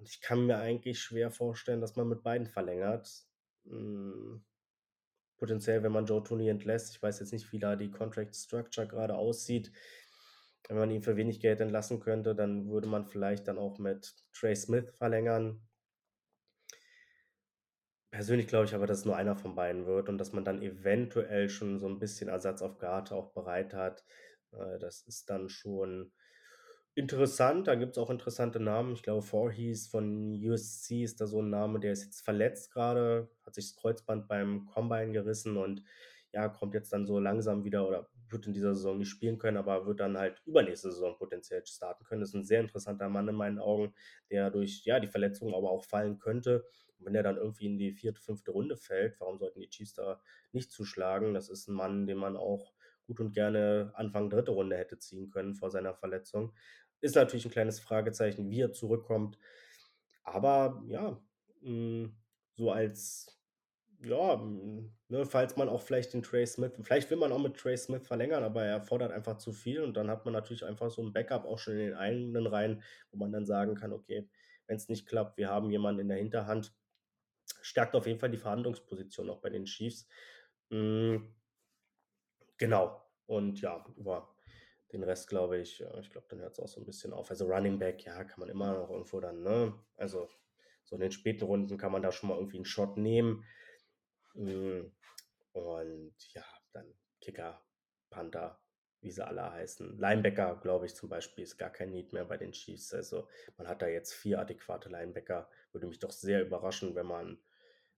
Und 0.02 0.10
ich 0.10 0.20
kann 0.20 0.48
mir 0.48 0.58
eigentlich 0.58 1.00
schwer 1.00 1.30
vorstellen, 1.30 1.80
dass 1.80 1.96
man 1.96 2.08
mit 2.08 2.24
beiden 2.24 2.48
verlängert. 2.48 3.08
Hm, 3.66 4.44
potenziell, 5.38 5.84
wenn 5.84 5.92
man 5.92 6.08
Joe 6.08 6.24
Tony 6.24 6.50
entlässt. 6.50 6.96
Ich 6.96 7.04
weiß 7.04 7.20
jetzt 7.20 7.32
nicht, 7.32 7.52
wie 7.52 7.60
da 7.60 7.76
die 7.76 7.92
Contract 7.92 8.36
Structure 8.36 8.88
gerade 8.88 9.14
aussieht. 9.14 9.72
Wenn 10.68 10.78
man 10.78 10.90
ihn 10.90 11.04
für 11.04 11.18
wenig 11.18 11.40
Geld 11.40 11.62
entlassen 11.62 12.00
könnte, 12.00 12.34
dann 12.34 12.68
würde 12.68 12.88
man 12.88 13.06
vielleicht 13.06 13.48
dann 13.48 13.60
auch 13.60 13.78
mit 13.78 14.16
Trey 14.34 14.56
Smith 14.56 14.90
verlängern. 14.98 15.62
Persönlich 18.10 18.48
glaube 18.48 18.66
ich 18.66 18.74
aber, 18.74 18.88
dass 18.88 19.00
es 19.00 19.06
nur 19.06 19.18
einer 19.18 19.36
von 19.36 19.54
beiden 19.54 19.86
wird 19.86 20.10
und 20.10 20.18
dass 20.18 20.34
man 20.34 20.44
dann 20.44 20.64
eventuell 20.64 21.48
schon 21.48 21.78
so 21.78 21.88
ein 21.88 22.00
bisschen 22.00 22.28
Ersatz 22.28 22.64
auf 22.64 22.80
Garte 22.80 23.16
auch 23.16 23.34
bereit 23.34 23.76
hat. 23.76 24.04
Äh, 24.52 24.80
das 24.80 25.04
ist 25.04 25.30
dann 25.30 25.48
schon 25.48 26.12
Interessant, 26.94 27.68
da 27.68 27.76
gibt 27.76 27.94
es 27.94 27.98
auch 27.98 28.10
interessante 28.10 28.60
Namen. 28.60 28.94
Ich 28.94 29.04
glaube, 29.04 29.22
Voorhees 29.22 29.88
von 29.88 30.34
USC 30.44 31.04
ist 31.04 31.22
da 31.22 31.28
so 31.28 31.42
ein 31.42 31.50
Name, 31.50 31.80
der 31.80 31.94
ist 31.94 32.04
jetzt 32.04 32.22
verletzt 32.22 32.72
gerade, 32.74 33.30
hat 33.46 33.56
sich 33.56 33.72
das 33.72 33.76
Kreuzband 33.82 34.28
beim 34.28 34.66
Combine 34.66 35.14
gerissen 35.14 35.56
und 35.56 35.84
ja, 36.34 36.50
kommt 36.50 36.74
jetzt 36.74 36.92
dann 36.92 37.06
so 37.06 37.18
langsam 37.20 37.64
wieder 37.64 37.88
oder 37.88 38.10
wird 38.30 38.46
in 38.48 38.54
dieser 38.54 38.74
Saison 38.76 38.98
nicht 38.98 39.10
spielen 39.10 39.38
können, 39.38 39.58
aber 39.58 39.86
wird 39.86 40.02
dann 40.02 40.18
halt 40.18 40.42
übernächste 40.46 40.92
Saison 40.92 41.18
potenziell 41.18 41.66
starten 41.66 42.04
können. 42.04 42.22
Das 42.22 42.30
ist 42.30 42.36
ein 42.36 42.44
sehr 42.46 42.60
interessanter 42.62 43.08
Mann 43.10 43.28
in 43.28 43.36
meinen 43.36 43.60
Augen, 43.60 43.94
der 44.30 44.50
durch 44.52 44.84
ja, 44.86 45.00
die 45.00 45.08
Verletzung 45.08 45.54
aber 45.54 45.70
auch 45.72 45.86
fallen 45.86 46.20
könnte. 46.20 46.66
Und 47.00 47.06
wenn 47.06 47.16
er 47.16 47.24
dann 47.24 47.38
irgendwie 47.38 47.68
in 47.68 47.78
die 47.78 47.92
vierte, 47.94 48.22
fünfte 48.22 48.52
Runde 48.52 48.76
fällt, 48.78 49.20
warum 49.20 49.40
sollten 49.40 49.60
die 49.62 49.70
Chiefs 49.70 49.94
da 49.94 50.22
nicht 50.52 50.72
zuschlagen? 50.72 51.34
Das 51.34 51.50
ist 51.50 51.68
ein 51.68 51.74
Mann, 51.76 52.06
den 52.06 52.18
man 52.18 52.36
auch 52.38 52.74
gut 53.08 53.20
und 53.20 53.34
gerne 53.34 53.92
Anfang 53.96 54.30
dritte 54.30 54.52
Runde 54.52 54.78
hätte 54.78 54.98
ziehen 54.98 55.30
können 55.30 55.54
vor 55.54 55.70
seiner 55.70 55.94
Verletzung. 55.94 56.54
Ist 57.02 57.16
natürlich 57.16 57.46
ein 57.46 57.52
kleines 57.52 57.80
Fragezeichen, 57.80 58.50
wie 58.50 58.62
er 58.62 58.72
zurückkommt. 58.74 59.38
Aber 60.24 60.84
ja, 60.88 61.22
hm, 61.62 62.16
so 62.56 62.72
als, 62.72 63.40
ja, 64.04 64.38
ne, 64.38 65.26
falls 65.26 65.58
man 65.58 65.70
auch 65.70 65.82
vielleicht 65.82 66.14
den 66.14 66.24
Trey 66.24 66.46
Smith, 66.48 66.74
vielleicht 66.84 67.10
will 67.12 67.18
man 67.18 67.32
auch 67.32 67.40
mit 67.40 67.58
Trey 67.58 67.78
Smith 67.78 68.08
verlängern, 68.08 68.44
aber 68.44 68.64
er 68.66 68.82
fordert 68.82 69.12
einfach 69.12 69.38
zu 69.38 69.52
viel 69.54 69.82
und 69.84 69.96
dann 69.96 70.10
hat 70.10 70.26
man 70.26 70.34
natürlich 70.34 70.66
einfach 70.66 70.92
so 70.92 71.02
ein 71.04 71.14
Backup 71.14 71.46
auch 71.46 71.60
schon 71.60 71.74
in 71.74 71.80
den 71.80 71.96
eigenen 71.96 72.48
Reihen, 72.48 72.84
wo 73.12 73.18
man 73.18 73.32
dann 73.32 73.46
sagen 73.46 73.76
kann, 73.76 73.94
okay, 73.94 74.30
wenn 74.68 74.78
es 74.78 74.90
nicht 74.90 75.08
klappt, 75.08 75.38
wir 75.38 75.50
haben 75.50 75.72
jemanden 75.72 76.02
in 76.02 76.10
der 76.10 76.18
Hinterhand, 76.18 76.74
stärkt 77.62 77.96
auf 77.96 78.08
jeden 78.08 78.20
Fall 78.20 78.32
die 78.32 78.38
Verhandlungsposition 78.38 79.30
auch 79.30 79.42
bei 79.42 79.50
den 79.50 79.66
Chiefs. 79.66 80.08
Hm, 80.72 81.36
genau. 82.58 83.02
Und 83.26 83.62
ja, 83.62 83.86
über 83.96 84.34
den 84.94 85.04
Rest 85.04 85.30
glaube 85.30 85.58
ich, 85.58 85.82
ich 86.00 86.10
glaube, 86.10 86.28
dann 86.30 86.40
hört 86.40 86.54
es 86.54 86.60
auch 86.60 86.68
so 86.68 86.82
ein 86.82 86.86
bisschen 86.86 87.14
auf. 87.14 87.30
Also 87.30 87.46
Running 87.46 87.80
Back, 87.80 88.04
ja, 88.06 88.24
kann 88.24 88.40
man 88.40 88.50
immer 88.50 88.74
noch 88.74 88.90
irgendwo 88.90 89.20
dann, 89.20 89.42
ne? 89.42 89.74
Also 89.98 90.30
so 90.84 90.96
in 90.96 91.02
den 91.02 91.12
späten 91.12 91.46
Runden 91.46 91.78
kann 91.78 91.92
man 91.92 92.02
da 92.02 92.12
schon 92.12 92.30
mal 92.30 92.36
irgendwie 92.36 92.58
einen 92.58 92.66
Shot 92.66 92.98
nehmen. 92.98 93.46
Hm, 94.34 94.92
und 95.54 96.16
ja, 96.34 96.44
dann 96.74 96.94
Kicker, 97.20 97.62
Panther, 98.10 98.60
wie 99.02 99.12
sie 99.12 99.26
alle 99.26 99.52
heißen. 99.52 99.98
Linebacker, 99.98 100.60
glaube 100.62 100.86
ich, 100.86 100.96
zum 100.96 101.10
Beispiel, 101.10 101.44
ist 101.44 101.58
gar 101.58 101.70
kein 101.70 101.92
Need 101.92 102.14
mehr 102.14 102.26
bei 102.26 102.38
den 102.38 102.52
Chiefs. 102.52 102.94
Also 102.94 103.28
man 103.58 103.68
hat 103.68 103.82
da 103.82 103.88
jetzt 103.88 104.14
vier 104.14 104.40
adäquate 104.40 104.90
Linebacker. 104.90 105.50
Würde 105.72 105.88
mich 105.88 106.00
doch 106.00 106.12
sehr 106.12 106.42
überraschen, 106.42 106.96
wenn 106.96 107.08
man 107.08 107.40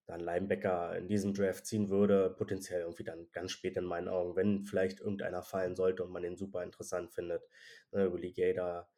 dann 0.05 0.19
Linebacker 0.19 0.97
in 0.97 1.07
diesem 1.07 1.33
Draft 1.33 1.65
ziehen 1.65 1.89
würde, 1.89 2.29
potenziell 2.29 2.81
irgendwie 2.81 3.03
dann 3.03 3.27
ganz 3.31 3.51
spät 3.51 3.77
in 3.77 3.85
meinen 3.85 4.09
Augen, 4.09 4.35
wenn 4.35 4.65
vielleicht 4.65 4.99
irgendeiner 4.99 5.41
fallen 5.41 5.75
sollte 5.75 6.03
und 6.03 6.11
man 6.11 6.23
den 6.23 6.35
super 6.35 6.63
interessant 6.63 7.11
findet. 7.11 7.47
Willie 7.91 8.33
Gay, 8.33 8.53
da 8.53 8.89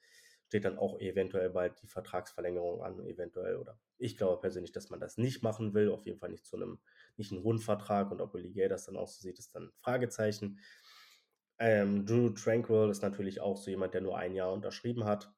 steht 0.47 0.66
dann 0.66 0.78
auch 0.78 0.99
eventuell 0.99 1.49
bald 1.49 1.82
die 1.82 1.88
Vertragsverlängerung 1.88 2.82
an, 2.82 2.99
eventuell. 3.06 3.58
Oder 3.58 3.80
ich 3.97 4.18
glaube 4.18 4.41
persönlich, 4.41 4.72
dass 4.72 4.89
man 4.89 4.99
das 4.99 5.18
nicht 5.18 5.43
machen 5.43 5.74
will, 5.74 5.89
auf 5.91 6.06
jeden 6.06 6.20
Fall 6.20 6.30
nicht 6.30 6.45
zu 6.45 6.56
einem, 6.56 6.80
nicht 7.18 7.32
einen 7.32 7.43
hohen 7.43 7.60
Vertrag 7.60 8.12
und 8.12 8.22
ob 8.22 8.34
Willie 8.34 8.51
Gay 8.51 8.68
das 8.68 8.86
dann 8.86 8.97
auch 8.97 9.08
so 9.08 9.22
sieht, 9.22 9.39
ist 9.39 9.53
dann 9.56 9.66
ein 9.66 9.74
Fragezeichen. 9.80 10.60
Ähm, 11.58 12.06
Drew 12.06 12.30
Tranquil 12.30 12.89
ist 12.89 13.01
natürlich 13.01 13.41
auch 13.41 13.58
so 13.58 13.70
jemand, 13.70 13.93
der 13.93 14.01
nur 14.01 14.18
ein 14.18 14.36
Jahr 14.36 14.51
unterschrieben 14.51 15.06
hat. 15.06 15.32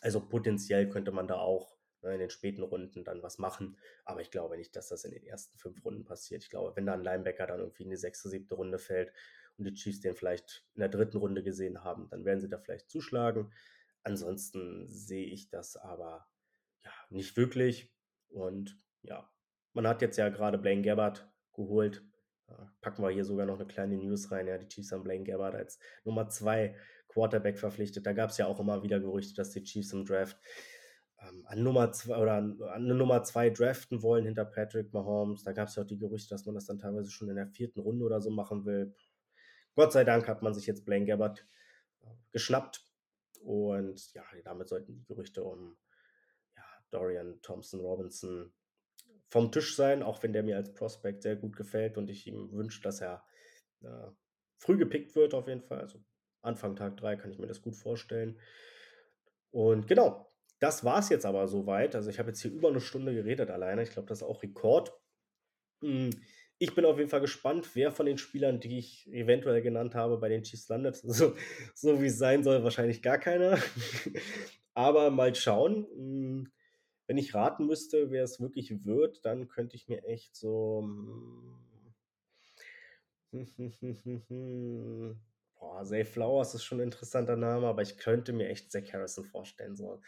Also 0.00 0.20
potenziell 0.20 0.88
könnte 0.88 1.12
man 1.12 1.28
da 1.28 1.36
auch 1.36 1.76
in 2.02 2.18
den 2.18 2.30
späten 2.30 2.62
Runden 2.62 3.04
dann 3.04 3.22
was 3.22 3.38
machen. 3.38 3.76
Aber 4.04 4.20
ich 4.20 4.30
glaube 4.30 4.56
nicht, 4.56 4.74
dass 4.76 4.88
das 4.88 5.04
in 5.04 5.12
den 5.12 5.24
ersten 5.24 5.58
fünf 5.58 5.84
Runden 5.84 6.04
passiert. 6.04 6.42
Ich 6.42 6.50
glaube, 6.50 6.74
wenn 6.76 6.86
da 6.86 6.94
ein 6.94 7.04
Linebacker 7.04 7.46
dann 7.46 7.60
irgendwie 7.60 7.84
in 7.84 7.90
die 7.90 7.96
sechste, 7.96 8.28
siebte 8.28 8.54
Runde 8.54 8.78
fällt 8.78 9.12
und 9.58 9.64
die 9.64 9.74
Chiefs 9.74 10.00
den 10.00 10.14
vielleicht 10.14 10.66
in 10.74 10.80
der 10.80 10.88
dritten 10.88 11.18
Runde 11.18 11.42
gesehen 11.42 11.84
haben, 11.84 12.08
dann 12.10 12.24
werden 12.24 12.40
sie 12.40 12.48
da 12.48 12.58
vielleicht 12.58 12.88
zuschlagen. 12.88 13.52
Ansonsten 14.02 14.86
sehe 14.88 15.26
ich 15.26 15.50
das 15.50 15.76
aber 15.76 16.26
ja 16.82 16.92
nicht 17.10 17.36
wirklich. 17.36 17.92
Und 18.28 18.80
ja, 19.02 19.30
man 19.74 19.86
hat 19.86 20.00
jetzt 20.02 20.16
ja 20.16 20.28
gerade 20.30 20.58
Blaine 20.58 20.82
Gabbard 20.82 21.30
geholt. 21.52 22.02
Packen 22.80 23.02
wir 23.02 23.10
hier 23.10 23.24
sogar 23.24 23.46
noch 23.46 23.60
eine 23.60 23.68
kleine 23.68 23.96
News 23.96 24.32
rein. 24.32 24.48
Ja, 24.48 24.58
die 24.58 24.66
Chiefs 24.66 24.90
haben 24.90 25.04
Blaine 25.04 25.24
Gabbard 25.24 25.54
als 25.54 25.78
Nummer 26.04 26.28
zwei 26.28 26.76
Quarterback 27.08 27.58
verpflichtet. 27.58 28.06
Da 28.06 28.12
gab 28.12 28.30
es 28.30 28.38
ja 28.38 28.46
auch 28.46 28.58
immer 28.58 28.82
wieder 28.82 28.98
Gerüchte, 28.98 29.34
dass 29.34 29.50
die 29.50 29.62
Chiefs 29.62 29.92
im 29.92 30.04
Draft 30.04 30.36
ähm, 31.20 31.44
an 31.46 31.62
Nummer 31.62 31.92
zwei 31.92 32.16
oder 32.16 32.34
an, 32.34 32.60
an 32.62 32.86
Nummer 32.86 33.22
zwei 33.22 33.50
draften 33.50 34.02
wollen 34.02 34.24
hinter 34.24 34.44
Patrick 34.44 34.92
Mahomes. 34.92 35.42
Da 35.44 35.52
gab 35.52 35.68
es 35.68 35.76
ja 35.76 35.82
auch 35.82 35.86
die 35.86 35.98
Gerüchte, 35.98 36.30
dass 36.30 36.46
man 36.46 36.54
das 36.54 36.66
dann 36.66 36.78
teilweise 36.78 37.10
schon 37.10 37.28
in 37.28 37.36
der 37.36 37.48
vierten 37.48 37.80
Runde 37.80 38.04
oder 38.04 38.20
so 38.20 38.30
machen 38.30 38.64
will. 38.64 38.94
Gott 39.74 39.92
sei 39.92 40.04
Dank 40.04 40.28
hat 40.28 40.42
man 40.42 40.54
sich 40.54 40.66
jetzt 40.66 40.84
Blaine 40.84 41.06
Gabbard 41.06 41.46
äh, 42.02 42.06
geschnappt. 42.32 42.84
Und 43.42 44.12
ja, 44.14 44.22
damit 44.44 44.68
sollten 44.68 44.94
die 44.94 45.04
Gerüchte 45.04 45.42
um 45.42 45.78
ja, 46.56 46.64
Dorian 46.90 47.40
Thompson 47.42 47.80
Robinson 47.80 48.52
vom 49.28 49.52
Tisch 49.52 49.76
sein, 49.76 50.02
auch 50.02 50.22
wenn 50.22 50.32
der 50.32 50.42
mir 50.42 50.56
als 50.56 50.74
Prospect 50.74 51.22
sehr 51.22 51.36
gut 51.36 51.56
gefällt 51.56 51.96
und 51.96 52.10
ich 52.10 52.26
ihm 52.26 52.52
wünsche, 52.52 52.82
dass 52.82 53.00
er 53.00 53.24
äh, 53.82 54.10
früh 54.58 54.76
gepickt 54.76 55.14
wird 55.14 55.34
auf 55.34 55.48
jeden 55.48 55.62
Fall. 55.62 55.80
Also 55.80 56.02
Anfang 56.42 56.76
Tag 56.76 56.96
3 56.96 57.16
kann 57.16 57.30
ich 57.30 57.38
mir 57.38 57.46
das 57.46 57.62
gut 57.62 57.76
vorstellen. 57.76 58.38
Und 59.50 59.86
genau, 59.86 60.29
das 60.60 60.84
war 60.84 61.00
es 61.00 61.08
jetzt 61.08 61.26
aber 61.26 61.48
soweit. 61.48 61.96
Also 61.96 62.10
ich 62.10 62.18
habe 62.18 62.28
jetzt 62.28 62.42
hier 62.42 62.52
über 62.52 62.68
eine 62.68 62.80
Stunde 62.80 63.14
geredet 63.14 63.50
alleine. 63.50 63.82
Ich 63.82 63.90
glaube, 63.90 64.08
das 64.08 64.18
ist 64.18 64.26
auch 64.28 64.42
Rekord. 64.42 64.92
Hm, 65.82 66.10
ich 66.58 66.74
bin 66.74 66.84
auf 66.84 66.98
jeden 66.98 67.08
Fall 67.08 67.22
gespannt, 67.22 67.74
wer 67.74 67.90
von 67.90 68.04
den 68.04 68.18
Spielern, 68.18 68.60
die 68.60 68.78
ich 68.78 69.10
eventuell 69.10 69.62
genannt 69.62 69.94
habe, 69.94 70.18
bei 70.18 70.28
den 70.28 70.42
Chiefs 70.42 70.68
landet. 70.68 70.96
So, 71.04 71.34
so 71.74 72.02
wie 72.02 72.06
es 72.06 72.18
sein 72.18 72.44
soll, 72.44 72.62
wahrscheinlich 72.62 73.02
gar 73.02 73.18
keiner. 73.18 73.58
aber 74.74 75.10
mal 75.10 75.34
schauen. 75.34 75.86
Hm, 75.94 76.52
wenn 77.06 77.18
ich 77.18 77.34
raten 77.34 77.66
müsste, 77.66 78.10
wer 78.10 78.22
es 78.22 78.40
wirklich 78.40 78.84
wird, 78.84 79.24
dann 79.24 79.48
könnte 79.48 79.76
ich 79.76 79.88
mir 79.88 80.04
echt 80.04 80.36
so. 80.36 80.82
Hm, 83.32 83.56
boah, 85.58 85.84
Zay 85.84 86.04
Flowers 86.04 86.54
ist 86.54 86.64
schon 86.64 86.80
ein 86.80 86.84
interessanter 86.84 87.36
Name, 87.36 87.66
aber 87.66 87.82
ich 87.82 87.96
könnte 87.96 88.32
mir 88.34 88.48
echt 88.48 88.70
Zach 88.70 88.92
Harrison 88.92 89.24
vorstellen. 89.24 89.76
So 89.76 90.00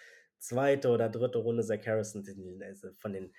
zweite 0.43 0.89
oder 0.91 1.09
dritte 1.09 1.39
Runde 1.39 1.63
Zach 1.63 1.87
Harrison, 1.87 2.25
also 2.63 2.91
von 2.99 3.13
den, 3.13 3.33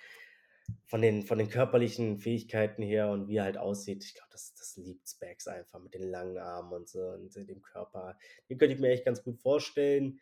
von 0.86 1.02
den, 1.02 1.24
von 1.24 1.38
den 1.38 1.50
körperlichen 1.50 2.18
Fähigkeiten 2.18 2.82
her 2.82 3.10
und 3.10 3.28
wie 3.28 3.38
er 3.38 3.44
halt 3.44 3.58
aussieht, 3.58 4.04
ich 4.04 4.16
glaube, 4.16 4.30
das, 4.32 4.54
das 4.56 4.78
liebt 4.78 5.08
Specs 5.08 5.48
einfach 5.48 5.80
mit 5.80 5.94
den 5.94 6.10
langen 6.10 6.38
Armen 6.38 6.74
und 6.74 6.88
so 6.88 7.02
und 7.02 7.36
dem 7.36 7.62
Körper. 7.62 8.18
Den 8.50 8.58
könnte 8.58 8.76
ich 8.76 8.82
mir 8.82 8.90
echt 8.90 9.06
ganz 9.06 9.24
gut 9.24 9.40
vorstellen. 9.40 10.20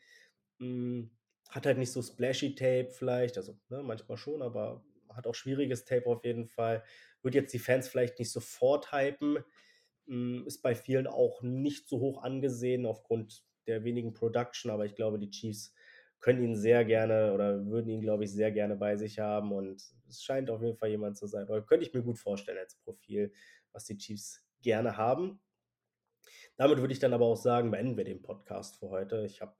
Hm, 0.59 1.11
hat 1.49 1.65
halt 1.65 1.77
nicht 1.77 1.91
so 1.91 2.01
splashy 2.01 2.55
Tape 2.55 2.89
vielleicht, 2.91 3.38
also, 3.38 3.57
ne, 3.69 3.84
manchmal 3.84 4.17
schon, 4.17 4.41
aber 4.41 4.84
hat 5.09 5.27
auch 5.27 5.36
schwieriges 5.36 5.86
Tape 5.86 6.05
auf 6.07 6.23
jeden 6.23 6.47
Fall. 6.47 6.84
Würde 7.21 7.39
jetzt 7.39 7.53
die 7.53 7.59
Fans 7.59 7.88
vielleicht 7.88 8.17
nicht 8.19 8.32
sofort 8.32 8.91
hypen, 8.91 9.39
hm, 10.07 10.45
ist 10.47 10.61
bei 10.61 10.75
vielen 10.75 11.07
auch 11.07 11.41
nicht 11.41 11.88
so 11.88 11.99
hoch 11.99 12.23
angesehen 12.23 12.86
aufgrund 12.86 13.43
der 13.67 13.84
wenigen 13.84 14.13
Production, 14.13 14.71
aber 14.71 14.86
ich 14.86 14.95
glaube, 14.95 15.19
die 15.19 15.29
Chiefs 15.29 15.73
können 16.22 16.43
ihn 16.43 16.55
sehr 16.55 16.86
gerne 16.86 17.34
oder 17.34 17.65
würden 17.65 17.89
ihn, 17.89 18.01
glaube 18.01 18.24
ich, 18.24 18.32
sehr 18.32 18.51
gerne 18.51 18.76
bei 18.76 18.95
sich 18.95 19.19
haben 19.19 19.51
und 19.51 19.82
es 20.07 20.24
scheint 20.24 20.49
auf 20.49 20.61
jeden 20.61 20.78
Fall 20.78 20.89
jemand 20.89 21.17
zu 21.17 21.28
sein 21.28 21.47
oder 21.47 21.63
könnte 21.63 21.86
ich 21.86 21.93
mir 21.93 22.03
gut 22.03 22.19
vorstellen 22.19 22.59
als 22.59 22.76
Profil, 22.76 23.34
was 23.74 23.86
die 23.86 23.97
Chiefs 23.97 24.45
gerne 24.61 24.97
haben. 24.97 25.41
Damit 26.57 26.78
würde 26.78 26.93
ich 26.93 26.99
dann 26.99 27.13
aber 27.13 27.26
auch 27.26 27.38
sagen, 27.38 27.72
beenden 27.72 27.97
wir 27.97 28.03
den 28.03 28.22
Podcast 28.22 28.78
für 28.78 28.89
heute. 28.89 29.26
Ich 29.26 29.41
habe 29.41 29.55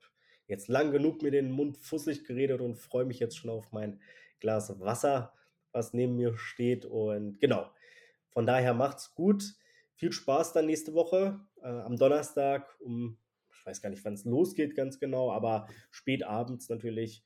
jetzt 0.46 0.68
lang 0.68 0.92
genug 0.92 1.22
mir 1.22 1.32
den 1.32 1.50
Mund 1.50 1.76
fusselig 1.78 2.24
geredet 2.24 2.60
und 2.60 2.76
freue 2.76 3.04
mich 3.04 3.18
jetzt 3.18 3.36
schon 3.36 3.50
auf 3.50 3.72
mein 3.72 4.00
Glas 4.38 4.78
Wasser, 4.78 5.32
was 5.72 5.94
neben 5.94 6.14
mir 6.14 6.36
steht. 6.36 6.84
Und 6.84 7.40
genau, 7.40 7.70
von 8.28 8.46
daher 8.46 8.74
macht's 8.74 9.14
gut. 9.14 9.42
Viel 9.94 10.12
Spaß 10.12 10.52
dann 10.52 10.66
nächste 10.66 10.94
Woche 10.94 11.40
äh, 11.60 11.66
am 11.66 11.96
Donnerstag 11.96 12.76
um, 12.80 13.18
ich 13.62 13.66
weiß 13.66 13.80
gar 13.80 13.90
nicht, 13.90 14.04
wann 14.04 14.14
es 14.14 14.24
losgeht 14.24 14.74
ganz 14.74 14.98
genau, 14.98 15.30
aber 15.30 15.68
spät 15.92 16.24
abends 16.24 16.68
natürlich. 16.68 17.22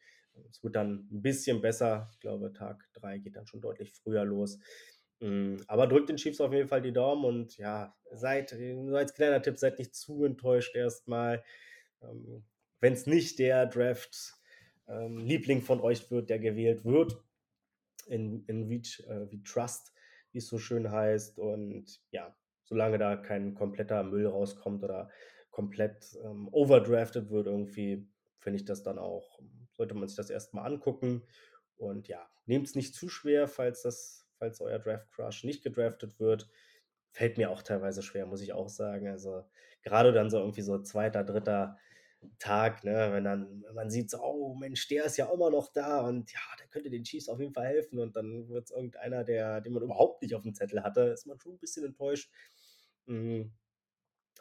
Es 0.50 0.62
wird 0.62 0.76
dann 0.76 1.08
ein 1.10 1.22
bisschen 1.22 1.62
besser. 1.62 2.10
Ich 2.12 2.20
glaube, 2.20 2.52
Tag 2.52 2.86
3 2.92 3.18
geht 3.18 3.36
dann 3.36 3.46
schon 3.46 3.62
deutlich 3.62 3.94
früher 3.94 4.22
los. 4.26 4.58
Mm, 5.20 5.56
aber 5.66 5.86
drückt 5.86 6.10
den 6.10 6.18
Chiefs 6.18 6.42
auf 6.42 6.52
jeden 6.52 6.68
Fall 6.68 6.82
die 6.82 6.92
Daumen 6.92 7.24
und 7.24 7.56
ja, 7.56 7.96
seid, 8.12 8.54
nur 8.58 8.98
als 8.98 9.14
kleiner 9.14 9.40
Tipp, 9.40 9.56
seid 9.56 9.78
nicht 9.78 9.94
zu 9.94 10.24
enttäuscht 10.24 10.76
erstmal. 10.76 11.42
Ähm, 12.02 12.44
Wenn 12.80 12.92
es 12.92 13.06
nicht 13.06 13.38
der 13.38 13.64
Draft-Liebling 13.64 15.58
ähm, 15.58 15.64
von 15.64 15.80
euch 15.80 16.10
wird, 16.10 16.28
der 16.28 16.38
gewählt 16.38 16.84
wird, 16.84 17.16
in, 18.08 18.44
in 18.44 18.68
Reach, 18.68 19.02
äh, 19.08 19.30
wie 19.30 19.42
Trust, 19.42 19.94
wie 20.32 20.38
es 20.38 20.48
so 20.48 20.58
schön 20.58 20.90
heißt. 20.90 21.38
Und 21.38 22.02
ja, 22.10 22.36
solange 22.64 22.98
da 22.98 23.16
kein 23.16 23.54
kompletter 23.54 24.02
Müll 24.02 24.26
rauskommt 24.26 24.84
oder 24.84 25.08
komplett 25.56 26.18
ähm, 26.22 26.50
overdrafted 26.52 27.30
wird, 27.30 27.46
irgendwie, 27.46 28.06
finde 28.40 28.58
ich 28.58 28.66
das 28.66 28.82
dann 28.82 28.98
auch, 28.98 29.40
sollte 29.72 29.94
man 29.94 30.06
sich 30.06 30.14
das 30.14 30.28
erstmal 30.28 30.70
angucken. 30.70 31.22
Und 31.78 32.08
ja, 32.08 32.28
nehmt 32.44 32.66
es 32.66 32.74
nicht 32.74 32.94
zu 32.94 33.08
schwer, 33.08 33.48
falls 33.48 33.80
das, 33.80 34.26
falls 34.38 34.60
euer 34.60 34.78
Draft 34.78 35.10
Crush 35.12 35.44
nicht 35.44 35.64
gedraftet 35.64 36.20
wird. 36.20 36.46
Fällt 37.10 37.38
mir 37.38 37.50
auch 37.50 37.62
teilweise 37.62 38.02
schwer, 38.02 38.26
muss 38.26 38.42
ich 38.42 38.52
auch 38.52 38.68
sagen. 38.68 39.08
Also 39.08 39.46
gerade 39.82 40.12
dann 40.12 40.28
so 40.28 40.40
irgendwie 40.40 40.60
so 40.60 40.78
zweiter, 40.82 41.24
dritter 41.24 41.78
Tag, 42.38 42.84
ne, 42.84 43.08
wenn 43.12 43.24
dann 43.24 43.64
man 43.72 43.88
sieht, 43.88 44.10
so, 44.10 44.18
oh 44.20 44.54
Mensch, 44.56 44.86
der 44.88 45.06
ist 45.06 45.16
ja 45.16 45.32
immer 45.32 45.48
noch 45.48 45.72
da 45.72 46.06
und 46.06 46.30
ja, 46.32 46.40
der 46.60 46.66
könnte 46.66 46.90
den 46.90 47.04
Chiefs 47.04 47.30
auf 47.30 47.40
jeden 47.40 47.54
Fall 47.54 47.66
helfen 47.66 47.98
und 47.98 48.14
dann 48.14 48.46
wird 48.50 48.64
es 48.66 48.72
irgendeiner, 48.72 49.24
der, 49.24 49.62
den 49.62 49.72
man 49.72 49.82
überhaupt 49.82 50.20
nicht 50.20 50.34
auf 50.34 50.42
dem 50.42 50.54
Zettel 50.54 50.82
hatte, 50.82 51.00
ist 51.00 51.26
man 51.26 51.40
schon 51.40 51.52
ein 51.52 51.58
bisschen 51.58 51.86
enttäuscht. 51.86 52.30
Mhm. 53.06 53.52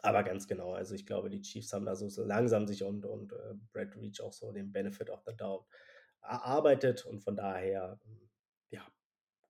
Aber 0.02 0.22
ganz 0.22 0.46
genau, 0.46 0.72
also 0.72 0.94
ich 0.94 1.06
glaube, 1.06 1.30
die 1.30 1.42
Chiefs 1.42 1.72
haben 1.72 1.86
da 1.86 1.96
so, 1.96 2.24
langsam 2.24 2.66
sich 2.66 2.82
und, 2.82 3.04
und 3.06 3.32
äh, 3.32 3.54
Brad 3.72 3.96
Reach 3.96 4.20
auch 4.20 4.32
so 4.32 4.52
den 4.52 4.72
Benefit 4.72 5.10
of 5.10 5.22
the 5.26 5.36
Doubt 5.36 5.66
erarbeitet 6.22 7.06
und 7.06 7.20
von 7.20 7.36
daher, 7.36 7.98
ja, 8.70 8.86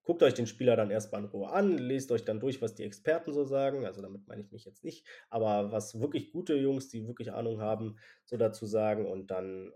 guckt 0.03 0.22
euch 0.22 0.34
den 0.34 0.47
Spieler 0.47 0.76
dann 0.76 0.90
erstmal 0.90 1.22
in 1.22 1.28
Ruhe 1.28 1.51
an, 1.51 1.78
lest 1.78 2.12
euch 2.12 2.24
dann 2.24 2.40
durch, 2.40 2.62
was 2.62 2.74
die 2.74 2.84
Experten 2.84 3.32
so 3.32 3.44
sagen. 3.44 3.84
Also 3.86 4.03
damit 4.03 4.26
meine 4.28 4.42
ich 4.42 4.53
mich 4.53 4.64
jetzt 4.64 4.84
nicht, 4.84 5.07
aber 5.30 5.72
was 5.72 6.01
wirklich 6.01 6.32
gute 6.32 6.55
Jungs, 6.55 6.88
die 6.88 7.07
wirklich 7.07 7.32
Ahnung 7.32 7.61
haben, 7.61 7.99
so 8.24 8.36
dazu 8.36 8.66
sagen 8.66 9.07
und 9.07 9.30
dann, 9.30 9.72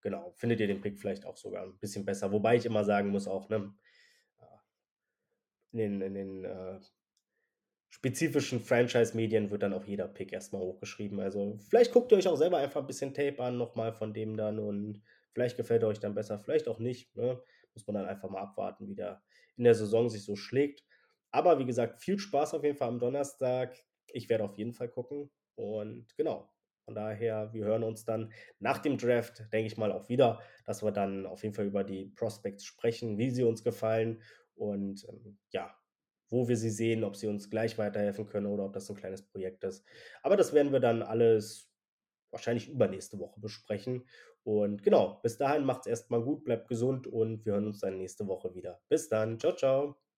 genau, 0.00 0.32
findet 0.36 0.60
ihr 0.60 0.68
den 0.68 0.80
Pick 0.80 0.98
vielleicht 0.98 1.26
auch 1.26 1.36
sogar 1.36 1.64
ein 1.64 1.78
bisschen 1.78 2.04
besser. 2.04 2.30
Wobei 2.30 2.56
ich 2.56 2.66
immer 2.66 2.84
sagen 2.84 3.08
muss 3.08 3.26
auch, 3.26 3.48
ne, 3.48 3.74
in 5.72 5.78
den, 5.78 6.00
in 6.02 6.14
den 6.14 6.44
äh, 6.44 6.78
spezifischen 7.92 8.58
Franchise-Medien 8.58 9.50
wird 9.50 9.62
dann 9.62 9.74
auch 9.74 9.84
jeder 9.84 10.08
Pick 10.08 10.32
erstmal 10.32 10.62
hochgeschrieben. 10.62 11.20
Also 11.20 11.58
vielleicht 11.68 11.92
guckt 11.92 12.10
ihr 12.10 12.18
euch 12.18 12.26
auch 12.26 12.36
selber 12.36 12.56
einfach 12.56 12.80
ein 12.80 12.86
bisschen 12.86 13.12
Tape 13.12 13.38
an, 13.42 13.58
nochmal 13.58 13.92
von 13.92 14.14
dem 14.14 14.36
dann 14.36 14.58
und 14.58 15.02
vielleicht 15.32 15.58
gefällt 15.58 15.82
er 15.82 15.88
euch 15.88 16.00
dann 16.00 16.14
besser, 16.14 16.38
vielleicht 16.38 16.68
auch 16.68 16.78
nicht. 16.78 17.14
Ne? 17.14 17.40
Muss 17.74 17.86
man 17.86 17.94
dann 17.94 18.06
einfach 18.06 18.30
mal 18.30 18.40
abwarten, 18.40 18.88
wie 18.88 18.94
der 18.94 19.22
in 19.58 19.64
der 19.64 19.74
Saison 19.74 20.08
sich 20.08 20.24
so 20.24 20.36
schlägt. 20.36 20.82
Aber 21.30 21.58
wie 21.58 21.66
gesagt, 21.66 22.00
viel 22.00 22.18
Spaß 22.18 22.54
auf 22.54 22.64
jeden 22.64 22.76
Fall 22.76 22.88
am 22.88 22.98
Donnerstag. 22.98 23.76
Ich 24.08 24.30
werde 24.30 24.44
auf 24.44 24.56
jeden 24.56 24.72
Fall 24.72 24.88
gucken. 24.88 25.30
Und 25.54 26.16
genau, 26.16 26.50
von 26.86 26.94
daher, 26.94 27.52
wir 27.52 27.64
hören 27.66 27.84
uns 27.84 28.06
dann 28.06 28.32
nach 28.58 28.78
dem 28.78 28.96
Draft, 28.96 29.44
denke 29.52 29.66
ich 29.66 29.76
mal, 29.76 29.92
auch 29.92 30.08
wieder, 30.08 30.40
dass 30.64 30.82
wir 30.82 30.92
dann 30.92 31.26
auf 31.26 31.42
jeden 31.42 31.54
Fall 31.54 31.66
über 31.66 31.84
die 31.84 32.06
Prospects 32.06 32.64
sprechen, 32.64 33.18
wie 33.18 33.30
sie 33.30 33.44
uns 33.44 33.62
gefallen 33.62 34.22
und 34.54 35.06
ähm, 35.08 35.38
ja, 35.50 35.74
wo 36.32 36.48
wir 36.48 36.56
sie 36.56 36.70
sehen, 36.70 37.04
ob 37.04 37.16
sie 37.16 37.28
uns 37.28 37.50
gleich 37.50 37.78
weiterhelfen 37.78 38.26
können 38.26 38.46
oder 38.46 38.64
ob 38.64 38.72
das 38.72 38.90
ein 38.90 38.96
kleines 38.96 39.22
Projekt 39.22 39.64
ist. 39.64 39.84
Aber 40.22 40.36
das 40.36 40.52
werden 40.52 40.72
wir 40.72 40.80
dann 40.80 41.02
alles 41.02 41.70
wahrscheinlich 42.32 42.68
übernächste 42.68 43.18
Woche 43.18 43.40
besprechen. 43.40 44.04
Und 44.44 44.82
genau, 44.82 45.20
bis 45.22 45.38
dahin 45.38 45.64
macht 45.64 45.82
es 45.82 45.86
erstmal 45.86 46.22
gut, 46.22 46.44
bleibt 46.44 46.68
gesund 46.68 47.06
und 47.06 47.44
wir 47.46 47.54
hören 47.54 47.66
uns 47.66 47.80
dann 47.80 47.98
nächste 47.98 48.26
Woche 48.26 48.54
wieder. 48.54 48.80
Bis 48.88 49.08
dann, 49.08 49.38
ciao, 49.38 49.54
ciao. 49.54 50.11